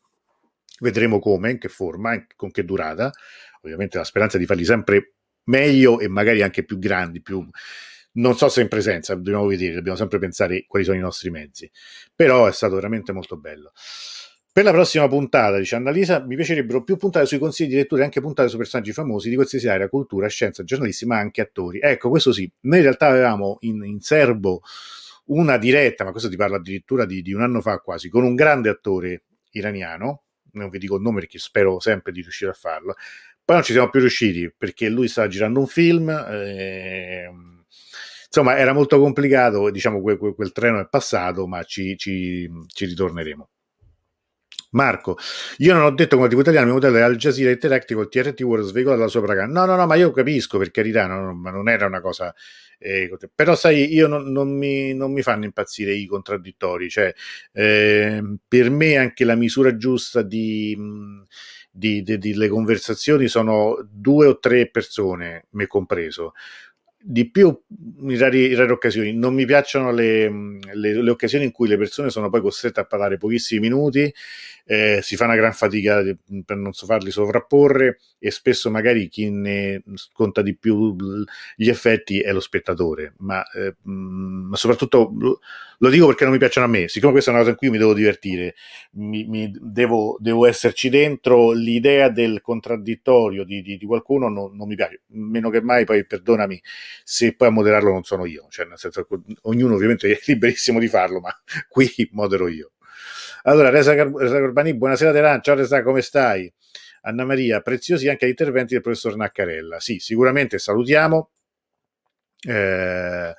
vedremo 0.81 1.21
come, 1.21 1.53
in 1.53 1.59
che 1.59 1.69
forma, 1.69 2.21
con 2.35 2.51
che 2.51 2.65
durata. 2.65 3.13
Ovviamente 3.63 3.97
la 3.97 4.05
speranza 4.05 4.39
di 4.39 4.47
farli 4.47 4.65
sempre 4.65 5.13
meglio 5.45 6.01
e 6.01 6.09
magari 6.09 6.43
anche 6.43 6.65
più 6.65 6.81
grandi, 6.81 7.23
più, 7.23 7.49
non 8.13 8.37
so 8.37 8.49
se 8.49 8.63
in 8.63 8.69
presenza, 8.69 9.15
dobbiamo 9.15 9.47
vedere, 9.47 9.75
dobbiamo 9.75 9.97
sempre 9.97 10.19
pensare 10.19 10.65
quali 10.67 10.85
sono 10.85 10.97
i 10.97 11.01
nostri 11.01 11.31
mezzi, 11.31 11.71
però 12.15 12.47
è 12.47 12.53
stato 12.53 12.75
veramente 12.75 13.13
molto 13.13 13.37
bello. 13.37 13.73
Per 14.53 14.65
la 14.65 14.73
prossima 14.73 15.07
puntata, 15.07 15.59
dice 15.59 15.77
Annalisa, 15.77 16.25
mi 16.25 16.35
piacerebbero 16.35 16.83
più 16.83 16.97
puntate 16.97 17.25
sui 17.25 17.39
consigli 17.39 17.69
di 17.69 17.77
lettura 17.77 18.01
e 18.01 18.05
anche 18.07 18.21
puntate 18.21 18.49
su 18.49 18.57
personaggi 18.57 18.93
famosi 18.93 19.29
di 19.29 19.37
qualsiasi 19.37 19.69
area, 19.69 19.89
cultura, 19.89 20.27
scienza, 20.27 20.65
giornalisti, 20.65 21.07
ma 21.07 21.19
anche 21.19 21.41
attori. 21.41 21.79
Ecco, 21.81 22.09
questo 22.09 22.33
sì, 22.33 22.51
noi 22.63 22.79
in 22.79 22.83
realtà 22.83 23.07
avevamo 23.07 23.59
in, 23.61 23.85
in 23.85 24.01
serbo 24.01 24.63
una 25.27 25.57
diretta, 25.57 26.03
ma 26.03 26.11
questo 26.11 26.29
ti 26.29 26.35
parlo 26.35 26.57
addirittura 26.57 27.05
di, 27.05 27.23
di 27.23 27.33
un 27.33 27.43
anno 27.43 27.61
fa 27.61 27.79
quasi, 27.79 28.09
con 28.09 28.25
un 28.25 28.35
grande 28.35 28.69
attore 28.71 29.23
iraniano, 29.53 30.25
non 30.53 30.69
vi 30.69 30.79
dico 30.79 30.97
il 30.97 31.03
nome 31.03 31.21
perché 31.21 31.39
spero 31.39 31.79
sempre 31.79 32.11
di 32.11 32.21
riuscire 32.21 32.51
a 32.51 32.55
farlo, 32.55 32.97
poi 33.45 33.55
non 33.55 33.65
ci 33.65 33.73
siamo 33.73 33.89
più 33.89 34.01
riusciti 34.01 34.53
perché 34.57 34.89
lui 34.89 35.07
stava 35.07 35.29
girando 35.29 35.61
un 35.61 35.67
film. 35.69 36.09
Eh, 36.09 37.31
insomma 38.31 38.57
era 38.57 38.73
molto 38.73 38.99
complicato, 39.01 39.71
diciamo 39.71 40.01
quel, 40.01 40.17
quel, 40.17 40.35
quel 40.35 40.53
treno 40.53 40.81
è 40.81 40.89
passato, 40.89 41.47
ma 41.49 41.65
ci, 41.65 41.97
ci, 41.99 42.49
ci, 42.69 42.87
ritorneremo. 42.87 43.49
Marco, 44.73 45.19
io 45.59 45.75
non 45.75 45.83
ho 45.83 45.91
detto 45.91 46.15
come 46.15 46.29
tipo 46.29 46.43
italiano, 46.43 46.67
il 46.67 46.73
mio 46.73 46.81
modello 46.81 47.03
è 47.03 47.05
Al 47.05 47.17
Jazeera 47.17 47.51
Interactive, 47.51 48.03
il 48.03 48.09
TRT 48.09 48.41
World 48.43 48.67
sveicolata 48.67 49.03
la 49.03 49.09
sua 49.09 49.21
propaganda. 49.21 49.61
No, 49.61 49.67
no, 49.67 49.77
no, 49.77 49.85
ma 49.85 49.97
io 49.97 50.13
capisco 50.13 50.59
per 50.59 50.71
carità, 50.71 51.07
no, 51.07 51.35
ma 51.35 51.51
non 51.51 51.69
era 51.69 51.87
una 51.87 52.01
cosa... 52.01 52.33
Eh, 52.79 53.11
però 53.35 53.57
sai, 53.57 53.93
io 53.93 54.07
non, 54.07 54.31
non, 54.31 54.57
mi, 54.57 54.95
non, 54.95 55.13
mi, 55.13 55.23
fanno 55.23 55.45
impazzire 55.45 55.93
i 55.93 56.07
contraddittori, 56.07 56.89
cioè 56.89 57.13
eh, 57.53 58.23
per 58.47 58.71
me 58.71 58.97
anche 58.97 59.25
la 59.25 59.35
misura 59.35 59.77
giusta 59.77 60.23
di... 60.23 60.79
Di, 61.73 62.03
di, 62.03 62.19
di, 62.19 62.35
le 62.35 62.49
conversazioni 62.49 63.29
sono 63.29 63.79
due 63.89 64.27
o 64.27 64.41
tre 64.41 64.69
persone, 64.69 65.47
me 65.51 65.69
compreso 65.69 66.33
di 67.03 67.31
più 67.31 67.59
in 68.01 68.19
rare, 68.19 68.39
in 68.39 68.57
rare, 68.57 68.73
occasioni. 68.73 69.13
Non 69.15 69.35
mi 69.35 69.47
piacciono 69.47 69.91
le, 69.91 70.29
le, 70.75 71.03
le, 71.03 71.11
occasioni 71.11 71.45
in 71.45 71.51
cui 71.51 71.67
le 71.67 71.79
persone 71.79 72.11
sono 72.11 72.29
poi 72.29 72.41
costrette 72.41 72.81
a 72.81 72.85
parlare 72.85 73.17
pochissimi 73.17 73.61
minuti, 73.61 74.13
eh, 74.67 75.01
si 75.03 75.17
fa 75.17 75.25
una 75.25 75.37
gran 75.37 75.53
fatica 75.53 76.03
per 76.45 76.57
non 76.57 76.73
so 76.73 76.87
farli 76.87 77.11
sovrapporre 77.11 77.99
e 78.19 78.31
spesso 78.31 78.71
magari 78.71 79.09
chi 79.09 79.31
ne 79.31 79.83
conta 80.13 80.43
di 80.43 80.55
più 80.55 80.95
gli 81.57 81.69
effetti 81.69 82.21
è 82.21 82.33
lo 82.33 82.41
spettatore. 82.41 83.15
Ma, 83.19 83.43
eh, 83.51 83.75
ma 83.83 84.57
soprattutto 84.57 85.41
lo 85.83 85.89
dico 85.89 86.07
perché 86.07 86.25
non 86.25 86.33
mi 86.35 86.39
piacciono 86.39 86.67
a 86.67 86.69
me, 86.69 86.89
siccome 86.89 87.13
questa 87.13 87.31
è 87.31 87.35
una 87.35 87.43
cosa 87.43 87.53
in 87.53 87.59
cui 87.59 87.71
mi 87.71 87.79
devo 87.79 87.95
divertire, 87.95 88.55
mi, 88.93 89.25
mi 89.25 89.51
devo, 89.59 90.17
devo, 90.21 90.47
esserci 90.47 90.91
dentro, 90.91 91.53
l'idea 91.53 92.11
del 92.11 92.43
contraddittorio 92.43 93.45
di, 93.45 93.63
di, 93.63 93.79
di 93.79 93.87
qualcuno 93.87 94.29
non, 94.29 94.55
non, 94.57 94.69
mi 94.69 94.75
piace, 94.75 95.03
meno 95.09 95.49
che 95.49 95.63
mai 95.63 95.85
poi 95.85 96.05
perdonami 96.05 96.61
se 97.03 97.35
poi 97.35 97.49
a 97.49 97.51
moderarlo 97.51 97.93
non 97.93 98.03
sono 98.03 98.27
io, 98.27 98.47
cioè 98.51 98.67
nel 98.67 98.79
senso 98.79 99.07
ognuno 99.43 99.75
ovviamente 99.75 100.11
è 100.11 100.21
liberissimo 100.27 100.79
di 100.79 100.89
farlo, 100.89 101.21
ma 101.21 101.35
qui 101.69 101.89
modero 102.13 102.47
io. 102.49 102.73
Allora, 103.45 103.71
Resa, 103.71 103.97
Corbani, 103.97 104.77
buonasera 104.77 105.13
Teran, 105.13 105.41
ciao 105.43 105.55
Resa, 105.55 105.83
come 105.83 106.03
stai? 106.03 106.53
Anna 107.03 107.25
Maria, 107.25 107.63
preziosi 107.63 108.09
anche 108.11 108.27
gli 108.27 108.31
interventi 108.31 108.75
del 108.75 108.83
professor 108.83 109.17
Naccarella. 109.17 109.81
Sì, 109.81 109.99
sicuramente 109.99 110.59
salutiamo. 110.59 111.31
Eh, 112.47 113.35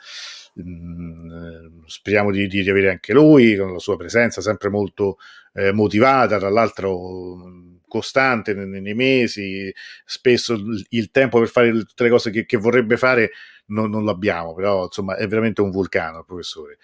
Mm, 0.63 1.83
speriamo 1.85 2.31
di, 2.31 2.47
di, 2.47 2.69
avere 2.69 2.89
anche 2.89 3.13
lui 3.13 3.55
con 3.55 3.73
la 3.73 3.79
sua 3.79 3.97
presenza 3.97 4.41
sempre 4.41 4.69
molto 4.69 5.17
eh, 5.53 5.71
motivata, 5.71 6.37
tra 6.37 6.49
l'altro 6.49 7.35
mm, 7.35 7.75
costante 7.87 8.53
nei, 8.53 8.81
nei, 8.81 8.93
mesi, 8.93 9.73
spesso 10.05 10.57
il 10.89 11.11
tempo 11.11 11.39
per 11.39 11.47
fare 11.49 11.71
tutte 11.71 12.03
le 12.03 12.09
cose 12.09 12.31
che, 12.31 12.45
che 12.45 12.57
vorrebbe 12.57 12.97
fare 12.97 13.31
non, 13.67 13.89
non 13.89 14.05
l'abbiamo, 14.05 14.53
però 14.53 14.85
insomma 14.85 15.15
è 15.15 15.27
veramente 15.27 15.61
un 15.61 15.71
vulcano 15.71 16.19
il 16.19 16.25
professore. 16.25 16.77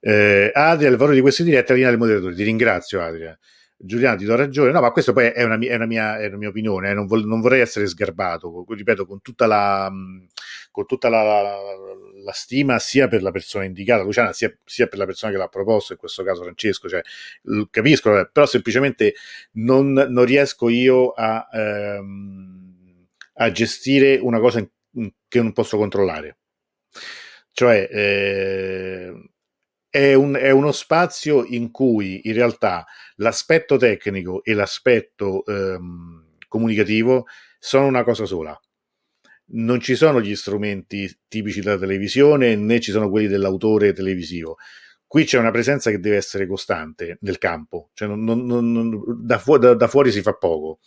Eh, 0.00 0.50
Adria, 0.52 0.88
il 0.90 0.96
valore 0.96 1.14
di 1.16 1.22
queste 1.22 1.44
dirette 1.44 1.72
è 1.72 1.76
linea 1.76 1.90
del 1.90 1.98
moderatore, 1.98 2.34
ti 2.34 2.42
ringrazio 2.42 3.00
Adria. 3.00 3.38
Giuliano 3.86 4.16
ti 4.16 4.24
do 4.24 4.34
ragione, 4.34 4.70
no, 4.70 4.80
ma 4.80 4.90
questo 4.92 5.12
poi 5.12 5.26
è 5.26 5.42
una, 5.42 5.58
è 5.58 5.74
una, 5.74 5.84
mia, 5.84 6.18
è 6.18 6.26
una 6.28 6.38
mia, 6.38 6.48
opinione, 6.48 6.90
eh. 6.90 6.94
non, 6.94 7.06
vol, 7.06 7.26
non, 7.26 7.42
vorrei 7.42 7.60
essere 7.60 7.86
sgarbato, 7.86 8.64
ripeto, 8.66 9.04
con 9.04 9.20
tutta, 9.20 9.46
la, 9.46 9.92
con 10.70 10.86
tutta 10.86 11.10
la, 11.10 11.54
la, 12.22 12.32
stima 12.32 12.78
sia 12.78 13.08
per 13.08 13.22
la 13.22 13.30
persona 13.30 13.64
indicata, 13.64 14.02
Luciana, 14.02 14.32
sia, 14.32 14.56
sia, 14.64 14.86
per 14.86 14.98
la 14.98 15.04
persona 15.04 15.32
che 15.32 15.38
l'ha 15.38 15.48
proposto, 15.48 15.92
in 15.92 15.98
questo 15.98 16.22
caso 16.22 16.42
Francesco, 16.42 16.88
cioè, 16.88 17.02
capisco, 17.70 18.18
eh, 18.18 18.30
però 18.32 18.46
semplicemente 18.46 19.14
non, 19.52 19.92
non 19.92 20.24
riesco 20.24 20.70
io 20.70 21.10
a, 21.10 21.46
ehm, 21.52 23.06
a, 23.34 23.50
gestire 23.52 24.16
una 24.16 24.40
cosa 24.40 24.66
che 25.28 25.42
non 25.42 25.52
posso 25.52 25.76
controllare. 25.76 26.38
Cioè, 27.52 27.88
eh, 27.90 29.33
è, 29.94 30.12
un, 30.12 30.34
è, 30.34 30.50
uno 30.50 30.72
spazio 30.72 31.44
in 31.44 31.70
cui 31.70 32.22
in 32.24 32.32
realtà 32.32 32.84
l'aspetto 33.16 33.76
tecnico 33.76 34.42
e 34.42 34.52
l'aspetto 34.52 35.46
ehm, 35.46 36.34
comunicativo 36.48 37.26
sono 37.60 37.86
una 37.86 38.02
cosa 38.02 38.24
sola. 38.24 38.60
non 39.52 39.78
ci 39.80 39.94
sono 39.94 40.20
gli 40.20 40.34
strumenti 40.34 41.08
tipici 41.28 41.60
della 41.60 41.78
televisione 41.78 42.56
né 42.56 42.80
ci 42.80 42.90
sono 42.90 43.08
quelli 43.08 43.28
dell'autore 43.28 43.92
televisivo. 43.92 44.56
Qui 45.06 45.24
c'è 45.26 45.38
una 45.38 45.52
presenza 45.52 45.90
che 45.92 46.00
deve 46.00 46.16
essere 46.16 46.48
costante 46.48 47.18
nel 47.20 47.38
campo, 47.38 47.90
cioè 47.94 48.08
non, 48.08 48.24
non, 48.24 48.72
non, 48.72 49.00
da, 49.24 49.38
fu- 49.38 49.58
da, 49.58 49.74
da, 49.74 49.86
fuori 49.86 50.10
si 50.10 50.22
fa 50.22 50.34
poco. 50.34 50.80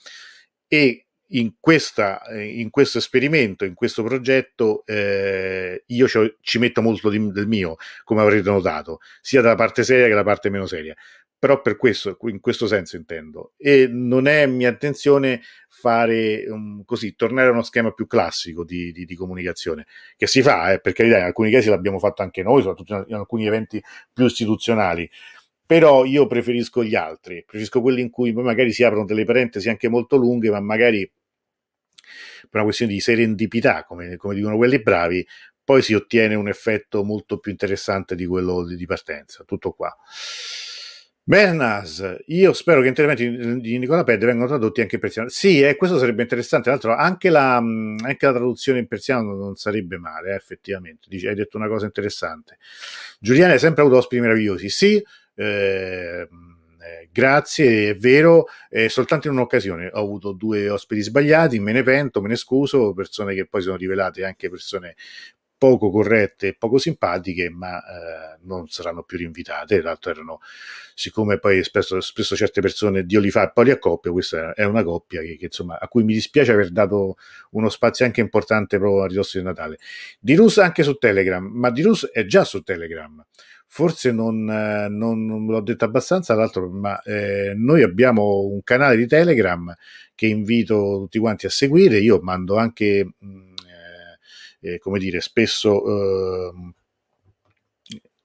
E 0.67 1.06
in, 1.29 1.53
questa, 1.59 2.21
in 2.33 2.69
questo 2.69 2.97
esperimento, 2.97 3.65
in 3.65 3.73
questo 3.73 4.03
progetto, 4.03 4.85
eh, 4.85 5.83
io 5.85 6.07
ci 6.41 6.59
metto 6.59 6.81
molto 6.81 7.09
di, 7.09 7.31
del 7.31 7.47
mio, 7.47 7.75
come 8.03 8.21
avrete 8.21 8.49
notato, 8.49 8.99
sia 9.21 9.41
dalla 9.41 9.55
parte 9.55 9.83
seria 9.83 10.05
che 10.05 10.11
dalla 10.11 10.23
parte 10.23 10.49
meno 10.49 10.65
seria 10.65 10.95
però 11.39 11.61
per 11.61 11.77
questo, 11.77 12.17
in 12.23 12.39
questo 12.39 12.67
senso 12.67 12.95
intendo. 12.95 13.53
E 13.57 13.87
non 13.87 14.27
è 14.27 14.45
mia 14.47 14.69
intenzione 14.69 15.41
fare 15.69 16.45
um, 16.49 16.83
così, 16.83 17.15
tornare 17.15 17.49
a 17.49 17.51
uno 17.51 17.61
schema 17.61 17.91
più 17.91 18.07
classico 18.07 18.63
di, 18.63 18.91
di, 18.91 19.05
di 19.05 19.15
comunicazione, 19.15 19.85
che 20.15 20.25
si 20.27 20.41
fa, 20.41 20.71
eh, 20.73 20.79
per 20.79 20.93
carità, 20.93 21.17
in 21.17 21.25
alcuni 21.25 21.51
casi 21.51 21.69
l'abbiamo 21.69 21.99
fatto 21.99 22.23
anche 22.23 22.41
noi, 22.41 22.61
soprattutto 22.61 22.95
in, 22.95 23.05
in 23.09 23.15
alcuni 23.15 23.45
eventi 23.45 23.81
più 24.11 24.25
istituzionali, 24.25 25.09
però 25.65 26.05
io 26.05 26.25
preferisco 26.27 26.83
gli 26.83 26.95
altri, 26.95 27.43
preferisco 27.45 27.81
quelli 27.81 28.01
in 28.01 28.09
cui 28.09 28.31
magari 28.33 28.71
si 28.71 28.83
aprono 28.83 29.05
delle 29.05 29.25
parentesi 29.25 29.69
anche 29.69 29.89
molto 29.89 30.15
lunghe, 30.15 30.49
ma 30.49 30.59
magari 30.61 31.09
per 32.41 32.49
una 32.51 32.63
questione 32.63 32.93
di 32.93 32.99
serendipità, 32.99 33.83
come, 33.83 34.15
come 34.17 34.35
dicono 34.35 34.57
quelli 34.57 34.81
bravi, 34.81 35.25
poi 35.63 35.81
si 35.81 35.93
ottiene 35.93 36.35
un 36.35 36.47
effetto 36.47 37.03
molto 37.03 37.39
più 37.39 37.51
interessante 37.51 38.15
di 38.15 38.25
quello 38.25 38.63
di 38.65 38.85
partenza. 38.85 39.43
Tutto 39.45 39.71
qua. 39.71 39.93
Bernas, 41.27 42.19
io 42.27 42.53
spero 42.53 42.79
che 42.79 42.87
interventi 42.87 43.59
di 43.59 43.77
Nicola 43.77 44.05
Ped 44.05 44.23
vengano 44.23 44.47
tradotti 44.47 44.79
anche 44.79 44.95
in 44.95 45.01
persiano. 45.01 45.27
Sì, 45.27 45.61
eh, 45.61 45.75
questo 45.75 45.97
sarebbe 45.97 46.21
interessante. 46.21 46.69
L'altro, 46.69 46.95
anche 46.95 47.29
la, 47.29 47.57
anche 47.57 48.25
la, 48.25 48.31
traduzione 48.31 48.79
in 48.79 48.87
persiano 48.87 49.35
non 49.35 49.55
sarebbe 49.55 49.97
male, 49.97 50.31
eh, 50.31 50.35
effettivamente. 50.35 51.09
Dici, 51.09 51.27
hai 51.27 51.35
detto 51.35 51.57
una 51.57 51.67
cosa 51.67 51.85
interessante. 51.85 52.57
Giuliana 53.19 53.51
hai 53.51 53.59
sempre 53.59 53.81
avuto 53.81 53.97
ospiti 53.97 54.21
meravigliosi. 54.21 54.69
Sì, 54.69 55.03
eh, 55.35 56.29
grazie, 57.11 57.89
è 57.89 57.95
vero, 57.95 58.45
eh, 58.69 58.89
soltanto 58.89 59.27
in 59.27 59.33
un'occasione 59.33 59.89
ho 59.93 59.99
avuto 59.99 60.31
due 60.31 60.69
ospiti 60.69 61.01
sbagliati, 61.01 61.59
me 61.59 61.71
ne 61.71 61.83
pento, 61.83 62.21
me 62.21 62.29
ne 62.29 62.35
scuso, 62.35 62.93
persone 62.93 63.33
che 63.33 63.47
poi 63.47 63.61
sono 63.61 63.75
rivelate 63.75 64.23
anche 64.25 64.49
persone 64.49 64.95
poco 65.57 65.89
corrette 65.89 66.49
e 66.49 66.55
poco 66.55 66.77
simpatiche, 66.77 67.49
ma 67.49 67.79
eh, 67.79 68.37
non 68.43 68.67
saranno 68.67 69.03
più 69.03 69.17
rinvitate. 69.17 69.81
L'altro 69.81 70.11
erano, 70.11 70.39
siccome 70.93 71.39
poi 71.39 71.63
spesso, 71.63 71.99
spesso 71.99 72.35
certe 72.35 72.61
persone 72.61 73.05
Dio 73.05 73.19
li 73.19 73.31
fa 73.31 73.47
e 73.47 73.51
poi 73.53 73.65
li 73.65 73.71
accoppia, 73.71 74.11
questa 74.11 74.53
è 74.53 74.63
una 74.63 74.83
coppia 74.83 75.21
che, 75.21 75.35
che, 75.35 75.45
insomma, 75.45 75.79
a 75.79 75.87
cui 75.87 76.03
mi 76.03 76.13
dispiace 76.13 76.51
aver 76.51 76.71
dato 76.71 77.17
uno 77.51 77.69
spazio 77.69 78.05
anche 78.05 78.21
importante 78.21 78.77
proprio 78.77 79.03
a 79.03 79.07
ridosso 79.07 79.37
di 79.37 79.43
Natale. 79.43 79.79
Di 80.19 80.35
Rus 80.35 80.59
anche 80.59 80.83
su 80.83 80.95
Telegram, 80.95 81.43
ma 81.43 81.71
Di 81.71 81.81
Rus 81.81 82.07
è 82.11 82.25
già 82.25 82.43
su 82.43 82.61
Telegram. 82.61 83.23
Forse 83.69 84.11
non, 84.11 84.49
eh, 84.49 84.87
non, 84.89 85.25
non 85.25 85.45
l'ho 85.45 85.61
detto 85.61 85.85
abbastanza, 85.85 86.33
l'altro, 86.33 86.69
ma 86.69 87.01
eh, 87.01 87.53
noi 87.55 87.83
abbiamo 87.83 88.45
un 88.45 88.63
canale 88.63 88.95
di 88.95 89.07
Telegram 89.07 89.73
che 90.15 90.25
invito 90.25 90.99
tutti 91.01 91.19
quanti 91.19 91.45
a 91.45 91.49
seguire. 91.49 91.99
Io 91.99 92.19
mando 92.21 92.57
anche 92.57 93.07
mh, 93.19 93.47
eh, 94.61 94.79
come 94.79 94.99
dire, 94.99 95.21
spesso 95.21 95.83
eh, 95.85 96.51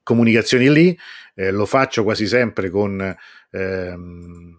comunicazioni 0.03 0.71
lì, 0.71 0.97
eh, 1.35 1.51
lo 1.51 1.65
faccio 1.65 2.03
quasi 2.03 2.27
sempre 2.27 2.69
con, 2.69 3.15
ehm, 3.51 4.57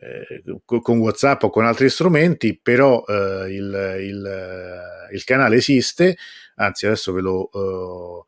eh, 0.00 0.42
con 0.64 0.98
WhatsApp 0.98 1.42
o 1.44 1.50
con 1.50 1.64
altri 1.64 1.88
strumenti, 1.88 2.58
però 2.60 3.04
eh, 3.06 3.46
il, 3.48 3.96
il, 4.00 5.08
il, 5.12 5.24
canale 5.24 5.56
esiste, 5.56 6.16
anzi 6.56 6.86
adesso 6.86 7.12
ve 7.12 7.20
lo, 7.20 7.48
uh, 7.52 8.24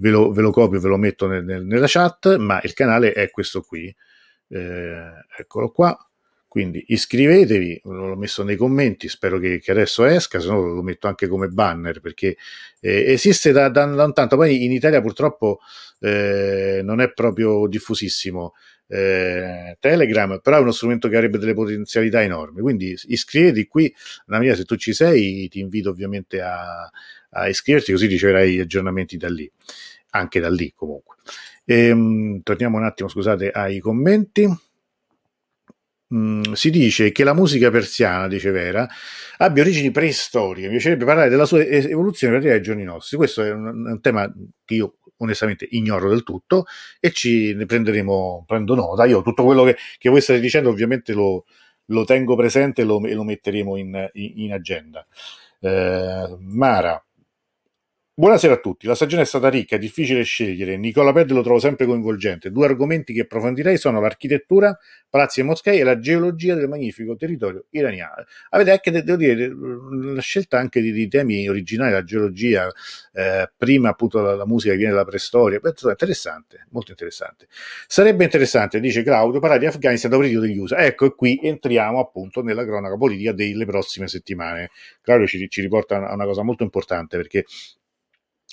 ve 0.00 0.10
lo, 0.10 0.32
ve 0.32 0.40
lo 0.42 0.50
copio, 0.50 0.80
ve 0.80 0.88
lo 0.88 0.96
metto 0.96 1.26
nel, 1.26 1.44
nel, 1.44 1.64
nella 1.64 1.86
chat, 1.86 2.36
ma 2.36 2.60
il 2.62 2.72
canale 2.72 3.12
è 3.12 3.30
questo 3.30 3.60
qui, 3.60 3.94
eh, 4.48 5.10
eccolo 5.38 5.70
qua. 5.70 5.96
Quindi 6.48 6.82
iscrivetevi, 6.88 7.82
l'ho 7.84 8.16
messo 8.16 8.42
nei 8.42 8.56
commenti, 8.56 9.08
spero 9.08 9.38
che, 9.38 9.60
che 9.60 9.70
adesso 9.70 10.04
esca, 10.04 10.40
se 10.40 10.48
no 10.48 10.60
lo 10.60 10.82
metto 10.82 11.06
anche 11.06 11.28
come 11.28 11.46
banner 11.46 12.00
perché 12.00 12.36
eh, 12.80 13.12
esiste 13.12 13.52
da, 13.52 13.68
da, 13.68 13.84
da, 13.84 14.04
un 14.04 14.12
tanto, 14.12 14.34
poi 14.34 14.64
in 14.64 14.72
Italia 14.72 15.00
purtroppo 15.00 15.60
eh, 16.00 16.80
non 16.82 17.00
è 17.00 17.12
proprio 17.12 17.68
diffusissimo 17.68 18.54
eh, 18.88 19.76
Telegram, 19.78 20.40
però 20.42 20.56
è 20.56 20.60
uno 20.60 20.72
strumento 20.72 21.08
che 21.08 21.14
avrebbe 21.14 21.38
delle 21.38 21.54
potenzialità 21.54 22.20
enormi, 22.20 22.62
quindi 22.62 22.98
iscriviti 23.04 23.68
qui, 23.68 23.94
la 24.26 24.40
mia 24.40 24.56
se 24.56 24.64
tu 24.64 24.74
ci 24.74 24.92
sei 24.92 25.46
ti 25.48 25.60
invito 25.60 25.90
ovviamente 25.90 26.40
a, 26.40 26.90
a 27.30 27.48
iscriverti 27.48 27.92
così 27.92 28.06
riceverai 28.06 28.60
aggiornamenti 28.60 29.16
da 29.16 29.28
lì, 29.28 29.50
anche 30.10 30.40
da 30.40 30.50
lì 30.50 30.72
comunque. 30.74 31.16
Ehm, 31.64 32.42
torniamo 32.42 32.78
un 32.78 32.84
attimo, 32.84 33.08
scusate, 33.08 33.50
ai 33.50 33.78
commenti. 33.78 34.48
Mm, 36.12 36.52
si 36.54 36.70
dice 36.70 37.12
che 37.12 37.22
la 37.22 37.34
musica 37.34 37.70
persiana, 37.70 38.26
dice 38.26 38.50
Vera, 38.50 38.88
abbia 39.38 39.62
origini 39.62 39.92
preistoriche. 39.92 40.66
Mi 40.66 40.74
piacerebbe 40.74 41.04
parlare 41.04 41.28
della 41.28 41.44
sua 41.46 41.64
evoluzione 41.64 42.32
per 42.32 42.42
arrivare 42.42 42.58
ai 42.58 42.64
giorni 42.64 42.82
nostri. 42.82 43.16
Questo 43.16 43.42
è 43.44 43.52
un, 43.52 43.86
un, 43.86 44.00
tema 44.00 44.32
che 44.64 44.74
io 44.74 44.96
onestamente 45.18 45.66
ignoro 45.70 46.08
del 46.08 46.24
tutto 46.24 46.64
e 46.98 47.12
ci 47.12 47.54
ne 47.54 47.66
prenderemo, 47.66 48.44
prendo 48.46 48.74
nota. 48.74 49.04
Io 49.04 49.22
tutto 49.22 49.44
quello 49.44 49.62
che, 49.64 49.76
che 49.98 50.08
voi 50.08 50.20
state 50.20 50.40
dicendo 50.40 50.70
ovviamente 50.70 51.12
lo, 51.12 51.44
lo 51.86 52.04
tengo 52.04 52.34
presente 52.34 52.82
e 52.82 52.84
lo, 52.84 53.00
e 53.04 53.14
lo 53.14 53.22
metteremo 53.22 53.76
in, 53.76 54.10
in, 54.14 54.32
in 54.36 54.52
agenda. 54.52 55.06
Eh, 55.60 56.36
Mara, 56.40 57.04
Buonasera 58.12 58.52
a 58.52 58.58
tutti, 58.58 58.86
la 58.86 58.94
stagione 58.94 59.22
è 59.22 59.24
stata 59.24 59.48
ricca, 59.48 59.76
è 59.76 59.78
difficile 59.78 60.24
scegliere, 60.24 60.76
Nicola 60.76 61.10
Ped 61.10 61.30
lo 61.30 61.40
trovo 61.40 61.58
sempre 61.58 61.86
coinvolgente. 61.86 62.50
Due 62.50 62.66
argomenti 62.66 63.14
che 63.14 63.22
approfondirei 63.22 63.78
sono 63.78 63.98
l'architettura, 63.98 64.78
palazzi 65.08 65.40
e 65.40 65.42
moschei 65.44 65.80
e 65.80 65.84
la 65.84 65.98
geologia 65.98 66.54
del 66.54 66.68
magnifico 66.68 67.16
territorio 67.16 67.64
iraniano. 67.70 68.26
Avete 68.50 68.72
anche, 68.72 68.90
devo 68.90 69.16
dire, 69.16 69.50
la 70.12 70.20
scelta 70.20 70.58
anche 70.58 70.82
di, 70.82 70.92
di 70.92 71.08
temi 71.08 71.48
originali, 71.48 71.92
la 71.92 72.04
geologia, 72.04 72.70
eh, 73.14 73.50
prima 73.56 73.88
appunto 73.88 74.20
la, 74.20 74.34
la, 74.34 74.44
musica 74.44 74.72
che 74.72 74.78
viene 74.78 74.92
dalla 74.92 75.06
preistoria, 75.06 75.58
interessante, 75.62 76.66
molto 76.72 76.90
interessante. 76.90 77.46
Sarebbe 77.86 78.24
interessante, 78.24 78.80
dice 78.80 79.02
Claudio, 79.02 79.40
parlare 79.40 79.60
di 79.60 79.66
Afghanistan 79.66 80.10
dopo 80.10 80.24
il 80.24 80.38
degli 80.38 80.58
USA. 80.58 80.84
Ecco, 80.84 81.06
e 81.06 81.14
qui 81.14 81.40
entriamo 81.42 81.98
appunto 81.98 82.42
nella 82.42 82.66
cronaca 82.66 82.98
politica 82.98 83.32
delle 83.32 83.64
prossime 83.64 84.08
settimane. 84.08 84.68
Claudio 85.00 85.26
ci, 85.26 85.48
ci 85.48 85.62
riporta 85.62 86.06
a 86.06 86.12
una 86.12 86.26
cosa 86.26 86.42
molto 86.42 86.64
importante 86.64 87.16
perché 87.16 87.46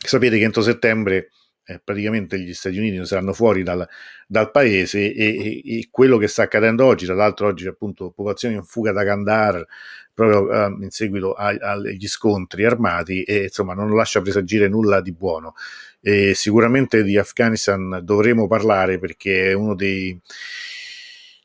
sapete 0.06 0.38
che 0.38 0.44
entro 0.44 0.62
settembre 0.62 1.30
eh, 1.70 1.82
praticamente 1.84 2.40
gli 2.40 2.54
Stati 2.54 2.78
Uniti 2.78 3.06
saranno 3.06 3.34
fuori 3.34 3.62
dal, 3.62 3.86
dal 4.26 4.52
paese 4.52 5.14
e, 5.14 5.62
e, 5.64 5.80
e, 5.80 5.88
quello 5.92 6.18
che 6.18 6.28
sta 6.30 6.44
accadendo 6.44 6.86
oggi, 6.86 7.06
tra 7.06 7.14
l'altro 7.14 7.48
oggi 7.48 7.68
appunto 7.68 8.12
popolazione 8.12 8.56
in 8.56 8.64
fuga 8.64 8.94
da 8.94 9.04
Kandahar 9.04 9.66
proprio 10.14 10.52
eh, 10.52 10.78
in 10.82 10.90
seguito 10.90 11.34
agli 11.34 12.08
scontri 12.08 12.66
armati 12.66 13.24
e 13.24 13.44
insomma 13.44 13.74
non 13.74 13.94
lascia 13.94 14.22
presagire 14.22 14.68
nulla 14.68 15.02
di 15.02 15.12
buono. 15.12 15.54
E 16.00 16.34
sicuramente 16.36 17.04
di 17.04 17.18
Afghanistan 17.18 18.00
dovremo 18.02 18.48
parlare 18.48 18.98
perché 18.98 19.52
è 19.52 19.54
uno 19.54 19.76
dei, 19.76 20.18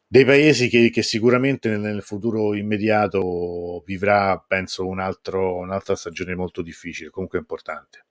dei 0.06 0.24
paesi 0.24 0.68
che, 0.68 0.88
che 0.90 1.02
sicuramente 1.02 1.76
nel, 1.76 2.02
futuro 2.02 2.54
immediato 2.54 3.82
vivrà, 3.84 4.38
penso, 4.38 4.86
un 4.86 5.00
altro, 5.00 5.56
un'altra 5.56 5.96
stagione 5.96 6.34
molto 6.34 6.62
difficile, 6.62 7.10
comunque 7.10 7.38
importante. 7.38 8.04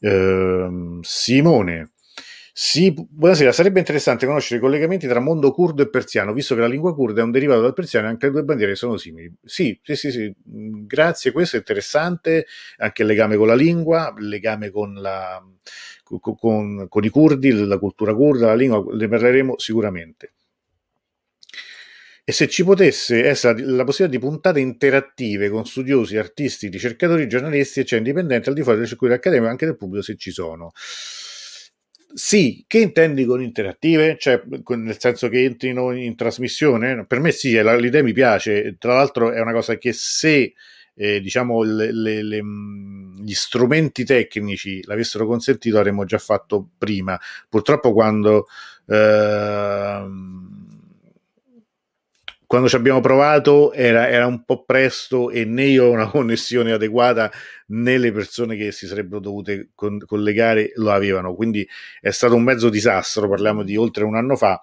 Uh, 0.00 1.00
Simone, 1.02 1.92
sì, 2.52 2.92
buonasera, 2.92 3.50
sarebbe 3.52 3.80
interessante 3.80 4.26
conoscere 4.26 4.58
i 4.58 4.62
collegamenti 4.62 5.08
tra 5.08 5.18
mondo 5.20 5.52
curdo 5.52 5.82
e 5.82 5.88
persiano, 5.90 6.32
visto 6.32 6.54
che 6.54 6.60
la 6.60 6.66
lingua 6.68 6.94
curda 6.94 7.20
è 7.20 7.24
un 7.24 7.30
derivato 7.32 7.62
dal 7.62 7.72
persiano 7.72 8.06
e 8.06 8.10
anche 8.10 8.26
le 8.26 8.32
due 8.32 8.42
bandiere 8.44 8.74
sono 8.76 8.96
simili. 8.96 9.32
Sì, 9.44 9.78
sì, 9.82 9.96
sì, 9.96 10.10
sì. 10.12 10.32
Mm, 10.50 10.86
grazie, 10.86 11.32
questo 11.32 11.56
è 11.56 11.58
interessante, 11.60 12.46
anche 12.78 13.02
il 13.02 13.08
legame 13.08 13.36
con 13.36 13.46
la 13.48 13.54
lingua, 13.54 14.14
il 14.18 14.28
legame 14.28 14.70
con, 14.70 14.94
la, 14.94 15.42
con, 16.02 16.20
con, 16.36 16.86
con 16.88 17.04
i 17.04 17.08
curdi, 17.08 17.52
la 17.52 17.78
cultura 17.78 18.14
curda, 18.14 18.46
la 18.46 18.54
lingua, 18.54 18.84
ne 18.94 19.08
parleremo 19.08 19.58
sicuramente 19.58 20.32
e 22.28 22.32
se 22.32 22.46
ci 22.46 22.62
potesse 22.62 23.24
essere 23.24 23.62
la 23.62 23.84
possibilità 23.84 24.18
di 24.18 24.22
puntate 24.22 24.60
interattive 24.60 25.48
con 25.48 25.64
studiosi, 25.64 26.18
artisti, 26.18 26.68
ricercatori, 26.68 27.26
giornalisti, 27.26 27.86
cioè 27.86 28.00
indipendenti 28.00 28.50
al 28.50 28.54
di 28.54 28.62
fuori 28.62 28.76
del 28.76 28.86
circuito 28.86 29.14
accademico 29.14 29.48
anche 29.48 29.64
del 29.64 29.78
pubblico 29.78 30.04
se 30.04 30.16
ci 30.18 30.30
sono. 30.30 30.72
Sì, 32.12 32.66
che 32.66 32.80
intendi 32.80 33.24
con 33.24 33.40
interattive? 33.40 34.18
Cioè, 34.18 34.42
nel 34.76 35.00
senso 35.00 35.30
che 35.30 35.42
entrino 35.42 35.90
in 35.92 36.16
trasmissione? 36.16 37.06
Per 37.06 37.18
me 37.18 37.30
sì, 37.30 37.52
l'idea 37.62 38.02
mi 38.02 38.12
piace. 38.12 38.76
Tra 38.78 38.92
l'altro 38.92 39.32
è 39.32 39.40
una 39.40 39.52
cosa 39.52 39.78
che 39.78 39.94
se 39.94 40.52
eh, 40.96 41.20
diciamo 41.22 41.62
le, 41.62 41.90
le, 41.94 42.22
le, 42.22 42.42
gli 43.22 43.32
strumenti 43.32 44.04
tecnici 44.04 44.82
l'avessero 44.84 45.26
consentito 45.26 45.78
avremmo 45.78 46.04
già 46.04 46.18
fatto 46.18 46.68
prima. 46.76 47.18
Purtroppo 47.48 47.94
quando... 47.94 48.48
Eh, 48.86 50.36
quando 52.48 52.66
ci 52.66 52.76
abbiamo 52.76 53.00
provato 53.00 53.74
era, 53.74 54.08
era, 54.08 54.26
un 54.26 54.42
po' 54.42 54.64
presto 54.64 55.30
e 55.30 55.44
né 55.44 55.64
io 55.64 55.84
ho 55.84 55.90
una 55.90 56.08
connessione 56.08 56.72
adeguata 56.72 57.30
né 57.66 57.98
le 57.98 58.10
persone 58.10 58.56
che 58.56 58.72
si 58.72 58.86
sarebbero 58.86 59.20
dovute 59.20 59.68
con, 59.74 59.98
collegare 60.06 60.72
lo 60.76 60.90
avevano, 60.90 61.34
quindi 61.34 61.68
è 62.00 62.08
stato 62.08 62.34
un 62.34 62.42
mezzo 62.42 62.70
disastro, 62.70 63.28
parliamo 63.28 63.62
di 63.62 63.76
oltre 63.76 64.04
un 64.04 64.16
anno 64.16 64.34
fa, 64.34 64.58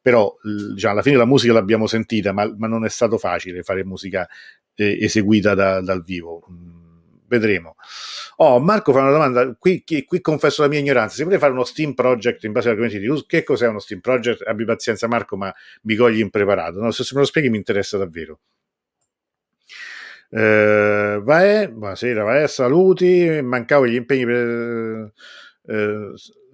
però 0.00 0.34
diciamo, 0.72 0.94
alla 0.94 1.02
fine 1.02 1.16
la 1.16 1.26
musica 1.26 1.52
l'abbiamo 1.52 1.86
sentita, 1.86 2.32
ma, 2.32 2.50
ma 2.56 2.66
non 2.68 2.86
è 2.86 2.88
stato 2.88 3.18
facile 3.18 3.62
fare 3.62 3.84
musica 3.84 4.26
eh, 4.74 4.96
eseguita 4.98 5.54
da, 5.54 5.82
dal 5.82 6.02
vivo. 6.02 6.42
Vedremo. 7.28 7.76
Oh, 8.36 8.60
Marco 8.60 8.92
fa 8.92 9.00
una 9.00 9.10
domanda, 9.10 9.54
qui, 9.58 9.82
qui, 9.84 10.04
qui, 10.04 10.20
confesso 10.20 10.62
la 10.62 10.68
mia 10.68 10.78
ignoranza, 10.78 11.14
si 11.14 11.22
potrebbe 11.22 11.42
fare 11.42 11.52
uno 11.54 11.64
Steam 11.64 11.94
Project 11.94 12.44
in 12.44 12.52
base 12.52 12.68
all'argomento 12.68 12.98
di 12.98 13.24
Che 13.26 13.42
cos'è 13.42 13.66
uno 13.66 13.80
Steam 13.80 14.00
Project? 14.00 14.46
Abbi 14.46 14.64
pazienza 14.64 15.08
Marco, 15.08 15.36
ma 15.36 15.52
mi 15.82 15.96
cogli 15.96 16.20
impreparato. 16.20 16.80
No, 16.80 16.90
se 16.90 17.04
me 17.14 17.20
lo 17.20 17.26
spieghi 17.26 17.50
mi 17.50 17.56
interessa 17.56 17.98
davvero. 17.98 18.40
Eh, 20.28 21.20
vai, 21.22 21.68
buonasera, 21.68 22.24
vai, 22.24 22.48
saluti, 22.48 23.40
mancavo 23.42 23.86
gli 23.86 23.94
impegni 23.94 24.24
per 24.24 25.12
eh, 25.66 26.12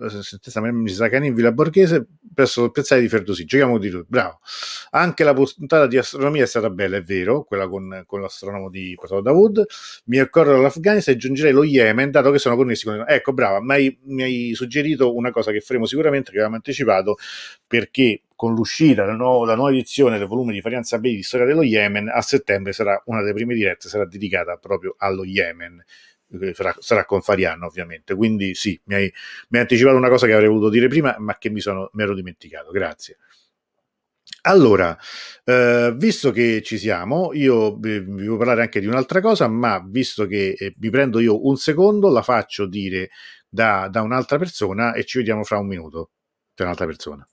sentenza 0.08 0.60
mi 0.60 0.88
sa 0.90 1.08
che 1.08 1.16
in 1.16 1.34
Villa 1.34 1.52
Borghese 1.52 2.06
presso 2.34 2.64
il 2.64 2.70
piazzale 2.70 3.00
di 3.00 3.08
Ferdosi 3.08 3.44
giochiamo 3.44 3.78
di 3.78 3.90
tutto 3.90 4.06
bravo. 4.08 4.40
Anche 4.90 5.24
la 5.24 5.34
puntata 5.34 5.86
di 5.86 5.98
astronomia 5.98 6.44
è 6.44 6.46
stata 6.46 6.70
bella 6.70 6.96
è 6.96 7.02
vero 7.02 7.44
quella 7.44 7.68
con, 7.68 8.02
con 8.06 8.20
l'astronomo 8.20 8.70
di 8.70 8.94
Porto 8.94 9.20
Dawood. 9.20 9.64
Mi 10.06 10.18
accorgo 10.18 10.52
dall'Afghanistan 10.52 11.14
e 11.14 11.16
aggiungerei 11.16 11.52
lo 11.52 11.64
Yemen 11.64 12.10
dato 12.10 12.30
che 12.30 12.38
sono 12.38 12.56
connessi 12.56 12.84
con 12.84 13.04
ecco 13.06 13.32
brava 13.32 13.60
mi 13.60 13.98
mi 14.04 14.22
hai 14.22 14.54
suggerito 14.54 15.14
una 15.14 15.30
cosa 15.30 15.50
che 15.52 15.60
faremo 15.60 15.86
sicuramente 15.86 16.30
che 16.30 16.36
avevamo 16.36 16.56
anticipato 16.56 17.16
perché 17.66 18.22
con 18.34 18.54
l'uscita 18.54 19.04
della 19.04 19.16
nuova, 19.16 19.54
nuova 19.54 19.70
edizione 19.70 20.18
del 20.18 20.26
volume 20.26 20.52
di 20.52 20.60
Farianza 20.60 20.98
Bay 20.98 21.14
di 21.14 21.22
Storia 21.22 21.46
dello 21.46 21.62
Yemen 21.62 22.08
a 22.08 22.20
settembre 22.22 22.72
sarà 22.72 23.00
una 23.06 23.20
delle 23.20 23.34
prime 23.34 23.54
dirette 23.54 23.88
sarà 23.88 24.04
dedicata 24.04 24.56
proprio 24.56 24.94
allo 24.98 25.24
Yemen 25.24 25.82
sarà, 26.52 26.74
sarà 26.78 27.04
con 27.04 27.20
Fariano 27.20 27.66
ovviamente, 27.66 28.14
quindi 28.14 28.54
sì, 28.54 28.80
mi 28.84 28.94
hai, 28.94 29.12
mi 29.48 29.58
hai, 29.58 29.62
anticipato 29.62 29.96
una 29.96 30.08
cosa 30.08 30.26
che 30.26 30.32
avrei 30.32 30.48
voluto 30.48 30.68
dire 30.68 30.88
prima, 30.88 31.16
ma 31.18 31.36
che 31.38 31.50
mi, 31.50 31.60
sono, 31.60 31.90
mi 31.92 32.02
ero 32.02 32.14
dimenticato, 32.14 32.70
grazie. 32.70 33.18
Allora, 34.44 34.96
eh, 35.44 35.92
visto 35.96 36.32
che 36.32 36.62
ci 36.62 36.76
siamo, 36.78 37.32
io 37.32 37.76
vi 37.76 38.00
voglio 38.00 38.36
parlare 38.36 38.62
anche 38.62 38.80
di 38.80 38.86
un'altra 38.86 39.20
cosa, 39.20 39.46
ma 39.46 39.80
visto 39.86 40.26
che 40.26 40.54
eh, 40.58 40.74
vi 40.76 40.90
prendo 40.90 41.20
io 41.20 41.46
un 41.46 41.56
secondo, 41.56 42.10
la 42.10 42.22
faccio 42.22 42.66
dire 42.66 43.10
da, 43.48 43.88
da 43.88 44.02
un'altra 44.02 44.38
persona 44.38 44.94
e 44.94 45.04
ci 45.04 45.18
vediamo 45.18 45.44
fra 45.44 45.58
un 45.58 45.66
minuto 45.68 46.10
per 46.54 46.66
un'altra 46.66 46.86
persona. 46.86 47.26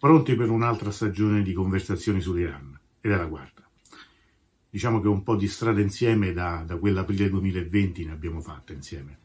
Pronti 0.00 0.34
per 0.34 0.48
un'altra 0.48 0.90
stagione 0.90 1.42
di 1.42 1.52
conversazioni 1.52 2.22
sull'Iran 2.22 2.74
e 3.02 3.08
della 3.08 3.26
guarda. 3.26 3.68
Diciamo 4.70 4.98
che 4.98 5.08
un 5.08 5.22
po' 5.22 5.36
di 5.36 5.46
strada 5.46 5.82
insieme 5.82 6.32
da, 6.32 6.64
da 6.66 6.76
quell'aprile 6.76 7.28
2020 7.28 8.06
ne 8.06 8.12
abbiamo 8.12 8.40
fatta 8.40 8.72
insieme. 8.72 9.18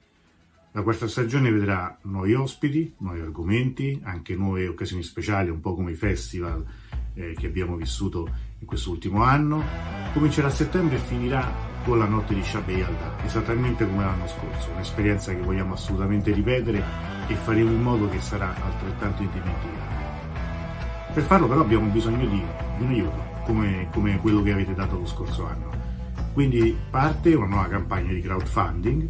La 0.74 0.82
quarta 0.82 1.08
stagione 1.08 1.50
vedrà 1.50 1.98
nuovi 2.02 2.34
ospiti, 2.34 2.94
nuovi 2.98 3.22
argomenti, 3.22 4.02
anche 4.04 4.36
nuove 4.36 4.68
occasioni 4.68 5.02
speciali, 5.02 5.50
un 5.50 5.62
po' 5.62 5.76
come 5.76 5.92
i 5.92 5.96
festival 5.96 6.66
eh, 7.14 7.34
che 7.40 7.48
abbiamo 7.48 7.78
vissuto 7.78 8.30
in 8.60 8.68
quest'ultimo 8.68 9.24
anno. 9.24 9.64
Comincerà 10.12 10.48
a 10.48 10.52
settembre 10.52 10.98
e 10.98 11.00
finirà 11.00 11.50
con 11.86 12.00
la 12.00 12.06
notte 12.06 12.34
di 12.34 12.44
Shabbat 12.44 12.76
Yalda, 12.76 13.24
esattamente 13.24 13.88
come 13.88 14.04
l'anno 14.04 14.28
scorso, 14.28 14.72
un'esperienza 14.72 15.34
che 15.34 15.40
vogliamo 15.40 15.76
assolutamente 15.76 16.34
ripetere 16.34 16.84
e 17.30 17.36
faremo 17.36 17.70
in 17.70 17.82
modo 17.82 18.10
che 18.10 18.20
sarà 18.20 18.54
altrettanto 18.62 19.22
indimenticabile. 19.22 19.95
Per 21.16 21.24
farlo 21.24 21.48
però 21.48 21.62
abbiamo 21.62 21.88
bisogno 21.88 22.26
di, 22.26 22.44
di 22.78 22.84
un 22.84 22.90
aiuto, 22.90 23.24
come, 23.46 23.88
come 23.94 24.20
quello 24.20 24.44
che 24.44 24.52
avete 24.52 24.74
dato 24.74 24.98
lo 24.98 25.06
scorso 25.06 25.48
anno. 25.48 25.70
Quindi 26.34 26.76
parte 26.90 27.34
una 27.36 27.46
nuova 27.46 27.70
campagna 27.70 28.12
di 28.12 28.22
crowdfunding, 28.22 29.08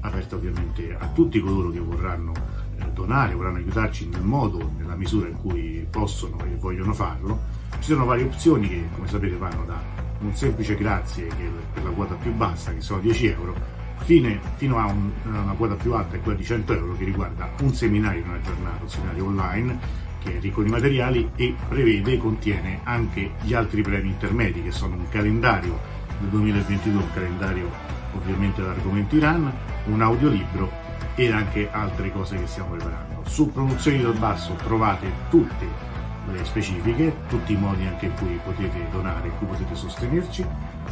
aperta 0.00 0.36
ovviamente 0.36 0.96
a 0.98 1.06
tutti 1.08 1.38
coloro 1.40 1.68
che 1.68 1.78
vorranno 1.78 2.32
eh, 2.78 2.86
donare, 2.94 3.34
vorranno 3.34 3.58
aiutarci 3.58 4.08
nel 4.08 4.22
modo, 4.22 4.70
nella 4.78 4.94
misura 4.94 5.28
in 5.28 5.36
cui 5.42 5.86
possono 5.90 6.42
e 6.42 6.56
vogliono 6.56 6.94
farlo. 6.94 7.38
Ci 7.80 7.92
sono 7.92 8.06
varie 8.06 8.24
opzioni 8.24 8.66
che, 8.66 8.88
come 8.94 9.06
sapete, 9.06 9.36
vanno 9.36 9.66
da 9.66 9.78
un 10.20 10.34
semplice 10.34 10.74
grazie 10.74 11.26
che 11.26 11.50
per 11.70 11.84
la 11.84 11.90
quota 11.90 12.14
più 12.14 12.32
bassa, 12.32 12.72
che 12.72 12.80
sono 12.80 13.00
10 13.00 13.26
euro, 13.26 13.54
fine, 13.96 14.40
fino 14.56 14.78
a 14.78 14.86
un, 14.86 15.10
una 15.24 15.52
quota 15.52 15.74
più 15.74 15.92
alta, 15.92 16.18
quella 16.18 16.38
di 16.38 16.44
100 16.44 16.72
euro, 16.72 16.96
che 16.96 17.04
riguarda 17.04 17.50
un 17.60 17.74
seminario 17.74 18.22
in 18.22 18.28
una 18.28 18.40
giornata, 18.40 18.82
un 18.82 18.88
seminario 18.88 19.26
online 19.26 20.01
che 20.22 20.36
è 20.36 20.40
ricco 20.40 20.62
di 20.62 20.70
materiali 20.70 21.30
e 21.36 21.54
prevede, 21.68 22.16
contiene 22.18 22.80
anche 22.84 23.32
gli 23.42 23.54
altri 23.54 23.82
premi 23.82 24.08
intermedi 24.08 24.62
che 24.62 24.70
sono 24.70 24.96
un 24.96 25.08
calendario 25.08 25.78
del 26.20 26.28
2022, 26.28 27.02
un 27.02 27.12
calendario 27.12 27.70
ovviamente 28.14 28.60
dell'argomento 28.60 29.16
Iran, 29.16 29.52
un 29.86 30.02
audiolibro 30.02 30.70
e 31.14 31.30
anche 31.30 31.70
altre 31.70 32.10
cose 32.12 32.36
che 32.36 32.46
stiamo 32.46 32.70
preparando. 32.70 33.22
Su 33.26 33.50
Produzioni 33.50 34.00
dal 34.00 34.16
Basso 34.16 34.54
trovate 34.54 35.10
tutte 35.28 35.90
le 36.30 36.44
specifiche, 36.44 37.14
tutti 37.28 37.52
i 37.52 37.56
modi 37.56 37.84
anche 37.86 38.06
in 38.06 38.14
cui 38.14 38.38
potete 38.42 38.86
donare, 38.90 39.28
in 39.28 39.36
cui 39.38 39.46
potete 39.46 39.74
sostenerci. 39.74 40.46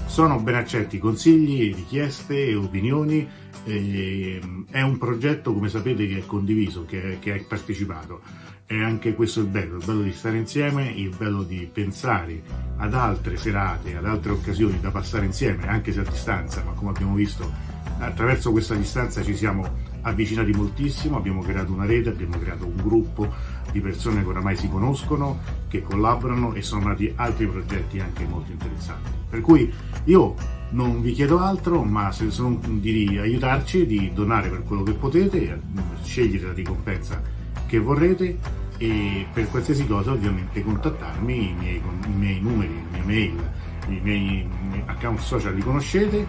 Sono 0.06 0.40
ben 0.40 0.56
accetti 0.56 0.98
consigli, 0.98 1.74
richieste 1.74 2.48
e 2.48 2.54
opinioni. 2.56 3.28
E, 3.64 4.40
è 4.70 4.80
un 4.82 4.98
progetto, 4.98 5.52
come 5.52 5.68
sapete, 5.68 6.06
che 6.06 6.18
è 6.18 6.26
condiviso, 6.26 6.84
che, 6.84 7.18
che 7.20 7.34
è 7.34 7.44
partecipato 7.44 8.48
e 8.72 8.84
anche 8.84 9.16
questo 9.16 9.40
è 9.40 9.42
il 9.42 9.48
bello, 9.48 9.78
il 9.78 9.84
bello 9.84 10.02
di 10.02 10.12
stare 10.12 10.36
insieme, 10.36 10.88
il 10.92 11.12
bello 11.16 11.42
di 11.42 11.68
pensare 11.72 12.40
ad 12.76 12.94
altre 12.94 13.36
serate, 13.36 13.96
ad 13.96 14.06
altre 14.06 14.30
occasioni 14.30 14.78
da 14.78 14.92
passare 14.92 15.26
insieme, 15.26 15.66
anche 15.66 15.92
se 15.92 15.98
a 15.98 16.04
distanza, 16.04 16.62
ma 16.64 16.70
come 16.70 16.90
abbiamo 16.90 17.16
visto 17.16 17.50
attraverso 17.98 18.52
questa 18.52 18.76
distanza 18.76 19.24
ci 19.24 19.34
siamo 19.34 19.68
avvicinati 20.02 20.52
moltissimo, 20.52 21.16
abbiamo 21.16 21.42
creato 21.42 21.72
una 21.72 21.84
rete, 21.84 22.10
abbiamo 22.10 22.38
creato 22.38 22.64
un 22.64 22.76
gruppo 22.76 23.34
di 23.72 23.80
persone 23.80 24.22
che 24.22 24.28
oramai 24.28 24.54
si 24.54 24.68
conoscono, 24.68 25.40
che 25.66 25.82
collaborano 25.82 26.54
e 26.54 26.62
sono 26.62 26.86
nati 26.86 27.12
altri 27.16 27.48
progetti 27.48 27.98
anche 27.98 28.24
molto 28.24 28.52
interessanti. 28.52 29.10
Per 29.30 29.40
cui 29.40 29.68
io 30.04 30.36
non 30.70 31.02
vi 31.02 31.10
chiedo 31.10 31.40
altro, 31.40 31.82
ma 31.82 32.12
se 32.12 32.30
sono 32.30 32.60
di 32.64 33.18
aiutarci, 33.18 33.84
di 33.84 34.12
donare 34.14 34.48
per 34.48 34.62
quello 34.62 34.84
che 34.84 34.92
potete, 34.92 35.60
scegliere 36.04 36.46
la 36.46 36.52
ricompensa 36.52 37.20
che 37.66 37.78
vorrete 37.78 38.59
e 38.82 39.26
per 39.30 39.46
qualsiasi 39.50 39.86
cosa 39.86 40.12
ovviamente 40.12 40.64
contattarmi, 40.64 41.50
i 41.50 41.52
miei, 41.52 41.76
i 41.76 42.12
miei 42.16 42.40
numeri, 42.40 42.82
la 42.90 42.96
mia 42.96 43.04
mail, 43.04 43.50
i 43.88 44.00
miei 44.02 44.48
account 44.86 45.18
social 45.18 45.54
li 45.54 45.60
conoscete. 45.60 46.26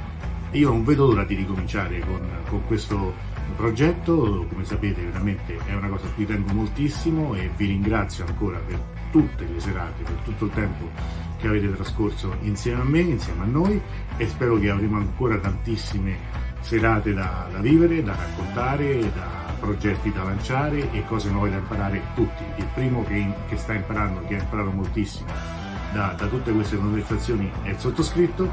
E 0.52 0.58
io 0.58 0.68
non 0.68 0.84
vedo 0.84 1.06
l'ora 1.06 1.24
di 1.24 1.36
ricominciare 1.36 2.02
con, 2.02 2.20
con 2.50 2.66
questo 2.68 3.14
progetto, 3.56 4.46
come 4.50 4.66
sapete 4.66 5.02
veramente 5.02 5.58
è 5.66 5.74
una 5.74 5.88
cosa 5.88 6.08
a 6.08 6.10
cui 6.10 6.26
tengo 6.26 6.52
moltissimo 6.52 7.36
e 7.36 7.50
vi 7.56 7.68
ringrazio 7.68 8.26
ancora 8.26 8.58
per 8.58 8.78
tutte 9.12 9.46
le 9.46 9.60
serate, 9.62 10.04
per 10.04 10.16
tutto 10.26 10.46
il 10.46 10.52
tempo 10.52 10.90
che 11.40 11.48
avete 11.48 11.74
trascorso 11.74 12.36
insieme 12.42 12.82
a 12.82 12.84
me, 12.84 13.00
insieme 13.00 13.44
a 13.44 13.46
noi. 13.46 13.82
E 14.18 14.28
spero 14.28 14.60
che 14.60 14.70
avremo 14.70 14.98
ancora 14.98 15.38
tantissime 15.38 16.18
serate 16.60 17.14
da, 17.14 17.48
da 17.50 17.60
vivere, 17.60 18.04
da 18.04 18.14
raccontare, 18.14 19.00
da 19.14 19.41
progetti 19.62 20.12
da 20.12 20.24
lanciare 20.24 20.92
e 20.92 21.06
cose 21.06 21.30
nuove 21.30 21.52
da 21.52 21.58
imparare 21.58 22.02
tutti. 22.16 22.44
Il 22.56 22.68
primo 22.74 23.04
che, 23.06 23.26
che 23.48 23.56
sta 23.56 23.74
imparando, 23.74 24.26
che 24.26 24.36
ha 24.36 24.42
imparato 24.42 24.72
moltissimo 24.72 25.30
da, 25.94 26.16
da 26.18 26.26
tutte 26.26 26.52
queste 26.52 26.76
conversazioni 26.76 27.50
è 27.62 27.70
il 27.70 27.78
sottoscritto. 27.78 28.52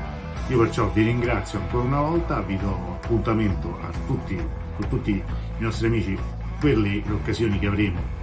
Io 0.48 0.58
perciò 0.58 0.88
vi 0.90 1.02
ringrazio 1.02 1.58
ancora 1.58 1.84
una 1.84 2.00
volta, 2.00 2.40
vi 2.42 2.56
do 2.56 2.98
appuntamento 3.02 3.78
a 3.80 3.90
tutti, 4.06 4.36
con 4.76 4.88
tutti 4.88 5.10
i 5.10 5.22
nostri 5.58 5.86
amici 5.88 6.16
per 6.60 6.76
le 6.76 7.02
occasioni 7.10 7.58
che 7.58 7.66
avremo 7.66 8.16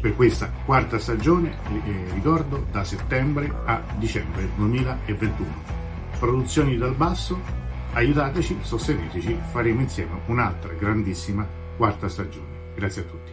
per 0.00 0.14
questa 0.14 0.50
quarta 0.64 0.98
stagione, 0.98 1.56
eh, 1.84 2.12
ricordo, 2.12 2.66
da 2.70 2.84
settembre 2.84 3.52
a 3.64 3.82
dicembre 3.96 4.48
2021. 4.54 5.48
Produzioni 6.20 6.76
dal 6.76 6.94
basso, 6.94 7.40
aiutateci, 7.94 8.58
sosteneteci, 8.60 9.36
faremo 9.50 9.80
insieme 9.80 10.20
un'altra 10.26 10.72
grandissima 10.74 11.66
quarta 11.78 12.08
stagione. 12.08 12.74
Grazie 12.74 13.02
a 13.02 13.04
tutti. 13.04 13.32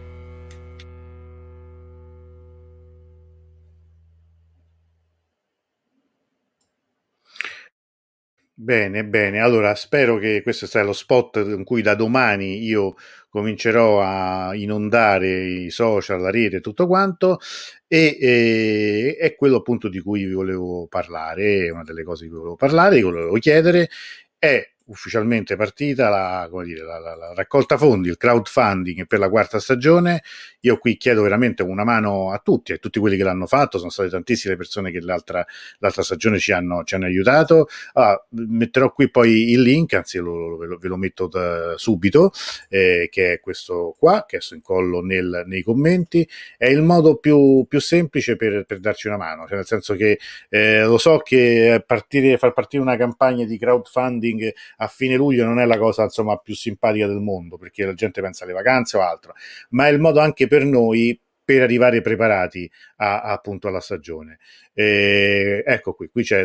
Bene, 8.58 9.04
bene. 9.04 9.40
Allora, 9.40 9.74
spero 9.74 10.16
che 10.16 10.40
questo 10.42 10.66
sia 10.66 10.82
lo 10.82 10.94
spot 10.94 11.36
in 11.44 11.64
cui 11.64 11.82
da 11.82 11.94
domani 11.94 12.62
io 12.64 12.94
comincerò 13.28 14.00
a 14.00 14.54
inondare 14.54 15.44
i 15.44 15.70
social, 15.70 16.20
la 16.20 16.30
rete, 16.30 16.60
tutto 16.60 16.86
quanto, 16.86 17.38
e, 17.86 18.16
e 18.18 19.16
è 19.18 19.34
quello 19.34 19.56
appunto 19.56 19.88
di 19.88 20.00
cui 20.00 20.24
vi 20.24 20.32
volevo 20.32 20.86
parlare, 20.86 21.68
una 21.68 21.82
delle 21.82 22.02
cose 22.02 22.24
di 22.24 22.30
cui 22.30 22.38
volevo 22.38 22.56
parlare, 22.56 22.96
di 22.96 23.02
volevo 23.02 23.34
chiedere, 23.34 23.90
è 24.38 24.66
ufficialmente 24.86 25.56
partita 25.56 26.08
la, 26.08 26.48
dire, 26.64 26.82
la, 26.82 26.98
la, 26.98 27.14
la, 27.14 27.34
raccolta 27.34 27.76
fondi, 27.76 28.08
il 28.08 28.16
crowdfunding 28.16 29.06
per 29.06 29.18
la 29.18 29.28
quarta 29.28 29.58
stagione. 29.58 30.22
Io 30.60 30.78
qui 30.78 30.96
chiedo 30.96 31.22
veramente 31.22 31.62
una 31.62 31.84
mano 31.84 32.32
a 32.32 32.38
tutti, 32.38 32.72
a 32.72 32.76
tutti 32.76 32.98
quelli 32.98 33.16
che 33.16 33.22
l'hanno 33.22 33.46
fatto, 33.46 33.78
sono 33.78 33.90
state 33.90 34.08
tantissime 34.08 34.56
persone 34.56 34.90
che 34.90 35.00
l'altra, 35.00 35.44
l'altra 35.78 36.02
stagione 36.02 36.38
ci 36.38 36.52
hanno, 36.52 36.84
ci 36.84 36.94
hanno 36.94 37.06
aiutato. 37.06 37.68
Allora, 37.92 38.24
metterò 38.30 38.92
qui 38.92 39.10
poi 39.10 39.50
il 39.52 39.62
link, 39.62 39.92
anzi 39.94 40.18
lo, 40.18 40.48
lo, 40.48 40.78
ve, 40.78 40.88
lo, 40.88 40.96
metto 40.96 41.26
da, 41.26 41.76
subito, 41.76 42.32
eh, 42.68 43.08
che 43.10 43.34
è 43.34 43.40
questo 43.40 43.94
qua, 43.98 44.24
che 44.26 44.36
adesso 44.36 44.54
incollo 44.54 45.02
nel, 45.02 45.44
nei 45.46 45.62
commenti. 45.62 46.28
È 46.56 46.66
il 46.66 46.82
modo 46.82 47.16
più, 47.16 47.64
più 47.68 47.80
semplice 47.80 48.36
per, 48.36 48.64
per, 48.64 48.78
darci 48.78 49.08
una 49.08 49.16
mano, 49.16 49.46
cioè 49.46 49.56
nel 49.56 49.66
senso 49.66 49.94
che 49.94 50.18
eh, 50.48 50.82
lo 50.82 50.98
so 50.98 51.18
che 51.18 51.82
partire, 51.86 52.38
far 52.38 52.52
partire 52.52 52.82
una 52.82 52.96
campagna 52.96 53.44
di 53.44 53.58
crowdfunding 53.58 54.52
a 54.76 54.86
fine 54.88 55.16
luglio 55.16 55.44
non 55.44 55.60
è 55.60 55.64
la 55.64 55.78
cosa 55.78 56.04
insomma 56.04 56.36
più 56.36 56.54
simpatica 56.54 57.06
del 57.06 57.20
mondo 57.20 57.56
perché 57.56 57.84
la 57.84 57.94
gente 57.94 58.20
pensa 58.20 58.44
alle 58.44 58.52
vacanze 58.52 58.96
o 58.96 59.02
altro, 59.02 59.34
ma 59.70 59.86
è 59.88 59.90
il 59.90 60.00
modo 60.00 60.20
anche 60.20 60.46
per 60.46 60.64
noi 60.64 61.18
per 61.46 61.62
arrivare 61.62 62.00
preparati 62.00 62.68
a, 62.96 63.22
a, 63.22 63.32
appunto 63.32 63.68
alla 63.68 63.78
stagione. 63.78 64.38
E, 64.74 65.62
ecco 65.64 65.94
qui, 65.94 66.08
qui 66.08 66.24
c'è 66.24 66.44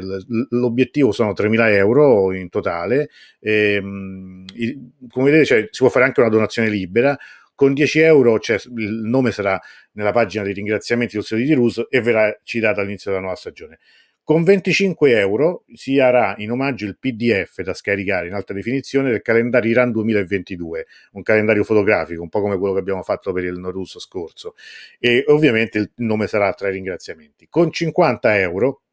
l'obiettivo 0.50 1.12
sono 1.12 1.32
3.000 1.32 1.70
euro 1.74 2.32
in 2.34 2.50
totale, 2.50 3.10
e, 3.40 3.82
come 3.82 5.26
vedete 5.26 5.46
cioè, 5.46 5.68
si 5.72 5.80
può 5.80 5.90
fare 5.90 6.06
anche 6.06 6.20
una 6.20 6.30
donazione 6.30 6.70
libera, 6.70 7.18
con 7.56 7.74
10 7.74 8.00
euro 8.00 8.40
cioè, 8.40 8.58
il 8.78 9.02
nome 9.04 9.32
sarà 9.32 9.60
nella 9.94 10.12
pagina 10.12 10.44
dei 10.44 10.54
ringraziamenti 10.54 11.16
del 11.16 11.26
sito 11.26 11.42
di 11.42 11.54
Russo 11.54 11.90
e 11.90 12.00
verrà 12.02 12.40
citato 12.44 12.80
all'inizio 12.80 13.10
della 13.10 13.24
nuova 13.24 13.38
stagione. 13.38 13.80
Con 14.24 14.44
25 14.44 15.18
euro 15.18 15.66
si 15.74 16.00
avrà 16.00 16.36
in 16.38 16.52
omaggio 16.52 16.86
il 16.86 16.98
PDF 17.00 17.62
da 17.62 17.74
scaricare 17.74 18.28
in 18.28 18.34
alta 18.34 18.54
definizione 18.54 19.10
del 19.10 19.24
calendario 19.24 19.72
Iran 19.72 19.92
2022, 19.92 20.86
un 21.14 21.24
calendario 21.24 21.64
fotografico, 21.64 22.22
un 22.22 22.30
po' 22.30 22.40
come 22.40 22.58
quello 22.58 22.76
che 22.76 22.80
abbiamo 22.80 23.02
fatto 23.02 23.34
per 23.34 23.46
il 23.46 23.58
Norusso 23.58 24.00
scorso. 24.00 24.54
E 25.00 25.26
ovviamente 25.28 25.80
il 25.80 25.92
nome 25.96 26.28
sarà 26.28 26.54
tra 26.54 26.70
i 26.70 26.72
ringraziamenti. 26.72 27.48
Con 27.50 27.72
50 27.72 28.40
euro, 28.40 28.84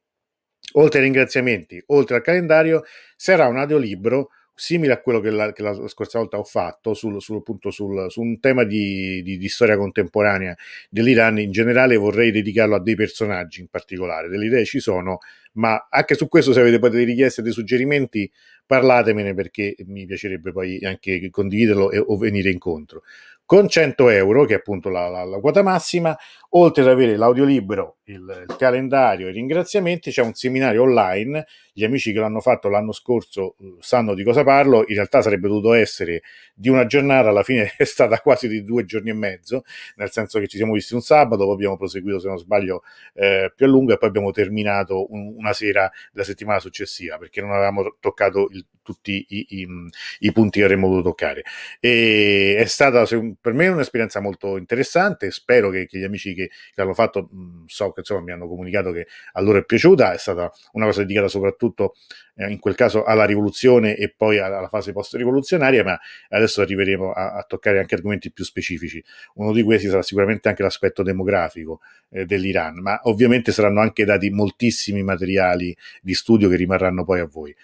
oltre 0.72 0.98
ai 1.00 1.04
ringraziamenti, 1.04 1.82
oltre 1.88 2.16
al 2.16 2.22
calendario, 2.22 2.84
sarà 3.14 3.46
un 3.48 3.58
audiolibro 3.58 4.30
simile 4.58 4.92
a 4.92 5.00
quello 5.00 5.20
che 5.20 5.30
la, 5.30 5.52
che 5.52 5.62
la 5.62 5.86
scorsa 5.86 6.18
volta 6.18 6.36
ho 6.36 6.42
fatto 6.42 6.92
sul, 6.92 7.22
sul, 7.22 7.36
appunto, 7.36 7.70
sul, 7.70 8.10
su 8.10 8.20
un 8.20 8.40
tema 8.40 8.64
di, 8.64 9.22
di, 9.22 9.38
di, 9.38 9.48
storia 9.48 9.76
contemporanea 9.76 10.56
dell'Iran, 10.90 11.38
in 11.38 11.52
generale 11.52 11.96
vorrei 11.96 12.32
dedicarlo 12.32 12.74
a 12.74 12.80
dei 12.80 12.96
personaggi 12.96 13.60
in 13.60 13.68
particolare, 13.68 14.28
delle 14.28 14.46
idee 14.46 14.64
ci 14.64 14.80
sono, 14.80 15.20
ma 15.54 15.88
anche 15.90 16.14
su 16.14 16.28
questo 16.28 16.52
se 16.52 16.60
avete 16.60 16.78
poi 16.78 16.90
delle 16.90 17.04
richieste, 17.04 17.42
dei 17.42 17.52
suggerimenti, 17.52 18.30
parlatemene 18.66 19.34
perché 19.34 19.74
mi 19.86 20.04
piacerebbe 20.06 20.52
poi 20.52 20.78
anche 20.84 21.30
condividerlo 21.30 21.90
e, 21.90 21.98
o 21.98 22.16
venire 22.16 22.50
incontro 22.50 23.02
con 23.48 23.66
100 23.66 24.10
euro, 24.10 24.44
che 24.44 24.52
è 24.52 24.56
appunto 24.58 24.90
la, 24.90 25.08
la, 25.08 25.24
la 25.24 25.40
quota 25.40 25.62
massima, 25.62 26.14
oltre 26.50 26.82
ad 26.82 26.88
avere 26.90 27.16
l'audiolibro, 27.16 27.96
il, 28.04 28.44
il 28.46 28.56
calendario 28.58 29.26
e 29.26 29.30
i 29.30 29.32
ringraziamenti, 29.32 30.10
c'è 30.10 30.20
un 30.20 30.34
seminario 30.34 30.82
online. 30.82 31.46
Gli 31.72 31.82
amici 31.82 32.12
che 32.12 32.18
l'hanno 32.18 32.40
fatto 32.40 32.68
l'anno 32.68 32.92
scorso 32.92 33.54
eh, 33.58 33.76
sanno 33.78 34.12
di 34.12 34.22
cosa 34.22 34.44
parlo. 34.44 34.84
In 34.86 34.96
realtà 34.96 35.22
sarebbe 35.22 35.48
dovuto 35.48 35.72
essere 35.72 36.20
di 36.52 36.68
una 36.68 36.84
giornata, 36.84 37.30
alla 37.30 37.42
fine 37.42 37.72
è 37.78 37.84
stata 37.84 38.20
quasi 38.20 38.48
di 38.48 38.62
due 38.64 38.84
giorni 38.84 39.08
e 39.08 39.14
mezzo, 39.14 39.62
nel 39.96 40.10
senso 40.10 40.38
che 40.40 40.46
ci 40.46 40.58
siamo 40.58 40.74
visti 40.74 40.92
un 40.92 41.00
sabato, 41.00 41.44
poi 41.44 41.54
abbiamo 41.54 41.78
proseguito, 41.78 42.18
se 42.18 42.28
non 42.28 42.36
sbaglio, 42.36 42.82
eh, 43.14 43.50
più 43.56 43.64
a 43.64 43.68
lungo 43.70 43.94
e 43.94 43.96
poi 43.96 44.10
abbiamo 44.10 44.30
terminato 44.30 45.10
un, 45.10 45.32
una 45.38 45.52
sera 45.52 45.90
della 46.12 46.24
settimana 46.24 46.58
successiva 46.58 47.16
perché 47.18 47.40
non 47.40 47.52
avevamo 47.52 47.96
toccato 48.00 48.48
il, 48.50 48.66
tutti 48.88 49.26
i, 49.28 49.46
i, 49.50 49.68
i, 50.20 50.32
punti 50.32 50.60
che 50.60 50.64
avremmo 50.64 50.88
dovuto 50.88 51.10
toccare. 51.10 51.42
E 51.78 52.56
è 52.58 52.64
stata 52.64 53.04
per 53.38 53.52
me 53.52 53.68
un'esperienza 53.68 54.20
molto 54.20 54.56
interessante. 54.56 55.30
Spero 55.30 55.68
che, 55.68 55.86
che 55.86 55.98
gli 55.98 56.04
amici 56.04 56.32
che, 56.32 56.48
che 56.48 56.72
l'hanno 56.74 56.94
fatto, 56.94 57.28
mh, 57.30 57.64
so 57.66 57.92
che 57.92 58.00
insomma 58.00 58.22
mi 58.22 58.32
hanno 58.32 58.48
comunicato 58.48 58.90
che 58.92 59.06
a 59.32 59.40
loro 59.42 59.58
è 59.58 59.64
piaciuta. 59.64 60.14
È 60.14 60.18
stata 60.18 60.50
una 60.72 60.86
cosa 60.86 61.02
dedicata 61.02 61.28
soprattutto 61.28 61.96
eh, 62.36 62.50
in 62.50 62.58
quel 62.58 62.74
caso 62.74 63.04
alla 63.04 63.24
rivoluzione 63.24 63.96
e 63.96 64.08
poi 64.16 64.38
alla 64.38 64.68
fase 64.68 64.92
post-rivoluzionaria, 64.92 65.84
ma 65.84 65.98
adesso 66.30 66.62
arriveremo 66.62 67.12
a, 67.12 67.34
a, 67.34 67.42
toccare 67.42 67.78
anche 67.78 67.94
argomenti 67.94 68.32
più 68.32 68.44
specifici. 68.44 69.02
Uno 69.34 69.52
di 69.52 69.62
questi 69.62 69.88
sarà 69.88 70.02
sicuramente 70.02 70.48
anche 70.48 70.62
l'aspetto 70.62 71.02
demografico 71.02 71.80
eh, 72.10 72.24
dell'Iran, 72.24 72.80
ma 72.80 73.00
ovviamente 73.04 73.52
saranno 73.52 73.80
anche 73.80 74.04
dati 74.04 74.30
moltissimi 74.30 75.02
materiali 75.02 75.76
di 76.00 76.14
studio 76.14 76.48
che 76.48 76.56
rimarranno 76.56 77.04
poi 77.04 77.20
a 77.20 77.26
voi. 77.26 77.54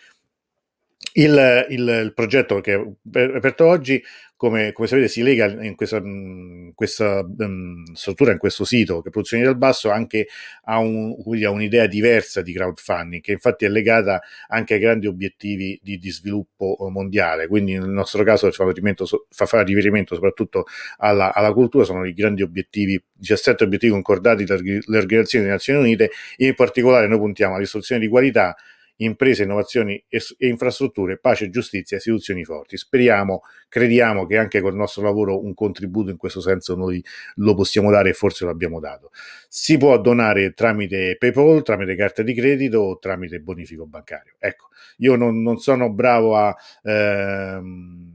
Il, 1.16 1.66
il, 1.68 1.88
il, 2.04 2.12
progetto 2.12 2.60
che 2.60 2.74
è 2.74 3.20
aperto 3.20 3.66
oggi, 3.66 4.02
come, 4.36 4.72
come 4.72 4.88
sapete, 4.88 5.08
si 5.08 5.22
lega 5.22 5.46
in 5.46 5.76
questa, 5.76 5.98
in 5.98 6.72
questa 6.74 7.20
um, 7.20 7.84
struttura, 7.94 8.32
in 8.32 8.38
questo 8.38 8.64
sito 8.64 9.00
che 9.00 9.10
produzioni 9.10 9.44
dal 9.44 9.56
basso, 9.56 9.90
anche 9.90 10.26
a, 10.64 10.78
un, 10.78 11.14
a, 11.44 11.50
un'idea 11.50 11.86
diversa 11.86 12.42
di 12.42 12.52
crowdfunding, 12.52 13.22
che 13.22 13.32
infatti 13.32 13.64
è 13.64 13.68
legata 13.68 14.20
anche 14.48 14.74
ai 14.74 14.80
grandi 14.80 15.06
obiettivi 15.06 15.78
di, 15.82 15.98
di 15.98 16.10
sviluppo 16.10 16.76
mondiale. 16.90 17.46
Quindi 17.46 17.78
nel 17.78 17.88
nostro 17.88 18.24
caso 18.24 18.50
fa 18.50 18.64
riferimento, 18.64 19.06
fa 19.28 19.62
riferimento 19.62 20.14
soprattutto 20.14 20.64
alla, 20.98 21.32
alla, 21.32 21.52
cultura, 21.52 21.84
sono 21.84 22.04
i 22.04 22.12
grandi 22.12 22.42
obiettivi, 22.42 23.02
17 23.12 23.62
obiettivi 23.64 23.92
concordati 23.92 24.44
dalle 24.44 24.80
organizzazioni 24.88 25.44
delle 25.44 25.56
Nazioni 25.56 25.78
Unite, 25.78 26.10
in 26.38 26.54
particolare 26.54 27.06
noi 27.06 27.18
puntiamo 27.18 27.54
all'istruzione 27.54 28.00
di 28.00 28.08
qualità 28.08 28.56
imprese, 28.96 29.42
innovazioni 29.42 30.02
e, 30.08 30.20
e 30.38 30.46
infrastrutture, 30.46 31.18
pace, 31.18 31.50
giustizia, 31.50 31.96
istituzioni 31.96 32.44
forti. 32.44 32.76
Speriamo, 32.76 33.42
crediamo 33.68 34.26
che 34.26 34.36
anche 34.38 34.60
col 34.60 34.74
nostro 34.74 35.02
lavoro 35.02 35.42
un 35.42 35.54
contributo 35.54 36.10
in 36.10 36.16
questo 36.16 36.40
senso 36.40 36.76
noi 36.76 37.02
lo 37.36 37.54
possiamo 37.54 37.90
dare 37.90 38.10
e 38.10 38.12
forse 38.12 38.44
lo 38.44 38.50
abbiamo 38.50 38.80
dato. 38.80 39.10
Si 39.48 39.76
può 39.76 39.98
donare 40.00 40.52
tramite 40.52 41.16
PayPal, 41.18 41.62
tramite 41.62 41.96
carta 41.96 42.22
di 42.22 42.34
credito 42.34 42.78
o 42.78 42.98
tramite 42.98 43.40
bonifico 43.40 43.86
bancario. 43.86 44.34
Ecco, 44.38 44.68
io 44.98 45.16
non, 45.16 45.42
non 45.42 45.58
sono 45.58 45.92
bravo 45.92 46.36
a... 46.36 46.54
Ehm, 46.82 48.13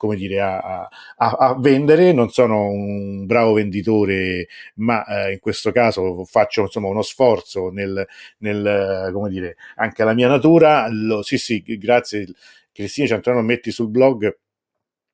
come 0.00 0.16
dire, 0.16 0.40
a, 0.40 0.88
a, 0.88 0.88
a, 1.16 1.58
vendere, 1.58 2.12
non 2.14 2.30
sono 2.30 2.70
un 2.70 3.26
bravo 3.26 3.52
venditore, 3.52 4.48
ma 4.76 5.04
eh, 5.04 5.32
in 5.34 5.40
questo 5.40 5.72
caso 5.72 6.24
faccio 6.24 6.62
insomma 6.62 6.88
uno 6.88 7.02
sforzo 7.02 7.68
nel, 7.68 8.06
nel 8.38 9.10
come 9.12 9.28
dire, 9.28 9.56
anche 9.76 10.00
alla 10.00 10.14
mia 10.14 10.28
natura. 10.28 10.88
Lo, 10.90 11.20
sì, 11.20 11.36
sì, 11.36 11.62
grazie 11.76 12.26
Cristina 12.72 13.08
Ciantrano, 13.08 13.42
metti 13.42 13.70
sul 13.70 13.90
blog 13.90 14.38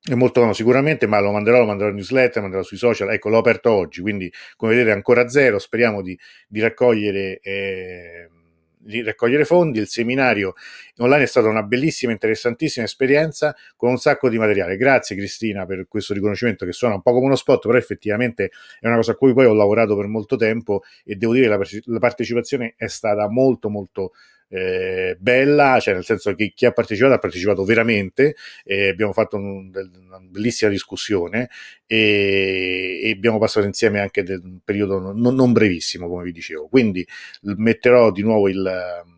è 0.08 0.14
molto 0.14 0.38
buono 0.38 0.54
sicuramente, 0.54 1.08
ma 1.08 1.18
lo 1.18 1.32
manderò, 1.32 1.58
lo 1.58 1.66
manderò 1.66 1.90
in 1.90 1.96
newsletter, 1.96 2.36
lo 2.36 2.42
manderò 2.42 2.62
sui 2.62 2.76
social. 2.76 3.10
Ecco, 3.10 3.28
l'ho 3.28 3.38
aperto 3.38 3.72
oggi, 3.72 4.00
quindi 4.02 4.32
come 4.54 4.72
vedete 4.74 4.92
ancora 4.92 5.28
zero. 5.28 5.58
Speriamo 5.58 6.00
di, 6.00 6.16
di 6.46 6.60
raccogliere 6.60 7.40
eh, 7.40 8.30
di 8.86 9.02
raccogliere 9.02 9.44
fondi. 9.44 9.78
Il 9.78 9.88
seminario 9.88 10.54
online 10.98 11.24
è 11.24 11.26
stata 11.26 11.48
una 11.48 11.62
bellissima, 11.62 12.12
interessantissima 12.12 12.86
esperienza 12.86 13.54
con 13.76 13.90
un 13.90 13.98
sacco 13.98 14.28
di 14.28 14.38
materiale. 14.38 14.76
Grazie 14.76 15.16
Cristina 15.16 15.66
per 15.66 15.86
questo 15.88 16.14
riconoscimento 16.14 16.64
che 16.64 16.72
suona 16.72 16.94
un 16.94 17.02
po' 17.02 17.12
come 17.12 17.26
uno 17.26 17.36
spot, 17.36 17.66
però 17.66 17.76
effettivamente 17.76 18.50
è 18.80 18.86
una 18.86 18.96
cosa 18.96 19.12
a 19.12 19.14
cui 19.16 19.32
poi 19.32 19.46
ho 19.46 19.54
lavorato 19.54 19.96
per 19.96 20.06
molto 20.06 20.36
tempo 20.36 20.82
e 21.04 21.16
devo 21.16 21.34
dire 21.34 21.48
che 21.48 21.50
la, 21.50 21.92
la 21.92 21.98
partecipazione 21.98 22.74
è 22.76 22.86
stata 22.86 23.28
molto 23.28 23.68
molto 23.68 24.12
eh, 24.48 25.16
bella, 25.18 25.78
cioè 25.80 25.94
nel 25.94 26.04
senso 26.04 26.34
che 26.34 26.52
chi 26.54 26.66
ha 26.66 26.72
partecipato 26.72 27.14
ha 27.14 27.18
partecipato 27.18 27.64
veramente, 27.64 28.36
eh, 28.64 28.88
abbiamo 28.88 29.12
fatto 29.12 29.36
un, 29.36 29.70
una 29.74 30.20
bellissima 30.20 30.70
discussione 30.70 31.48
e, 31.86 33.00
e, 33.02 33.10
abbiamo 33.10 33.38
passato 33.38 33.66
insieme 33.66 34.00
anche 34.00 34.24
un 34.28 34.58
periodo 34.64 34.98
non, 34.98 35.34
non 35.34 35.52
brevissimo, 35.52 36.08
come 36.08 36.24
vi 36.24 36.32
dicevo. 36.32 36.68
Quindi 36.68 37.06
metterò 37.42 38.10
di 38.10 38.22
nuovo 38.22 38.48
il 38.48 39.14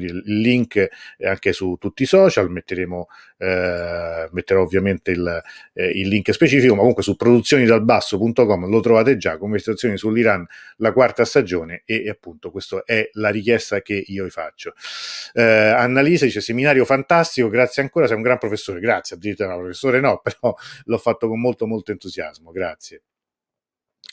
il 0.00 0.22
link 0.24 0.88
anche 1.24 1.52
su 1.52 1.76
tutti 1.78 2.02
i 2.02 2.06
social, 2.06 2.50
metteremo, 2.50 3.06
eh, 3.38 4.28
metterò 4.30 4.62
ovviamente 4.62 5.10
il, 5.10 5.42
eh, 5.74 5.90
il, 5.90 6.08
link 6.08 6.32
specifico, 6.32 6.74
ma 6.74 6.80
comunque 6.80 7.02
su 7.02 7.16
produzionidalbasso.com 7.16 8.68
lo 8.68 8.80
trovate 8.80 9.16
già, 9.16 9.36
conversazioni 9.36 9.96
sull'Iran, 9.96 10.46
la 10.76 10.92
quarta 10.92 11.24
stagione 11.24 11.82
e, 11.84 12.04
e 12.04 12.08
appunto 12.08 12.50
questa 12.50 12.82
è 12.84 13.08
la 13.12 13.30
richiesta 13.30 13.80
che 13.82 14.02
io 14.06 14.24
vi 14.24 14.30
faccio. 14.30 14.74
Eh, 15.32 15.42
Annalisa 15.42 16.24
dice 16.24 16.40
seminario 16.40 16.84
fantastico, 16.84 17.48
grazie 17.48 17.82
ancora, 17.82 18.06
sei 18.06 18.16
un 18.16 18.22
gran 18.22 18.38
professore, 18.38 18.80
grazie, 18.80 19.16
addirittura 19.16 19.50
no, 19.50 19.58
professore 19.58 20.00
no, 20.00 20.20
però 20.24 20.54
l'ho 20.84 20.98
fatto 20.98 21.28
con 21.28 21.40
molto 21.40 21.66
molto 21.66 21.90
entusiasmo, 21.92 22.50
grazie. 22.50 23.02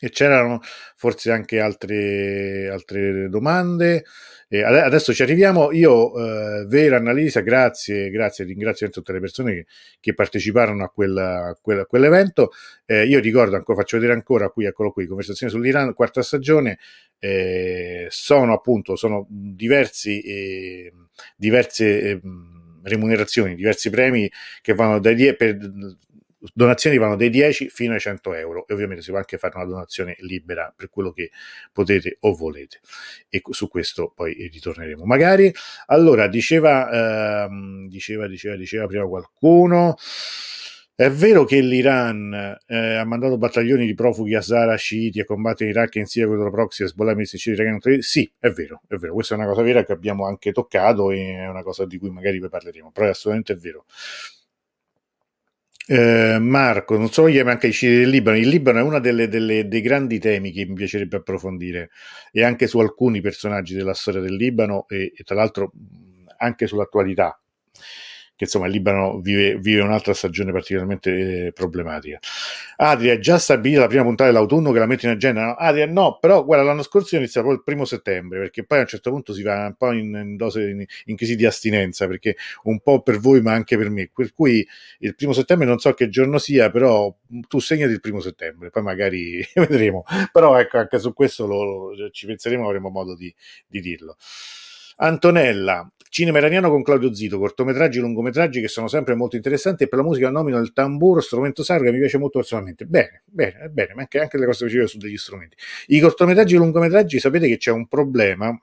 E 0.02 0.10
c'erano 0.10 0.62
forse 0.96 1.32
anche 1.32 1.60
altre, 1.60 2.70
altre 2.70 3.30
domande. 3.30 4.06
Eh, 4.52 4.64
adesso 4.64 5.14
ci 5.14 5.22
arriviamo. 5.22 5.72
Io, 5.72 6.18
eh, 6.18 6.66
Vera 6.66 6.98
Annalisa, 6.98 7.42
grazie, 7.42 8.10
grazie, 8.10 8.46
ringrazio 8.46 8.90
tutte 8.90 9.12
le 9.12 9.20
persone 9.20 9.54
che, 9.54 9.66
che 10.00 10.14
parteciparono 10.16 10.84
a, 10.84 10.90
quella, 10.90 11.50
a, 11.50 11.58
quella, 11.62 11.82
a 11.82 11.86
quell'evento. 11.86 12.52
Eh, 12.86 13.06
io 13.06 13.20
ricordo 13.20 13.56
ancora, 13.56 13.80
faccio 13.80 13.98
vedere 13.98 14.14
ancora 14.14 14.50
qui, 14.50 14.66
eccolo 14.66 14.92
qui, 14.92 15.06
conversazione 15.06 15.52
sull'Iran, 15.52 15.94
quarta 15.94 16.24
stagione. 16.24 16.80
Eh, 17.20 18.08
sono 18.10 18.54
appunto 18.54 18.96
sono 18.96 19.28
diversi, 19.30 20.22
eh, 20.22 20.94
diverse 21.36 22.02
ehm, 22.10 22.82
remunerazioni, 22.84 23.56
diversi 23.56 23.90
premi 23.92 24.32
che 24.62 24.74
vanno 24.74 25.00
dai 25.00 25.14
10 25.16 25.36
per 25.36 25.58
donazioni 26.54 26.98
vanno 26.98 27.16
dai 27.16 27.30
10 27.30 27.70
fino 27.70 27.94
ai 27.94 28.00
100 28.00 28.34
euro 28.34 28.66
e 28.68 28.74
ovviamente 28.74 29.04
si 29.04 29.10
può 29.10 29.20
anche 29.20 29.38
fare 29.38 29.56
una 29.58 29.66
donazione 29.66 30.16
libera 30.20 30.74
per 30.76 30.90
quello 30.90 31.12
che 31.12 31.32
potete 31.72 32.18
o 32.22 32.34
volete 32.34 32.80
e 33.30 33.42
su 33.50 33.68
questo 33.68 34.12
poi 34.16 34.50
ritorneremo 34.52 35.04
magari 35.06 35.54
allora 35.88 36.28
diceva 36.28 37.46
ehm, 37.46 37.88
diceva 37.88 38.28
diceva 38.28 38.56
diceva 38.56 38.88
prima 38.88 39.06
qualcuno 39.06 39.96
è 41.00 41.10
vero 41.10 41.46
che 41.46 41.62
l'Iran 41.62 42.58
eh, 42.68 42.96
ha 42.96 43.06
mandato 43.06 43.38
battaglioni 43.38 43.86
di 43.86 43.94
profughi 43.94 44.36
Hazara 44.36 44.76
sciiti 44.76 45.22
a 45.22 45.24
combattere 45.24 45.70
in 45.70 45.76
Iraq 45.78 45.96
in 45.96 46.06
Siria 46.06 46.28
contro 46.28 46.52
proxy 46.52 46.84
Hezbollah 46.84 47.14
e 47.14 47.26
iraniani? 47.46 48.02
Sì, 48.02 48.30
è 48.38 48.50
vero, 48.50 48.82
è 48.86 48.96
vero. 48.96 49.14
Questa 49.14 49.34
è 49.34 49.38
una 49.38 49.48
cosa 49.48 49.62
vera 49.62 49.86
che 49.86 49.94
abbiamo 49.94 50.26
anche 50.26 50.52
toccato 50.52 51.12
e 51.12 51.36
è 51.36 51.48
una 51.48 51.64
cosa 51.64 51.86
di 51.86 51.98
cui 51.98 52.10
magari 52.10 52.40
poi 52.42 52.50
parleremo, 52.50 52.92
però 52.92 53.06
è 53.06 53.12
assolutamente 53.12 53.56
vero. 53.56 53.86
Eh, 55.92 56.38
Marco, 56.40 57.00
non 57.00 57.10
solo 57.10 57.30
Yemen, 57.30 57.54
anche 57.54 57.66
i 57.66 57.72
sciiti 57.72 57.96
del 57.96 58.10
Libano. 58.10 58.38
Il 58.38 58.48
Libano 58.48 58.78
è 58.78 58.82
uno 58.84 59.00
dei 59.00 59.82
grandi 59.82 60.20
temi 60.20 60.52
che 60.52 60.64
mi 60.68 60.76
piacerebbe 60.76 61.18
approfondire 61.18 61.90
e 62.32 62.44
anche 62.44 62.68
su 62.68 62.78
alcuni 62.78 63.22
personaggi 63.22 63.74
della 63.74 63.96
storia 63.96 64.22
del 64.22 64.36
Libano 64.36 64.88
e, 64.88 65.12
e 65.16 65.24
tra 65.24 65.34
l'altro 65.34 65.72
anche 66.38 66.68
sull'attualità 66.68 67.42
che 68.40 68.46
insomma 68.46 68.68
il 68.68 68.72
Libano 68.72 69.20
vive, 69.20 69.58
vive 69.58 69.82
un'altra 69.82 70.14
stagione 70.14 70.54
particolarmente 70.54 71.48
eh, 71.48 71.52
problematica. 71.52 72.20
Adria, 72.78 73.12
è 73.12 73.20
già 73.20 73.38
stabilita 73.38 73.82
la 73.82 73.88
prima 73.88 74.04
puntata 74.04 74.32
dell'autunno 74.32 74.72
che 74.72 74.80
la 74.80 74.86
mette 74.86 75.08
in 75.08 75.12
agenda? 75.12 75.44
No, 75.44 75.56
Adria, 75.56 75.86
no, 75.86 76.20
però 76.22 76.46
guarda, 76.46 76.64
l'anno 76.64 76.82
scorso 76.82 77.18
inizia 77.18 77.42
proprio 77.42 77.60
il 77.60 77.66
primo 77.66 77.84
settembre, 77.84 78.40
perché 78.40 78.64
poi 78.64 78.78
a 78.78 78.82
un 78.82 78.88
certo 78.88 79.10
punto 79.10 79.34
si 79.34 79.44
va 79.44 79.66
un 79.66 79.76
po' 79.76 79.92
in, 79.92 80.16
in 80.16 80.38
dose, 80.38 80.70
in, 80.70 80.86
in, 81.06 81.16
crisi 81.18 81.36
di 81.36 81.46
astinenza, 81.46 82.08
perché 82.08 82.38
un 82.64 82.80
po' 82.80 83.02
per 83.02 83.20
voi 83.20 83.42
ma 83.42 83.52
anche 83.52 83.78
per 83.78 83.90
me, 83.90 84.10
per 84.16 84.32
cui 84.32 84.66
il 85.00 85.16
primo 85.16 85.34
settembre 85.34 85.68
non 85.68 85.80
so 85.80 85.94
che 85.94 86.08
giorno 86.08 86.38
sia, 86.38 86.72
però 86.72 87.14
tu 87.50 87.60
segnati 87.60 87.92
il 87.92 88.00
primo 88.00 88.22
settembre, 88.22 88.70
poi 88.70 88.84
magari 88.84 89.46
vedremo, 89.56 90.06
però 90.32 90.58
ecco, 90.58 90.78
anche 90.78 90.98
su 90.98 91.12
questo 91.12 91.46
lo, 91.46 92.10
ci 92.12 92.26
penseremo, 92.26 92.66
avremo 92.66 92.88
modo 92.88 93.16
di, 93.16 93.36
di 93.68 93.82
dirlo. 93.82 94.16
Antonella, 95.02 95.90
cinema 96.10 96.40
iraniano 96.40 96.70
con 96.70 96.84
Claudio 96.84 97.14
Zito, 97.14 97.40
cortometraggi, 97.40 98.00
lungometraggi 98.00 98.60
che 98.60 98.68
sono 98.68 98.90
sempre 98.90 99.16
molto 99.16 99.38
interessanti 99.38 99.84
e 99.84 99.88
per 99.88 100.00
la 100.00 100.04
musica 100.04 100.30
nomino 100.30 100.58
il 100.58 100.74
tamburo, 100.74 101.22
strumento 101.22 101.64
sacro 101.64 101.86
che 101.86 101.92
mi 101.92 102.00
piace 102.00 102.18
molto 102.18 102.40
personalmente. 102.40 102.86
Bene, 102.86 103.24
bene, 103.26 103.70
bene, 103.70 103.94
ma 103.94 104.02
anche, 104.02 104.20
anche 104.20 104.38
le 104.38 104.46
cose 104.46 104.68
che 104.68 104.88
su 104.88 104.98
degli 104.98 105.16
strumenti. 105.16 105.56
I 105.88 106.02
cortometraggi 106.02 106.56
e 106.56 106.58
lungometraggi 106.58 107.20
sapete 107.20 107.48
che 107.48 107.58
c'è 107.58 107.72
un 107.72 107.88
problema 107.88 108.54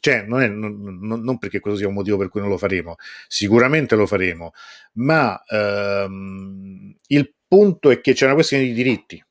cioè, 0.00 0.22
non, 0.22 0.40
è, 0.40 0.48
non, 0.48 0.98
non, 1.00 1.38
perché 1.38 1.60
questo 1.60 1.78
sia 1.78 1.88
un 1.88 1.94
motivo 1.94 2.16
per 2.16 2.28
cui 2.28 2.40
non 2.40 2.48
lo 2.48 2.56
faremo, 2.56 2.96
sicuramente 3.28 3.96
lo 3.96 4.06
faremo, 4.06 4.52
ma 4.94 5.42
ehm, 5.44 6.96
il 7.08 7.34
punto 7.46 7.90
è 7.90 8.00
che 8.00 8.14
c'è 8.14 8.24
una 8.24 8.34
questione 8.34 8.64
di 8.64 8.72
diritti. 8.72 9.22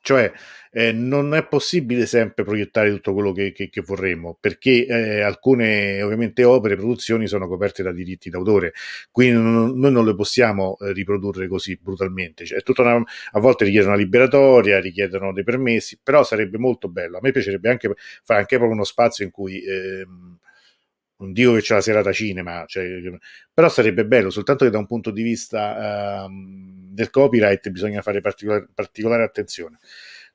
Cioè, 0.00 0.32
eh, 0.74 0.92
non 0.92 1.34
è 1.34 1.46
possibile 1.46 2.06
sempre 2.06 2.44
proiettare 2.44 2.90
tutto 2.90 3.12
quello 3.12 3.32
che, 3.32 3.52
che, 3.52 3.68
che 3.68 3.82
vorremmo, 3.82 4.36
perché 4.40 4.86
eh, 4.86 5.20
alcune 5.20 6.00
ovviamente 6.02 6.44
opere, 6.44 6.76
produzioni 6.76 7.26
sono 7.26 7.46
coperte 7.46 7.82
da 7.82 7.92
diritti 7.92 8.30
d'autore, 8.30 8.72
quindi 9.10 9.34
non, 9.40 9.78
noi 9.78 9.92
non 9.92 10.04
le 10.06 10.14
possiamo 10.14 10.78
eh, 10.80 10.92
riprodurre 10.92 11.46
così 11.46 11.78
brutalmente. 11.80 12.44
Cioè, 12.46 12.62
una, 12.78 13.02
a 13.32 13.40
volte 13.40 13.64
richiedono 13.64 13.92
una 13.92 14.02
liberatoria, 14.02 14.80
richiedono 14.80 15.32
dei 15.32 15.44
permessi, 15.44 15.98
però 16.02 16.24
sarebbe 16.24 16.58
molto 16.58 16.88
bello. 16.88 17.18
A 17.18 17.20
me 17.22 17.32
piacerebbe 17.32 17.68
anche 17.68 17.94
fare 18.22 18.40
anche 18.40 18.56
proprio 18.56 18.74
uno 18.74 18.84
spazio 18.84 19.24
in 19.24 19.30
cui 19.30 19.62
ehm, 19.62 20.38
non 21.18 21.32
dico 21.32 21.54
che 21.54 21.60
c'è 21.60 21.74
la 21.74 21.80
serata 21.80 22.12
cinema, 22.12 22.64
cioè, 22.66 22.84
però 23.52 23.68
sarebbe 23.68 24.04
bello, 24.06 24.30
soltanto 24.30 24.64
che 24.64 24.70
da 24.70 24.78
un 24.78 24.86
punto 24.86 25.10
di 25.10 25.22
vista 25.22 26.26
uh, 26.26 26.30
del 26.92 27.10
copyright 27.10 27.68
bisogna 27.70 28.02
fare 28.02 28.20
particolare, 28.20 28.68
particolare 28.74 29.22
attenzione 29.24 29.78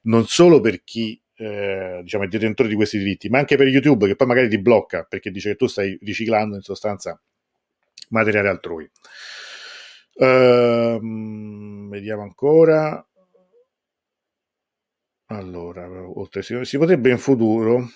non 0.07 0.25
solo 0.25 0.59
per 0.59 0.83
chi 0.83 1.19
eh, 1.35 1.99
diciamo, 2.01 2.23
è 2.23 2.27
detentore 2.27 2.67
di 2.67 2.75
questi 2.75 2.97
diritti, 2.97 3.29
ma 3.29 3.39
anche 3.39 3.57
per 3.57 3.67
YouTube 3.67 4.07
che 4.07 4.15
poi 4.15 4.27
magari 4.27 4.49
ti 4.49 4.59
blocca 4.59 5.03
perché 5.03 5.31
dice 5.31 5.51
che 5.51 5.55
tu 5.55 5.67
stai 5.67 5.97
riciclando 6.01 6.55
in 6.55 6.61
sostanza 6.61 7.19
materiale 8.09 8.49
altrui. 8.49 8.89
Uh, 10.13 11.89
vediamo 11.89 12.23
ancora. 12.23 13.05
Allora, 15.29 15.87
oltre, 15.87 16.41
si 16.41 16.77
potrebbe 16.77 17.11
in 17.11 17.17
futuro 17.17 17.89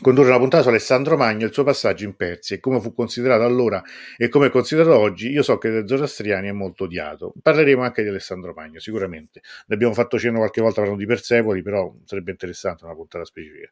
condurre 0.00 0.28
una 0.28 0.38
puntata 0.38 0.62
su 0.62 0.68
Alessandro 0.70 1.16
Magno 1.16 1.44
e 1.44 1.46
il 1.48 1.52
suo 1.52 1.62
passaggio 1.62 2.04
in 2.04 2.16
Persia 2.16 2.56
e 2.56 2.60
come 2.60 2.80
fu 2.80 2.92
considerato 2.92 3.44
allora 3.44 3.82
e 4.16 4.28
come 4.28 4.46
è 4.46 4.50
considerato 4.50 4.98
oggi, 4.98 5.30
io 5.30 5.42
so 5.42 5.58
che 5.58 5.70
dai 5.70 5.86
zoroastriani 5.86 6.48
è 6.48 6.52
molto 6.52 6.84
odiato. 6.84 7.32
Parleremo 7.40 7.82
anche 7.82 8.02
di 8.02 8.08
Alessandro 8.08 8.52
Magno, 8.54 8.80
sicuramente. 8.80 9.40
Ne 9.66 9.74
abbiamo 9.74 9.94
fatto 9.94 10.18
cenno 10.18 10.38
qualche 10.38 10.60
volta 10.60 10.80
parlando 10.80 11.00
di 11.00 11.06
Persepoli, 11.06 11.62
però 11.62 11.94
sarebbe 12.04 12.32
interessante 12.32 12.84
una 12.84 12.94
puntata 12.94 13.24
specifica. 13.24 13.70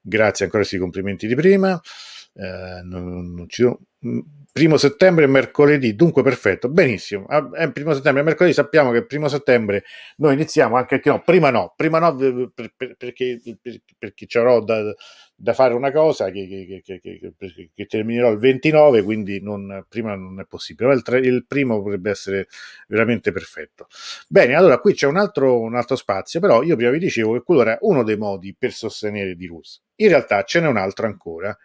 Grazie 0.00 0.44
ancora 0.46 0.62
questi 0.62 0.78
complimenti 0.78 1.26
di 1.26 1.34
prima. 1.34 1.80
Eh, 2.32 2.80
non, 2.84 3.34
non 3.34 3.48
ci, 3.48 3.64
primo 4.52 4.76
settembre 4.76 5.24
è 5.24 5.28
mercoledì, 5.28 5.94
dunque 5.94 6.22
perfetto, 6.22 6.68
benissimo. 6.68 7.26
Ah, 7.26 7.50
è 7.52 7.70
primo 7.70 7.92
settembre 7.94 8.22
è 8.22 8.24
mercoledì, 8.24 8.54
sappiamo 8.54 8.90
che 8.90 9.04
primo 9.04 9.28
settembre 9.28 9.84
noi 10.16 10.34
iniziamo, 10.34 10.76
anche 10.76 11.00
che 11.00 11.10
no, 11.10 11.22
prima 11.22 11.50
no, 11.50 11.72
prima 11.76 11.98
no 11.98 12.14
per, 12.16 12.72
per, 12.76 12.96
perché, 12.96 13.40
per, 13.60 13.80
perché 13.98 14.26
ci 14.26 14.38
avrò 14.38 14.60
da, 14.60 14.94
da, 15.34 15.52
fare 15.54 15.74
una 15.74 15.92
cosa 15.92 16.30
che, 16.30 16.82
che, 16.82 17.00
che, 17.00 17.32
che, 17.74 17.86
terminerò 17.86 18.30
il 18.30 18.38
29, 18.38 19.02
quindi 19.02 19.40
non, 19.40 19.84
prima 19.88 20.14
non 20.14 20.40
è 20.40 20.44
possibile. 20.46 20.92
Il, 20.94 21.02
tre, 21.02 21.18
il, 21.20 21.44
primo 21.46 21.82
potrebbe 21.82 22.10
essere 22.10 22.48
veramente 22.88 23.32
perfetto. 23.32 23.86
Bene, 24.28 24.54
allora 24.54 24.78
qui 24.78 24.94
c'è 24.94 25.06
un 25.06 25.16
altro, 25.16 25.60
un 25.60 25.76
altro 25.76 25.96
spazio, 25.96 26.40
però 26.40 26.62
io 26.62 26.76
prima 26.76 26.90
vi 26.90 26.98
dicevo 26.98 27.34
che 27.34 27.42
quello 27.42 27.62
era 27.62 27.78
uno 27.82 28.02
dei 28.02 28.16
modi 28.16 28.54
per 28.58 28.72
sostenere 28.72 29.36
di 29.36 29.46
Rus. 29.46 29.82
In 29.96 30.08
realtà 30.08 30.42
ce 30.42 30.60
n'è 30.60 30.66
un 30.66 30.76
altro 30.78 31.06
ancora 31.06 31.56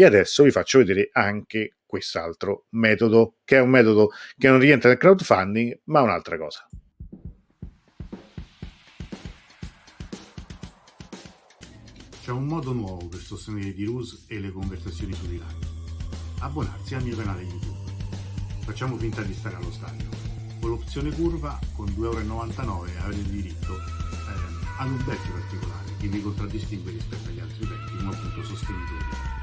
e 0.00 0.04
adesso 0.04 0.44
vi 0.44 0.52
faccio 0.52 0.78
vedere 0.78 1.10
anche 1.12 1.78
quest'altro 1.84 2.66
metodo, 2.70 3.38
che 3.44 3.56
è 3.56 3.60
un 3.60 3.70
metodo 3.70 4.10
che 4.36 4.48
non 4.48 4.60
rientra 4.60 4.90
nel 4.90 4.96
crowdfunding, 4.96 5.80
ma 5.86 6.02
un'altra 6.02 6.38
cosa. 6.38 6.68
C'è 12.22 12.30
un 12.30 12.46
modo 12.46 12.72
nuovo 12.72 13.08
per 13.08 13.18
sostenere 13.18 13.72
di 13.72 13.86
Rus 13.86 14.26
e 14.28 14.38
le 14.38 14.52
conversazioni 14.52 15.14
su 15.14 15.26
di 15.26 15.42
Abbonarsi 16.42 16.94
al 16.94 17.02
mio 17.02 17.16
canale 17.16 17.42
YouTube. 17.42 17.90
Facciamo 18.66 18.96
finta 18.98 19.22
di 19.22 19.34
stare 19.34 19.56
allo 19.56 19.72
stadio. 19.72 20.06
Con 20.60 20.70
l'opzione 20.70 21.10
curva, 21.10 21.58
con 21.74 21.86
2,99 21.86 22.04
euro 22.04 23.00
avrete 23.00 23.30
diritto 23.30 23.74
eh, 23.74 24.78
ad 24.78 24.90
un 24.90 25.04
bet 25.04 25.28
particolare 25.28 25.96
che 25.98 26.06
vi 26.06 26.22
contraddistingue 26.22 26.92
rispetto 26.92 27.30
agli 27.30 27.40
altri 27.40 27.66
bet, 27.66 27.96
come 27.96 28.14
appunto 28.14 28.44
sostenitori 28.44 29.37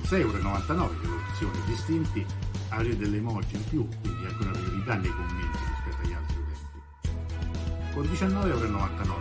con 0.00 0.18
6,99 0.18 0.22
euro 0.22 1.00
che 1.00 1.06
l'opzione 1.06 1.58
distinti 1.66 2.26
avrete 2.68 2.96
delle 2.96 3.16
emoji 3.18 3.56
in 3.56 3.64
più, 3.68 3.88
quindi 4.00 4.24
anche 4.24 4.42
una 4.42 4.52
priorità 4.52 4.94
nei 4.96 5.10
commenti 5.10 5.58
rispetto 5.68 6.06
agli 6.06 6.12
altri 6.12 6.36
utenti. 6.36 7.92
Con 7.92 8.04
19,99 8.04 8.46
euro 8.48 8.70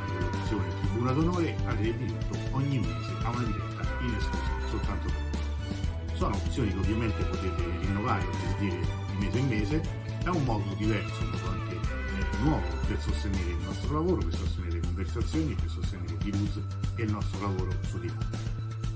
che 0.06 0.38
l'opzione 0.38 0.68
tribuna 0.80 1.12
d'onore 1.12 1.56
avrete 1.66 1.98
diritto 1.98 2.38
ogni 2.52 2.80
mese 2.80 3.12
a 3.24 3.30
una 3.30 3.44
diretta 3.44 3.82
in 4.02 4.14
esclusiva 4.16 4.68
soltanto 4.70 5.06
per 5.08 5.24
voi. 5.32 6.18
Sono 6.18 6.36
opzioni 6.36 6.72
che 6.72 6.78
ovviamente 6.78 7.24
potete 7.24 7.64
rinnovare 7.80 8.26
o 8.26 8.34
sentire 8.34 8.80
di 8.80 9.26
mese 9.26 9.38
in 9.38 9.48
mese, 9.48 9.82
è 10.24 10.28
un 10.30 10.44
modo 10.44 10.74
diverso, 10.76 11.22
un 11.22 11.30
modo 11.30 11.50
anche 11.50 11.76
eh, 11.76 12.38
nuovo 12.44 12.68
per 12.88 13.00
sostenere 13.00 13.50
il 13.52 13.64
nostro 13.64 13.94
lavoro, 13.94 14.18
per 14.18 14.36
sostenere 14.36 14.74
le 14.74 14.80
conversazioni, 14.82 15.56
per 15.56 15.70
sostenere 15.70 16.18
news 16.24 16.62
e 16.96 17.04
il 17.04 17.12
nostro 17.12 17.42
lavoro 17.42 17.72
su 17.82 18.00
di 18.00 18.12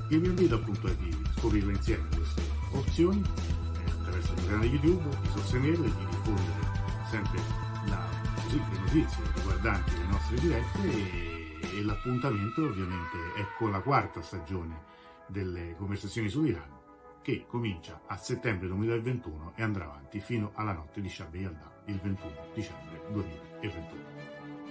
Io 0.09 0.19
vi 0.19 0.27
invito 0.27 0.55
appunto 0.55 0.87
a 0.87 0.91
di 0.91 1.22
scoprirle 1.43 1.73
insieme 1.73 2.07
queste 2.15 2.41
opzioni 2.71 3.21
eh, 3.21 3.91
attraverso 3.91 4.33
il 4.33 4.45
canale 4.47 4.65
YouTube, 4.65 5.17
di 5.21 5.27
sostenerle, 5.27 5.83
di 5.83 6.05
diffondere 6.09 6.71
sempre 7.09 7.39
la, 7.87 8.09
così, 8.35 8.61
le 8.71 8.79
notizie 8.79 9.23
riguardanti 9.35 9.97
le 9.97 10.05
nostre 10.05 10.39
dirette 10.39 10.81
e, 10.87 11.79
e 11.79 11.83
l'appuntamento 11.83 12.63
ovviamente 12.63 13.17
è 13.35 13.45
con 13.57 13.71
la 13.71 13.81
quarta 13.81 14.21
stagione 14.21 14.91
delle 15.27 15.75
conversazioni 15.75 16.29
sull'Iran 16.29 16.81
che 17.21 17.45
comincia 17.45 18.01
a 18.07 18.15
settembre 18.15 18.67
2021 18.67 19.53
e 19.55 19.63
andrà 19.63 19.85
avanti 19.85 20.21
fino 20.21 20.51
alla 20.55 20.71
notte 20.71 21.01
di 21.01 21.09
Shabbat 21.09 21.35
Yalda 21.35 21.81
il 21.87 21.99
21 21.99 22.31
dicembre 22.53 23.01
2021. 23.11 24.01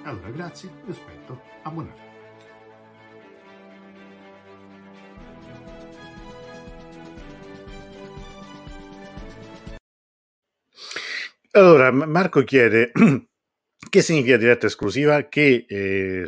Allora 0.04 0.30
grazie, 0.30 0.70
vi 0.84 0.90
aspetto, 0.90 1.40
abbonatevi. 1.62 2.11
Allora, 11.55 11.90
Marco 11.90 12.42
chiede 12.44 12.92
Che 13.90 14.00
significa 14.00 14.36
diretta 14.36 14.66
esclusiva? 14.66 15.28
Che, 15.28 15.66
eh, 15.68 16.26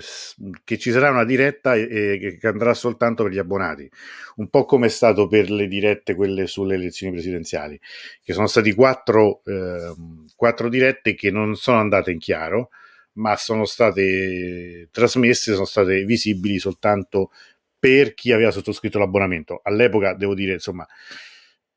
che 0.64 0.79
ci 0.79 0.91
sarà 0.91 1.11
una 1.11 1.25
diretta 1.25 1.77
eh, 1.77 2.37
che 2.39 2.47
andrà 2.49 2.75
soltanto 2.75 3.22
per 3.22 3.33
gli 3.33 3.39
abbonati, 3.39 3.89
un 4.37 4.49
po' 4.51 4.64
come 4.64 4.87
è 4.87 4.91
stato 4.91 5.29
per 5.29 5.51
le 5.51 5.68
dirette 5.68 6.14
quelle 6.16 6.47
sulle 6.49 6.75
elezioni 6.75 7.12
presidenziali, 7.12 7.81
che 8.22 8.33
sono 8.33 8.49
stati 8.49 8.75
quattro, 8.75 9.41
eh, 9.47 9.95
quattro 10.37 10.68
dirette 10.68 11.14
che 11.14 11.31
non 11.31 11.55
sono 11.55 11.79
andate 11.79 12.11
in 12.11 12.18
chiaro, 12.18 12.70
ma 13.14 13.37
sono 13.37 13.64
state 13.64 14.89
trasmesse, 14.91 15.53
sono 15.55 15.64
state 15.64 16.05
visibili 16.05 16.59
soltanto 16.59 17.31
per 17.79 18.14
chi 18.14 18.33
aveva 18.33 18.51
sottoscritto 18.51 18.99
l'abbonamento. 18.99 19.61
All'epoca, 19.62 20.12
devo 20.14 20.35
dire, 20.35 20.55
insomma, 20.55 20.87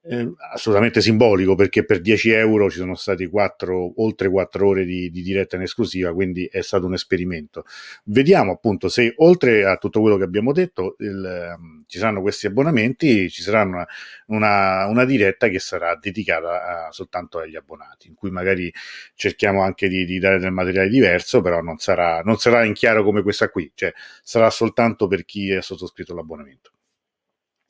eh, 0.09 0.33
assolutamente 0.53 1.01
simbolico 1.01 1.55
perché 1.55 1.83
per 1.83 1.99
10 1.99 2.31
euro 2.31 2.69
ci 2.69 2.77
sono 2.77 2.95
stati 2.95 3.27
4, 3.27 4.01
oltre 4.01 4.29
4 4.29 4.67
ore 4.67 4.85
di, 4.85 5.09
di, 5.09 5.21
diretta 5.21 5.57
in 5.57 5.63
esclusiva, 5.63 6.13
quindi 6.13 6.45
è 6.45 6.61
stato 6.61 6.85
un 6.85 6.93
esperimento. 6.93 7.65
Vediamo 8.05 8.53
appunto 8.53 8.87
se 8.87 9.13
oltre 9.17 9.65
a 9.65 9.75
tutto 9.77 9.99
quello 9.99 10.17
che 10.17 10.23
abbiamo 10.23 10.53
detto 10.53 10.95
il, 10.99 11.55
um, 11.57 11.83
ci 11.87 11.97
saranno 11.97 12.21
questi 12.21 12.47
abbonamenti, 12.47 13.29
ci 13.29 13.41
sarà 13.41 13.63
una, 13.63 13.85
una, 14.27 14.85
una 14.87 15.05
diretta 15.05 15.49
che 15.49 15.59
sarà 15.59 15.95
dedicata 15.95 16.85
a, 16.87 16.91
soltanto 16.91 17.39
agli 17.39 17.55
abbonati, 17.55 18.07
in 18.07 18.15
cui 18.15 18.31
magari 18.31 18.71
cerchiamo 19.15 19.61
anche 19.61 19.89
di, 19.89 20.05
di 20.05 20.19
dare 20.19 20.39
del 20.39 20.51
materiale 20.51 20.89
diverso, 20.89 21.41
però 21.41 21.61
non 21.61 21.77
sarà, 21.79 22.21
non 22.23 22.37
sarà 22.37 22.63
in 22.63 22.73
chiaro 22.73 23.03
come 23.03 23.21
questa 23.21 23.49
qui, 23.49 23.71
cioè 23.75 23.93
sarà 24.23 24.49
soltanto 24.49 25.07
per 25.07 25.25
chi 25.25 25.51
ha 25.51 25.61
sottoscritto 25.61 26.13
l'abbonamento. 26.15 26.71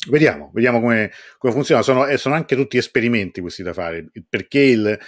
Vediamo, 0.09 0.51
vediamo 0.53 0.79
come, 0.79 1.11
come 1.37 1.53
funziona. 1.53 1.81
Sono, 1.81 2.05
eh, 2.05 2.17
sono, 2.17 2.35
anche 2.35 2.55
tutti 2.55 2.77
esperimenti 2.77 3.41
questi 3.41 3.63
da 3.63 3.73
fare, 3.73 4.09
perché 4.29 4.59
il, 4.59 4.99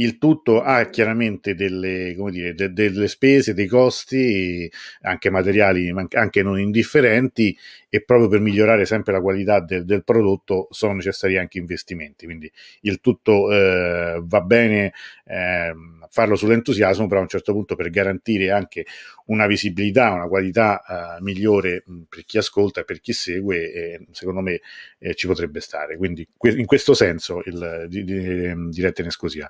il 0.00 0.18
tutto 0.18 0.62
ha 0.62 0.84
chiaramente 0.86 1.54
delle, 1.54 2.14
dire, 2.30 2.54
de, 2.54 2.72
delle, 2.72 3.08
spese, 3.08 3.54
dei 3.54 3.66
costi, 3.66 4.70
anche 5.02 5.30
materiali, 5.30 5.92
anche 6.10 6.42
non 6.42 6.58
indifferenti, 6.58 7.56
e 7.90 8.02
proprio 8.02 8.28
per 8.28 8.40
migliorare 8.40 8.84
sempre 8.84 9.12
la 9.12 9.20
qualità 9.20 9.60
del, 9.60 9.84
del 9.84 10.04
prodotto 10.04 10.68
sono 10.70 10.94
necessari 10.94 11.38
anche 11.38 11.58
investimenti. 11.58 12.26
Quindi 12.26 12.50
il 12.82 13.00
tutto 13.00 13.50
eh, 13.50 14.20
va 14.22 14.40
bene 14.42 14.92
eh, 15.24 15.72
farlo 16.10 16.36
sull'entusiasmo, 16.36 17.06
però 17.06 17.20
a 17.20 17.22
un 17.22 17.28
certo 17.28 17.52
punto 17.52 17.74
per 17.74 17.90
garantire 17.90 18.50
anche 18.50 18.84
una 19.26 19.46
visibilità, 19.46 20.10
una 20.12 20.28
qualità 20.28 21.16
eh, 21.16 21.22
migliore 21.22 21.82
per 22.08 22.24
chi 22.24 22.38
ascolta 22.38 22.80
e 22.80 22.84
per 22.84 23.00
chi 23.00 23.12
segue, 23.12 23.72
eh, 23.72 24.06
secondo 24.10 24.40
me 24.40 24.60
eh, 24.98 25.14
ci 25.14 25.26
potrebbe 25.26 25.60
stare. 25.60 25.96
Quindi 25.96 26.26
in 26.42 26.66
questo 26.66 26.94
senso 26.94 27.42
il 27.46 27.86
di, 27.88 28.04
di, 28.04 28.68
diretta 28.70 29.00
in 29.02 29.08
esclusiva. 29.08 29.48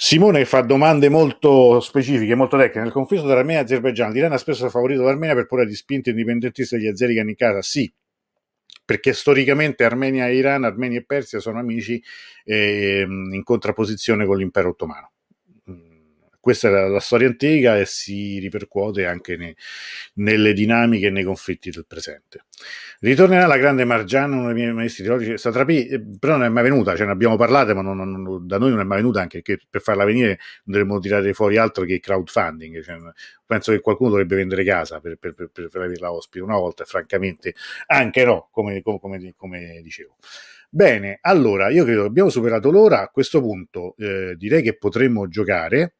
Simone 0.00 0.44
fa 0.44 0.60
domande 0.60 1.08
molto 1.08 1.80
specifiche, 1.80 2.36
molto 2.36 2.56
tecniche. 2.56 2.78
Nel 2.78 2.92
conflitto 2.92 3.24
tra 3.24 3.40
Armenia 3.40 3.62
e 3.62 3.64
Azerbaijan, 3.64 4.12
l'Iran 4.12 4.30
ha 4.30 4.38
spesso 4.38 4.70
favorito 4.70 5.02
l'Armenia 5.02 5.34
per 5.34 5.48
pure 5.48 5.66
di 5.66 5.74
spinte 5.74 6.10
indipendentiste 6.10 6.76
degli 6.76 6.86
azeri 6.86 7.14
che 7.14 7.20
hanno 7.20 7.30
in 7.30 7.34
casa. 7.34 7.62
Sì, 7.62 7.92
perché 8.84 9.12
storicamente 9.12 9.82
Armenia 9.82 10.28
e 10.28 10.36
Iran, 10.36 10.62
Armenia 10.62 11.00
e 11.00 11.04
Persia 11.04 11.40
sono 11.40 11.58
amici 11.58 12.00
eh, 12.44 13.04
in 13.08 13.42
contrapposizione 13.42 14.24
con 14.24 14.36
l'impero 14.36 14.68
ottomano 14.68 15.10
questa 16.40 16.68
è 16.68 16.70
la, 16.70 16.88
la, 16.88 17.00
storia 17.00 17.28
antica 17.28 17.78
e 17.78 17.84
si 17.84 18.38
ripercuote 18.38 19.06
anche 19.06 19.36
nei, 19.36 19.54
nelle 20.14 20.52
dinamiche 20.52 21.06
e 21.06 21.10
nei 21.10 21.24
conflitti 21.24 21.70
del 21.70 21.86
presente. 21.86 22.44
Ritornerà 23.00 23.46
la 23.46 23.56
grande 23.56 23.84
Margiana, 23.84 24.36
uno 24.36 24.46
dei 24.46 24.54
miei 24.54 24.72
maestri 24.72 25.04
teologici, 25.04 25.38
Satrapi, 25.38 25.86
eh, 25.86 26.02
però 26.18 26.36
non 26.36 26.46
è 26.46 26.48
mai 26.48 26.62
venuta, 26.62 26.96
ce 26.96 27.04
ne 27.04 27.10
abbiamo 27.10 27.36
parlato, 27.36 27.74
ma 27.74 27.82
non, 27.82 27.96
non, 27.96 28.46
da 28.46 28.58
noi 28.58 28.70
non 28.70 28.80
è 28.80 28.84
mai 28.84 28.98
venuta, 28.98 29.20
anche 29.20 29.42
che 29.42 29.58
per 29.68 29.80
farla 29.80 30.04
venire 30.04 30.38
dovremmo 30.64 30.98
tirare 30.98 31.32
fuori 31.32 31.56
altro 31.56 31.84
che 31.84 32.00
crowdfunding. 32.00 32.82
Cioè, 32.82 32.96
penso 33.44 33.72
che 33.72 33.80
qualcuno 33.80 34.10
dovrebbe 34.10 34.36
vendere 34.36 34.64
casa 34.64 35.00
per, 35.00 35.16
per, 35.16 35.34
per, 35.34 35.50
per 35.50 35.80
averla 35.80 36.12
ospite 36.12 36.44
una 36.44 36.56
volta, 36.56 36.84
francamente 36.84 37.54
anche 37.86 38.24
no, 38.24 38.48
come, 38.50 38.82
come, 38.82 38.98
come, 39.00 39.34
come 39.36 39.80
dicevo. 39.82 40.16
Bene, 40.70 41.18
allora 41.22 41.70
io 41.70 41.84
credo 41.84 42.02
che 42.02 42.08
abbiamo 42.08 42.28
superato 42.28 42.70
l'ora. 42.70 43.00
A 43.00 43.08
questo 43.08 43.40
punto 43.40 43.94
eh, 43.96 44.34
direi 44.36 44.62
che 44.62 44.76
potremmo 44.76 45.26
giocare 45.26 45.94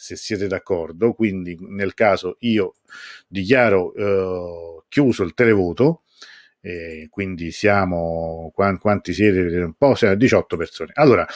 se 0.00 0.16
siete 0.16 0.46
d'accordo. 0.46 1.12
Quindi 1.12 1.56
nel 1.60 1.92
caso 1.94 2.36
io 2.40 2.76
dichiaro 3.28 3.94
eh, 3.94 4.82
chiuso 4.88 5.22
il 5.22 5.34
televoto. 5.34 6.02
Eh, 6.62 7.08
quindi 7.10 7.52
siamo 7.52 8.50
quanti 8.54 9.12
siete? 9.12 9.40
Un 9.40 9.74
po' 9.74 9.94
siamo 9.94 10.14
18 10.14 10.56
persone. 10.56 10.92
Allora, 10.94 11.26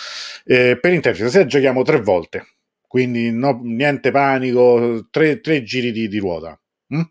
eh, 0.44 0.78
per 0.80 0.92
interprete, 0.92 1.30
se 1.30 1.46
giochiamo 1.46 1.82
tre 1.82 2.00
volte, 2.00 2.46
quindi 2.86 3.30
no, 3.30 3.60
niente 3.62 4.10
panico, 4.10 5.08
tre, 5.10 5.40
tre 5.40 5.62
giri 5.62 5.92
di, 5.92 6.08
di 6.08 6.18
ruota. 6.18 6.58
Mm? 6.94 7.02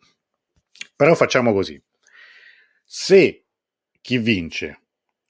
Però 0.96 1.16
facciamo 1.16 1.54
così: 1.54 1.82
se 2.84 3.46
chi 4.02 4.18
vince 4.18 4.82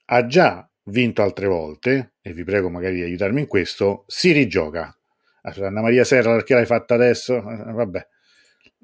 ha 0.06 0.26
già 0.26 0.70
vinto 0.86 1.22
altre 1.22 1.48
volte, 1.48 2.16
e 2.22 2.34
vi 2.34 2.44
prego 2.44 2.70
magari 2.70 2.96
di 2.96 3.04
aiutarmi 3.04 3.42
in 3.42 3.48
questo, 3.48 4.04
si 4.08 4.32
rigioca 4.32 4.96
Anna 5.44 5.82
Maria 5.82 6.04
Serra, 6.04 6.34
perché 6.34 6.54
l'hai 6.54 6.66
fatta 6.66 6.96
adesso? 6.96 7.38
Eh, 7.38 7.72
vabbè, 7.74 8.08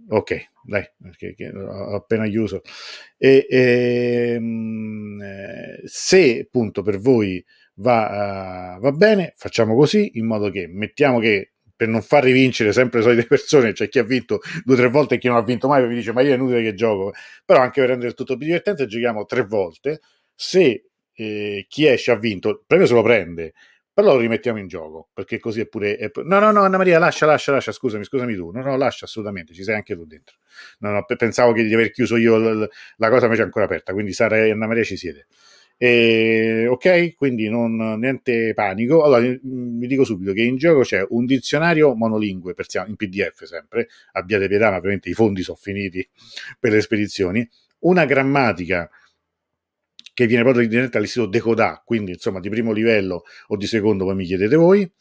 ok, 0.09 0.49
dai, 0.63 0.89
perché, 1.01 1.51
ho 1.51 1.95
appena 1.95 2.27
chiuso. 2.27 2.61
E, 3.17 3.45
e, 3.49 4.33
ehm, 4.35 5.21
eh, 5.21 5.81
se 5.85 6.41
appunto 6.41 6.81
per 6.81 6.99
voi 6.99 7.43
va, 7.75 8.75
uh, 8.77 8.81
va 8.81 8.91
bene, 8.91 9.33
facciamo 9.35 9.75
così 9.75 10.11
in 10.15 10.25
modo 10.25 10.49
che 10.49 10.67
mettiamo 10.67 11.19
che 11.19 11.53
per 11.75 11.87
non 11.87 12.01
far 12.01 12.23
rivincere 12.23 12.73
sempre 12.73 12.99
le 12.99 13.05
solite 13.05 13.25
persone, 13.27 13.71
c'è 13.71 13.87
chi 13.87 13.99
ha 13.99 14.03
vinto 14.03 14.41
due 14.65 14.75
o 14.75 14.77
tre 14.77 14.89
volte 14.89 15.15
e 15.15 15.17
chi 15.17 15.27
non 15.27 15.37
ha 15.37 15.43
vinto 15.43 15.69
mai, 15.69 15.87
vi 15.87 15.95
dice 15.95 16.11
ma 16.11 16.21
io 16.21 16.31
è 16.31 16.35
inutile 16.35 16.61
che 16.61 16.73
gioco, 16.73 17.13
però 17.45 17.61
anche 17.61 17.79
per 17.79 17.89
rendere 17.89 18.09
il 18.09 18.15
tutto 18.15 18.35
più 18.35 18.45
divertente 18.47 18.85
giochiamo 18.85 19.25
tre 19.25 19.45
volte, 19.45 20.01
se 20.35 20.89
eh, 21.13 21.65
chi 21.69 21.85
esce 21.85 22.11
ha 22.11 22.17
vinto, 22.17 22.49
il 22.49 22.61
premio 22.67 22.85
se 22.85 22.93
lo 22.93 23.01
prende, 23.01 23.53
però 23.99 24.13
lo 24.13 24.19
rimettiamo 24.19 24.59
in 24.59 24.67
gioco, 24.67 25.09
perché 25.13 25.39
così 25.39 25.59
è 25.61 25.67
pure... 25.67 25.97
È... 25.97 26.09
No, 26.23 26.39
no, 26.39 26.51
no, 26.51 26.61
Anna 26.61 26.77
Maria, 26.77 26.99
lascia, 26.99 27.25
lascia, 27.25 27.51
lascia, 27.51 27.71
scusami, 27.71 28.05
scusami 28.05 28.33
tu. 28.33 28.49
No, 28.51 28.61
no, 28.61 28.77
lascia 28.77 29.05
assolutamente, 29.05 29.53
ci 29.53 29.63
sei 29.63 29.75
anche 29.75 29.93
tu 29.95 30.05
dentro. 30.05 30.37
No, 30.79 30.91
no, 30.91 31.05
pensavo 31.05 31.51
di 31.51 31.73
aver 31.73 31.91
chiuso 31.91 32.15
io 32.15 32.37
la 32.37 33.09
cosa 33.09 33.25
invece 33.25 33.41
è 33.41 33.45
ancora 33.45 33.65
aperta, 33.65 33.91
quindi 33.91 34.13
Sara 34.13 34.37
e 34.37 34.51
Anna 34.51 34.67
Maria 34.67 34.83
ci 34.83 34.95
siete. 34.95 35.27
E, 35.77 36.67
ok, 36.67 37.15
quindi 37.15 37.49
non, 37.49 37.75
niente 37.99 38.53
panico. 38.53 39.03
Allora, 39.03 39.21
vi 39.21 39.87
dico 39.87 40.03
subito 40.03 40.31
che 40.33 40.41
in 40.43 40.55
gioco 40.55 40.81
c'è 40.81 41.05
un 41.09 41.25
dizionario 41.25 41.93
monolingue, 41.93 42.55
in 42.87 42.95
PDF 42.95 43.43
sempre, 43.43 43.89
abbiate 44.13 44.47
pietà, 44.47 44.69
ma 44.69 44.77
ovviamente 44.77 45.09
i 45.09 45.13
fondi 45.13 45.41
sono 45.41 45.57
finiti 45.59 46.07
per 46.57 46.71
le 46.71 46.81
spedizioni, 46.81 47.47
una 47.79 48.05
grammatica 48.05 48.89
che 50.19 50.27
viene 50.27 50.43
proprio 50.43 50.63
direttamente 50.63 50.97
all'istituto 50.97 51.29
Decodà, 51.31 51.81
quindi 51.85 52.11
insomma 52.11 52.41
di 52.41 52.49
primo 52.49 52.73
livello 52.73 53.23
o 53.47 53.55
di 53.55 53.65
secondo, 53.65 54.03
poi 54.03 54.15
mi 54.15 54.25
chiedete 54.25 54.57
voi. 54.57 54.91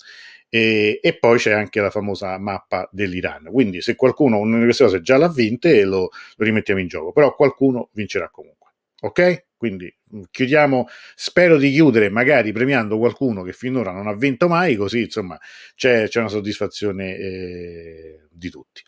E, 0.49 1.01
e, 1.03 1.19
poi 1.19 1.39
c'è 1.39 1.51
anche 1.53 1.81
la 1.81 1.91
famosa 1.91 2.39
mappa 2.39 2.89
dell'Iran. 2.93 3.49
Quindi, 3.51 3.81
se 3.81 3.97
qualcuno 3.97 4.39
queste 4.41 4.85
cose 4.85 5.01
già 5.03 5.17
l'ha 5.17 5.29
vinte, 5.29 5.85
lo, 5.85 6.11
lo 6.37 6.45
rimettiamo 6.45 6.79
in 6.81 6.87
gioco, 6.87 7.11
però 7.11 7.35
qualcuno 7.35 7.91
vincerà 7.95 8.31
comunque. 8.31 8.71
Ok? 9.01 9.47
Quindi 9.57 9.93
mm, 10.15 10.23
chiudiamo. 10.31 10.87
Spero 11.17 11.57
di 11.59 11.73
chiudere 11.73 12.09
magari 12.11 12.53
premiando 12.53 12.97
qualcuno 12.97 13.43
che 13.43 13.53
finora 13.53 13.91
non 13.91 14.07
ha 14.07 14.15
vinto 14.15 14.47
mai, 14.47 14.77
così 14.77 15.03
insomma 15.03 15.37
c'è, 15.75 16.07
c'è 16.07 16.21
una 16.21 16.29
soddisfazione 16.29 17.17
eh, 17.17 18.21
di 18.31 18.51
tutti. 18.51 18.83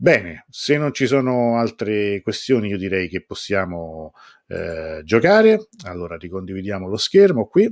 Bene, 0.00 0.44
se 0.48 0.76
non 0.76 0.94
ci 0.94 1.08
sono 1.08 1.58
altre 1.58 2.22
questioni, 2.22 2.68
io 2.68 2.78
direi 2.78 3.08
che 3.08 3.24
possiamo 3.24 4.12
eh, 4.46 5.00
giocare. 5.02 5.66
Allora 5.86 6.16
ricondividiamo 6.16 6.86
lo 6.86 6.96
schermo 6.96 7.46
qui 7.46 7.64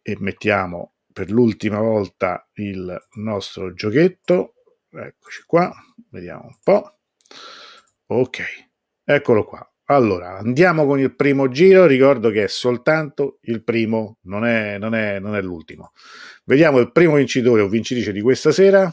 e 0.00 0.16
mettiamo 0.18 0.94
per 1.12 1.30
l'ultima 1.30 1.78
volta 1.78 2.48
il 2.54 2.98
nostro 3.16 3.74
giochetto. 3.74 4.54
Eccoci 4.88 5.42
qua, 5.44 5.70
vediamo 6.08 6.44
un 6.44 6.56
po'. 6.62 7.00
Ok, 8.06 8.40
eccolo 9.04 9.44
qua. 9.44 9.70
Allora, 9.86 10.38
andiamo 10.38 10.86
con 10.86 10.98
il 10.98 11.14
primo 11.14 11.50
giro. 11.50 11.84
Ricordo 11.84 12.30
che 12.30 12.44
è 12.44 12.48
soltanto 12.48 13.40
il 13.42 13.62
primo, 13.62 14.20
non 14.22 14.46
è, 14.46 14.78
non 14.78 14.94
è, 14.94 15.18
non 15.18 15.36
è 15.36 15.42
l'ultimo. 15.42 15.92
Vediamo 16.44 16.78
il 16.78 16.92
primo 16.92 17.16
vincitore 17.16 17.60
o 17.60 17.68
vincitrice 17.68 18.12
di 18.12 18.22
questa 18.22 18.52
sera. 18.52 18.90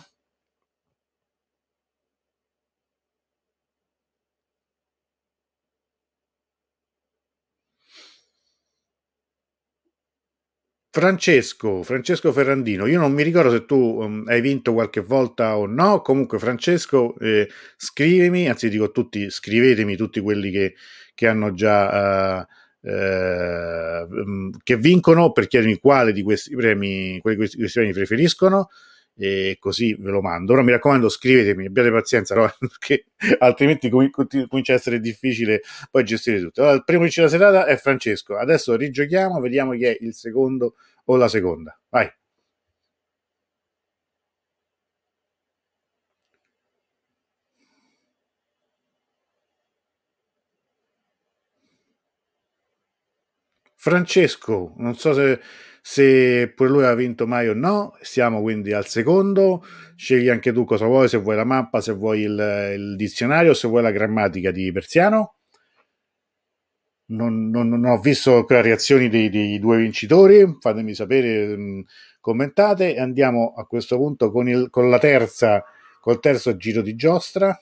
Francesco, 10.91 11.83
Francesco 11.83 12.31
Ferrandino, 12.31 12.87
io 12.87 12.99
non 12.99 13.11
mi 13.11 13.21
ricordo 13.21 13.51
se 13.51 13.65
tu 13.65 13.75
um, 13.75 14.23
hai 14.27 14.41
vinto 14.41 14.73
qualche 14.73 15.01
volta 15.01 15.55
o 15.55 15.67
no, 15.67 16.01
comunque 16.01 16.39
Francesco 16.39 17.15
eh, 17.19 17.47
scrivimi, 17.77 18.49
anzi 18.49 18.69
dico 18.69 18.91
tutti, 18.91 19.29
scrivetemi 19.29 19.95
tutti 19.95 20.19
quelli 20.19 20.51
che, 20.51 20.75
che 21.13 21.27
hanno 21.27 21.53
già... 21.53 22.41
Uh, 22.41 22.57
Uh, 22.81 24.51
che 24.63 24.77
vincono 24.77 25.33
per 25.33 25.47
chiedermi 25.47 25.79
quale 25.79 26.13
di 26.13 26.23
questi 26.23 26.55
premi, 26.55 27.19
quali 27.19 27.35
di 27.35 27.57
questi 27.57 27.77
premi 27.77 27.91
preferiscono 27.91 28.69
e 29.19 29.57
così 29.59 29.93
ve 29.99 30.11
lo 30.11 30.21
mando. 30.21 30.53
Ora 30.53 30.63
mi 30.63 30.71
raccomando, 30.71 31.09
scrivetemi, 31.09 31.65
abbiate 31.65 31.91
pazienza, 31.91 32.35
no? 32.35 32.49
perché 32.57 33.05
altrimenti 33.39 33.89
com- 33.89 34.09
comincia 34.09 34.71
a 34.73 34.75
essere 34.75 34.99
difficile 34.99 35.61
poi 35.91 36.03
gestire 36.05 36.39
tutto. 36.39 36.61
Allora, 36.61 36.77
il 36.77 36.83
primo 36.85 37.01
vincere 37.01 37.27
la 37.27 37.31
serata 37.31 37.65
è 37.65 37.75
Francesco. 37.75 38.37
Adesso 38.37 38.75
rigiochiamo, 38.75 39.39
vediamo 39.41 39.73
chi 39.73 39.83
è 39.83 39.97
il 39.99 40.13
secondo 40.13 40.75
o 41.05 41.15
la 41.17 41.27
seconda. 41.27 41.77
Vai. 41.89 42.09
Francesco, 53.89 54.73
non 54.77 54.95
so 54.95 55.13
se, 55.13 55.39
se 55.81 56.51
pure 56.55 56.69
lui 56.69 56.83
ha 56.83 56.93
vinto 56.93 57.25
mai 57.25 57.49
o 57.49 57.53
no, 57.53 57.97
siamo 58.01 58.41
quindi 58.41 58.71
al 58.73 58.85
secondo, 58.87 59.63
scegli 59.95 60.29
anche 60.29 60.53
tu 60.53 60.63
cosa 60.65 60.85
vuoi, 60.85 61.09
se 61.09 61.17
vuoi 61.17 61.35
la 61.35 61.43
mappa, 61.45 61.81
se 61.81 61.93
vuoi 61.93 62.21
il, 62.21 62.73
il 62.77 62.95
dizionario, 62.95 63.53
se 63.53 63.67
vuoi 63.67 63.81
la 63.81 63.91
grammatica 63.91 64.51
di 64.51 64.71
Persiano. 64.71 65.35
Non, 67.11 67.49
non, 67.49 67.69
non 67.69 67.85
ho 67.85 67.99
visto 67.99 68.35
ancora 68.35 68.61
reazioni 68.61 69.09
dei, 69.09 69.29
dei, 69.29 69.57
due 69.57 69.77
vincitori, 69.77 70.57
fatemi 70.59 70.93
sapere, 70.93 71.57
mm, 71.57 71.79
commentate 72.19 72.93
e 72.93 72.99
andiamo 72.99 73.53
a 73.57 73.65
questo 73.65 73.97
punto 73.97 74.29
con, 74.31 74.47
il, 74.47 74.69
con 74.69 74.91
la 74.91 74.99
terza, 74.99 75.63
col 75.99 76.19
terzo 76.19 76.55
giro 76.55 76.81
di 76.83 76.95
giostra. 76.95 77.59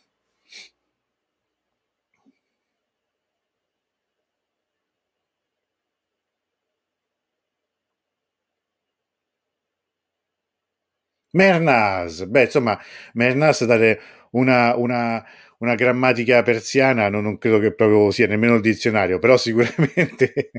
Mernaz, 11.38 12.26
beh, 12.26 12.46
insomma, 12.46 12.80
Mernaz 13.14 13.64
dare 13.64 14.02
una, 14.32 14.76
una, 14.76 15.24
una 15.60 15.76
grammatica 15.76 16.42
persiana 16.42 17.10
non, 17.10 17.22
non, 17.22 17.38
credo 17.38 17.60
che 17.60 17.76
proprio 17.76 18.10
sia 18.10 18.26
nemmeno 18.26 18.56
il 18.56 18.62
dizionario, 18.62 19.20
però 19.20 19.38
sicuramente, 19.38 20.50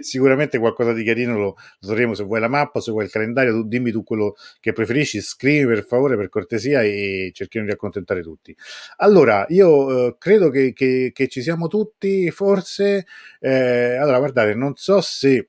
sicuramente 0.00 0.58
qualcosa 0.60 0.92
di 0.92 1.02
carino 1.02 1.36
lo, 1.36 1.44
lo 1.44 1.56
troveremo 1.80 2.14
se 2.14 2.22
vuoi 2.22 2.38
la 2.38 2.46
mappa, 2.46 2.80
se 2.80 2.92
vuoi 2.92 3.06
il 3.06 3.10
calendario, 3.10 3.52
tu, 3.52 3.66
dimmi 3.66 3.90
tu 3.90 4.04
quello 4.04 4.36
che 4.60 4.72
preferisci, 4.72 5.20
scrivi 5.20 5.66
per 5.66 5.84
favore, 5.84 6.16
per 6.16 6.28
cortesia 6.28 6.82
e 6.82 7.32
cerchiamo 7.34 7.66
di 7.66 7.72
accontentare 7.72 8.22
tutti. 8.22 8.54
Allora, 8.98 9.44
io 9.48 10.06
eh, 10.06 10.16
credo 10.18 10.50
che, 10.50 10.72
che, 10.72 11.10
che, 11.12 11.26
ci 11.26 11.42
siamo 11.42 11.66
tutti, 11.66 12.30
forse, 12.30 13.06
eh, 13.40 13.96
allora 13.96 14.18
guardate, 14.18 14.54
non 14.54 14.74
so 14.76 15.00
se 15.00 15.48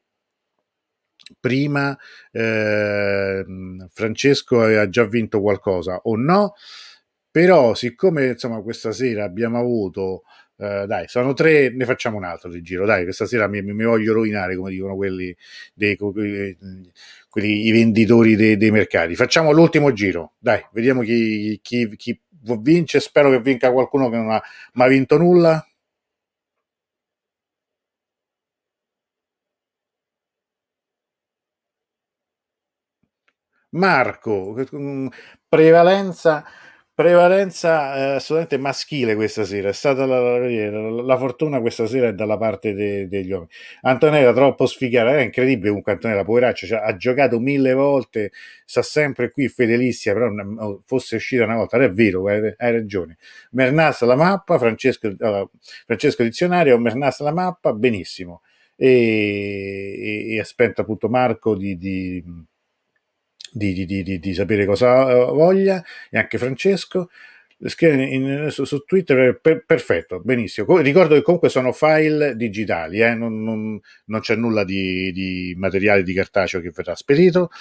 prima 1.39 1.97
eh, 2.31 3.45
Francesco 3.91 4.61
aveva 4.61 4.89
già 4.89 5.05
vinto 5.05 5.41
qualcosa 5.41 5.99
o 6.03 6.15
no, 6.15 6.53
però 7.29 7.73
siccome 7.73 8.27
insomma 8.27 8.61
questa 8.61 8.91
sera 8.91 9.23
abbiamo 9.23 9.57
avuto 9.57 10.23
Uh, 10.55 10.85
dai, 10.85 11.07
sono 11.07 11.33
tre, 11.33 11.71
ne 11.71 11.83
facciamo 11.83 12.15
un 12.17 12.23
altro 12.23 12.49
di 12.49 12.61
giro. 12.61 12.85
Dai, 12.85 13.03
questa 13.03 13.25
sera 13.25 13.47
mi, 13.47 13.61
mi 13.61 13.83
voglio 13.83 14.13
rovinare, 14.13 14.55
come 14.55 14.69
dicono 14.69 14.95
quelli, 14.95 15.35
dei, 15.73 15.97
quelli 15.97 17.65
i 17.65 17.71
venditori 17.71 18.35
dei, 18.35 18.55
dei, 18.55 18.69
mercati. 18.69 19.15
Facciamo 19.15 19.51
l'ultimo 19.51 19.91
giro. 19.93 20.33
Dai, 20.37 20.63
vediamo 20.71 21.01
chi, 21.01 21.59
chi, 21.61 21.93
chi 21.97 22.21
vince. 22.59 22.99
Spero 22.99 23.31
che 23.31 23.41
vinca 23.41 23.71
qualcuno 23.71 24.09
che 24.09 24.15
non 24.15 24.29
ha 24.29 24.41
mai 24.73 24.89
vinto 24.89 25.17
nulla. 25.17 25.65
Marco, 33.73 34.55
prevalenza, 35.49 36.45
prevalenza 36.93 37.95
eh, 37.95 38.15
assolutamente 38.15 38.57
maschile 38.57 39.15
questa 39.15 39.45
sera. 39.45 39.69
È 39.69 39.73
stata 39.73 40.05
la, 40.05 40.37
la, 40.37 41.01
la 41.01 41.17
fortuna 41.17 41.59
questa 41.59 41.87
sera 41.87 42.09
è 42.09 42.13
dalla 42.13 42.37
parte 42.37 42.73
de, 42.73 43.07
degli 43.07 43.31
uomini. 43.31 43.49
Antonella 43.81 44.31
troppo 44.31 44.67
sfigata, 44.67 45.17
è 45.17 45.21
incredibile 45.21 45.69
comunque 45.69 45.93
Antonella, 45.93 46.23
poveraccia, 46.23 46.67
cioè, 46.67 46.81
ha 46.83 46.95
giocato 46.95 47.39
mille 47.39 47.73
volte, 47.73 48.31
sta 48.65 48.83
sempre 48.83 49.31
qui 49.31 49.47
fedelissima, 49.47 50.13
però 50.13 50.31
oh, 50.65 50.83
fosse 50.85 51.15
uscita 51.15 51.43
una 51.43 51.55
volta, 51.55 51.77
è 51.77 51.89
vero, 51.91 52.27
hai, 52.27 52.53
hai 52.55 52.71
ragione. 52.71 53.17
Mernas 53.51 54.01
la 54.03 54.15
mappa, 54.15 54.59
Francesco, 54.59 55.07
uh, 55.07 55.49
Francesco 55.85 56.21
Dizionario, 56.23 56.77
Mernas 56.77 57.19
la 57.21 57.33
mappa, 57.33 57.73
benissimo. 57.73 58.41
E, 58.75 58.87
e, 60.29 60.35
e 60.35 60.39
aspetta 60.39 60.81
appunto 60.81 61.07
Marco 61.07 61.55
di, 61.55 61.77
di 61.77 62.23
di, 63.53 63.85
di, 63.85 64.03
di, 64.03 64.19
di 64.19 64.33
sapere 64.33 64.65
cosa 64.65 65.09
eh, 65.09 65.25
voglia, 65.25 65.83
e 66.09 66.17
anche 66.17 66.37
Francesco. 66.37 67.09
Scrive 67.65 68.03
in, 68.03 68.47
su, 68.49 68.65
su, 68.65 68.83
Twitter, 68.83 69.39
per, 69.39 69.63
perfetto, 69.65 70.19
benissimo. 70.19 70.79
Ricordo 70.79 71.15
che 71.15 71.21
comunque 71.21 71.47
sono 71.47 71.71
file 71.71 72.35
digitali, 72.35 72.99
eh? 72.99 73.13
non, 73.13 73.41
non, 73.41 73.79
non, 74.05 74.19
c'è 74.19 74.35
nulla 74.35 74.65
di, 74.65 75.13
di, 75.13 75.53
materiale 75.55 76.03
di 76.03 76.13
cartaceo 76.13 76.59
che 76.59 76.71
verrà 76.71 76.93
spedito. 76.93 77.51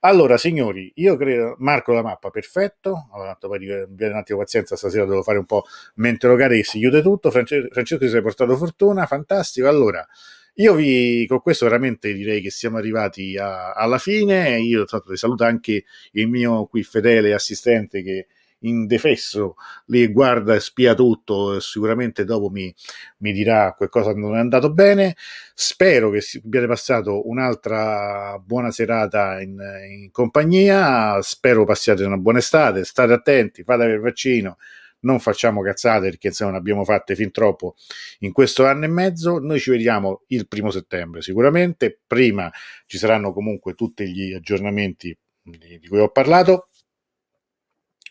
Allora, 0.00 0.38
signori, 0.38 0.90
io 0.94 1.16
credo, 1.16 1.56
Marco 1.58 1.92
la 1.92 2.02
mappa, 2.02 2.30
perfetto. 2.30 3.08
Allora, 3.12 3.34
poi 3.38 3.68
un 3.68 4.12
attimo 4.14 4.38
pazienza, 4.38 4.76
stasera 4.76 5.04
devo 5.04 5.22
fare 5.22 5.36
un 5.36 5.44
po' 5.46 5.64
mente 5.96 6.26
locale 6.26 6.56
che 6.56 6.64
si 6.64 6.78
chiude 6.78 7.02
tutto. 7.02 7.30
Francesco, 7.30 7.68
Francesco 7.70 8.02
ti 8.02 8.08
sei 8.08 8.22
portato 8.22 8.56
fortuna, 8.56 9.04
fantastico. 9.04 9.68
Allora, 9.68 10.06
io 10.54 10.74
vi, 10.74 11.26
con 11.28 11.40
questo 11.40 11.64
veramente 11.66 12.12
direi 12.12 12.40
che 12.40 12.50
siamo 12.50 12.76
arrivati 12.78 13.36
a, 13.36 13.72
alla 13.72 13.98
fine. 13.98 14.58
Io 14.60 14.84
tra 14.84 14.98
l'altro 14.98 15.16
saluto 15.16 15.44
anche 15.44 15.84
il 16.12 16.28
mio 16.28 16.66
qui 16.66 16.82
fedele 16.82 17.32
assistente 17.32 18.02
che 18.02 18.26
indefesso 18.62 19.54
lì 19.86 20.06
guarda 20.08 20.54
e 20.54 20.60
spia 20.60 20.94
tutto. 20.94 21.60
Sicuramente 21.60 22.24
dopo 22.24 22.50
mi, 22.50 22.74
mi 23.18 23.32
dirà 23.32 23.74
qualcosa 23.76 24.12
non 24.12 24.36
è 24.36 24.38
andato 24.38 24.72
bene. 24.72 25.16
Spero 25.54 26.10
che 26.10 26.20
abbiate 26.44 26.66
passato 26.66 27.28
un'altra 27.28 28.38
buona 28.44 28.70
serata 28.70 29.40
in, 29.40 29.58
in 29.88 30.10
compagnia. 30.10 31.20
Spero 31.22 31.64
passiate 31.64 32.04
una 32.04 32.18
buona 32.18 32.38
estate. 32.38 32.84
State 32.84 33.12
attenti, 33.12 33.62
fate 33.62 33.84
il 33.84 34.00
vaccino 34.00 34.56
non 35.00 35.20
facciamo 35.20 35.62
cazzate 35.62 36.10
perché 36.10 36.28
insomma 36.28 36.52
ne 36.52 36.58
abbiamo 36.58 36.84
fatte 36.84 37.14
fin 37.14 37.30
troppo 37.30 37.76
in 38.20 38.32
questo 38.32 38.66
anno 38.66 38.84
e 38.84 38.88
mezzo. 38.88 39.38
Noi 39.38 39.58
ci 39.60 39.70
vediamo 39.70 40.22
il 40.28 40.48
primo 40.48 40.70
settembre 40.70 41.22
sicuramente. 41.22 42.00
Prima 42.06 42.50
ci 42.86 42.98
saranno 42.98 43.32
comunque 43.32 43.74
tutti 43.74 44.10
gli 44.10 44.32
aggiornamenti 44.32 45.16
di, 45.42 45.78
di 45.78 45.88
cui 45.88 45.98
ho 45.98 46.10
parlato. 46.10 46.68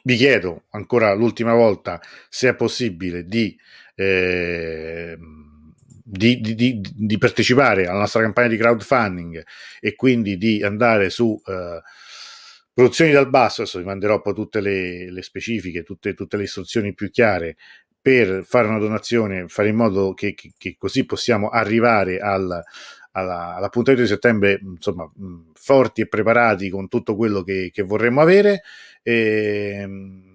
Vi 0.01 0.15
chiedo 0.15 0.63
ancora 0.71 1.13
l'ultima 1.13 1.53
volta 1.53 2.01
se 2.29 2.49
è 2.49 2.55
possibile 2.55 3.25
di, 3.25 3.55
eh, 3.95 5.17
di, 6.03 6.39
di, 6.39 6.81
di, 6.81 7.17
partecipare 7.17 7.85
alla 7.85 7.99
nostra 7.99 8.21
campagna 8.21 8.47
di 8.47 8.57
crowdfunding 8.57 9.43
e 9.79 9.95
quindi 9.95 10.37
di 10.37 10.63
andare 10.63 11.09
su 11.09 11.39
eh, 11.45 11.81
Produzioni 12.79 13.11
dal 13.11 13.27
basso, 13.27 13.63
adesso 13.63 13.77
vi 13.79 13.83
manderò 13.83 14.21
poi 14.21 14.33
tutte 14.33 14.61
le, 14.61 15.11
le 15.11 15.21
specifiche, 15.21 15.83
tutte, 15.83 16.13
tutte, 16.13 16.37
le 16.37 16.43
istruzioni 16.43 16.93
più 16.93 17.11
chiare 17.11 17.57
per 18.01 18.45
fare 18.45 18.69
una 18.69 18.79
donazione, 18.79 19.49
fare 19.49 19.67
in 19.67 19.75
modo 19.75 20.13
che, 20.13 20.33
che, 20.33 20.53
che 20.57 20.77
così 20.77 21.05
possiamo 21.05 21.49
arrivare 21.49 22.19
al, 22.19 22.63
alla, 23.11 23.55
all'appuntamento 23.55 24.05
di 24.05 24.07
settembre 24.07 24.61
insomma, 24.63 25.11
forti 25.55 25.99
e 25.99 26.07
preparati 26.07 26.69
con 26.69 26.87
tutto 26.87 27.17
quello 27.17 27.43
che, 27.43 27.69
che 27.69 27.83
vorremmo 27.83 28.21
avere. 28.21 28.61
E, 29.03 29.79
ehm, 29.81 30.28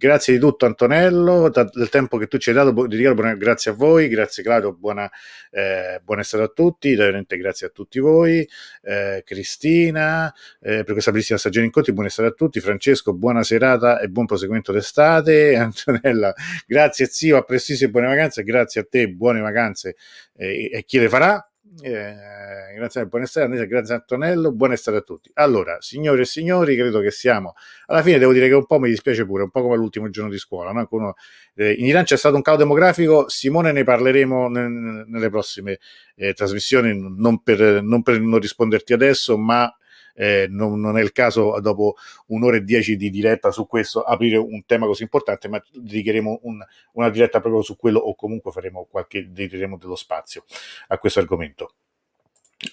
Grazie 0.00 0.32
di 0.32 0.38
tutto 0.38 0.64
Antonello, 0.64 1.50
del 1.50 1.90
tempo 1.90 2.16
che 2.16 2.26
tu 2.26 2.38
ci 2.38 2.48
hai 2.48 2.54
dato, 2.54 2.72
buona, 2.72 3.34
grazie 3.34 3.72
a 3.72 3.74
voi, 3.74 4.08
grazie 4.08 4.42
Claudio, 4.42 4.72
buona, 4.72 5.10
eh, 5.50 6.00
buona 6.02 6.22
estate 6.22 6.42
a 6.42 6.48
tutti, 6.48 6.94
veramente 6.94 7.36
grazie 7.36 7.66
a 7.66 7.68
tutti 7.68 7.98
voi, 7.98 8.48
eh, 8.80 9.22
Cristina, 9.26 10.32
eh, 10.58 10.84
per 10.84 10.92
questa 10.92 11.10
bellissima 11.10 11.38
stagione 11.38 11.66
incontri, 11.66 11.92
buona 11.92 12.08
estate 12.08 12.28
a 12.28 12.32
tutti, 12.32 12.60
Francesco, 12.60 13.12
buona 13.12 13.42
serata 13.42 14.00
e 14.00 14.08
buon 14.08 14.24
proseguimento 14.24 14.72
d'estate, 14.72 15.54
Antonella, 15.60 16.32
grazie 16.66 17.04
zio, 17.04 17.36
a 17.36 17.42
prestissimo 17.42 17.90
e 17.90 17.92
buone 17.92 18.06
vacanze, 18.06 18.42
grazie 18.42 18.80
a 18.80 18.86
te, 18.88 19.06
buone 19.06 19.40
vacanze 19.40 19.96
eh, 20.34 20.70
e 20.72 20.84
chi 20.86 20.98
le 20.98 21.10
farà, 21.10 21.49
eh, 21.82 22.74
grazie, 22.74 23.06
buonasera, 23.06 23.46
grazie 23.64 23.94
Antonello, 23.94 24.52
buonasera 24.52 24.96
a 24.98 25.00
tutti. 25.02 25.30
Allora, 25.34 25.80
signori 25.80 26.22
e 26.22 26.24
signori, 26.24 26.76
credo 26.76 26.98
che 26.98 27.12
siamo 27.12 27.54
alla 27.86 28.02
fine. 28.02 28.18
Devo 28.18 28.32
dire 28.32 28.48
che 28.48 28.54
un 28.54 28.66
po' 28.66 28.80
mi 28.80 28.88
dispiace 28.88 29.24
pure, 29.24 29.44
un 29.44 29.50
po' 29.50 29.62
come 29.62 29.76
l'ultimo 29.76 30.10
giorno 30.10 30.30
di 30.30 30.38
scuola. 30.38 30.72
No? 30.72 30.86
Uno, 30.90 31.14
eh, 31.54 31.72
in 31.74 31.86
Iran 31.86 32.02
c'è 32.02 32.16
stato 32.16 32.34
un 32.34 32.42
calo 32.42 32.56
demografico. 32.56 33.28
Simone, 33.28 33.70
ne 33.70 33.84
parleremo 33.84 34.48
n- 34.48 35.04
nelle 35.06 35.30
prossime 35.30 35.78
eh, 36.16 36.32
trasmissioni. 36.32 36.92
Non 37.16 37.40
per, 37.42 37.82
non 37.82 38.02
per 38.02 38.20
non 38.20 38.40
risponderti 38.40 38.92
adesso, 38.92 39.38
ma 39.38 39.72
eh, 40.14 40.46
non, 40.48 40.80
non, 40.80 40.98
è 40.98 41.02
il 41.02 41.12
caso 41.12 41.58
dopo 41.60 41.96
un'ora 42.26 42.56
e 42.56 42.64
dieci 42.64 42.96
di 42.96 43.10
diretta 43.10 43.50
su 43.50 43.66
questo 43.66 44.02
aprire 44.02 44.36
un 44.36 44.64
tema 44.66 44.86
così 44.86 45.02
importante, 45.02 45.48
ma 45.48 45.62
dedicheremo 45.72 46.40
un, 46.42 46.58
una 46.92 47.10
diretta 47.10 47.40
proprio 47.40 47.62
su 47.62 47.76
quello 47.76 47.98
o 47.98 48.14
comunque 48.14 48.52
faremo 48.52 48.86
qualche, 48.90 49.30
dedicheremo 49.30 49.76
dello 49.76 49.96
spazio 49.96 50.44
a 50.88 50.98
questo 50.98 51.20
argomento. 51.20 51.74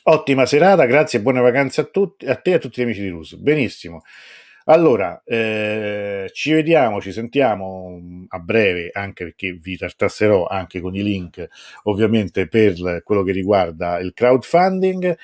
Ottima 0.04 0.46
serata, 0.46 0.86
grazie 0.86 1.20
e 1.20 1.22
buone 1.22 1.40
vacanze 1.40 1.82
a 1.82 1.86
tutti, 1.86 2.26
a 2.26 2.36
te 2.36 2.52
e 2.52 2.54
a 2.56 2.60
tutti 2.60 2.82
gli 2.82 2.84
amici 2.84 3.02
di 3.02 3.10
Rus. 3.10 3.36
Benissimo. 3.36 4.02
Allora, 4.70 5.22
eh, 5.24 6.30
ci 6.34 6.52
vediamo, 6.52 7.00
ci 7.00 7.14
sentiamo 7.14 7.98
mm, 8.02 8.26
a 8.28 8.40
breve, 8.40 8.90
anche 8.92 9.24
perché 9.24 9.54
vi 9.54 9.78
tartasserò 9.78 10.46
anche 10.46 10.82
con 10.82 10.94
i 10.94 11.04
link, 11.04 11.48
ovviamente, 11.84 12.50
per 12.50 13.02
quello 13.04 13.24
che 13.24 13.32
riguarda 13.32 14.00
il 14.00 14.12
crowdfunding. 14.14 15.18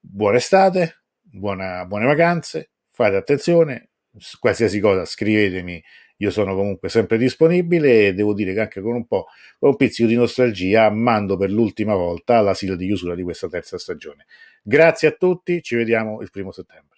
Buona 0.00 0.38
estate, 0.38 1.02
buona, 1.30 1.84
buone 1.86 2.06
vacanze, 2.06 2.70
fate 2.90 3.16
attenzione, 3.16 3.90
qualsiasi 4.38 4.80
cosa 4.80 5.04
scrivetemi, 5.04 5.82
io 6.18 6.30
sono 6.30 6.54
comunque 6.54 6.88
sempre 6.88 7.18
disponibile 7.18 8.06
e 8.06 8.14
devo 8.14 8.32
dire 8.32 8.54
che 8.54 8.60
anche 8.60 8.80
con 8.80 8.94
un 8.94 9.06
po' 9.06 9.26
con 9.58 9.70
un 9.70 9.76
pizzico 9.76 10.08
di 10.08 10.14
nostalgia 10.14 10.88
mando 10.90 11.36
per 11.36 11.50
l'ultima 11.50 11.94
volta 11.94 12.40
l'asilo 12.40 12.74
di 12.74 12.86
chiusura 12.86 13.14
di 13.14 13.22
questa 13.22 13.48
terza 13.48 13.76
stagione. 13.76 14.26
Grazie 14.62 15.08
a 15.08 15.12
tutti, 15.12 15.62
ci 15.62 15.76
vediamo 15.76 16.22
il 16.22 16.30
primo 16.30 16.52
settembre. 16.52 16.94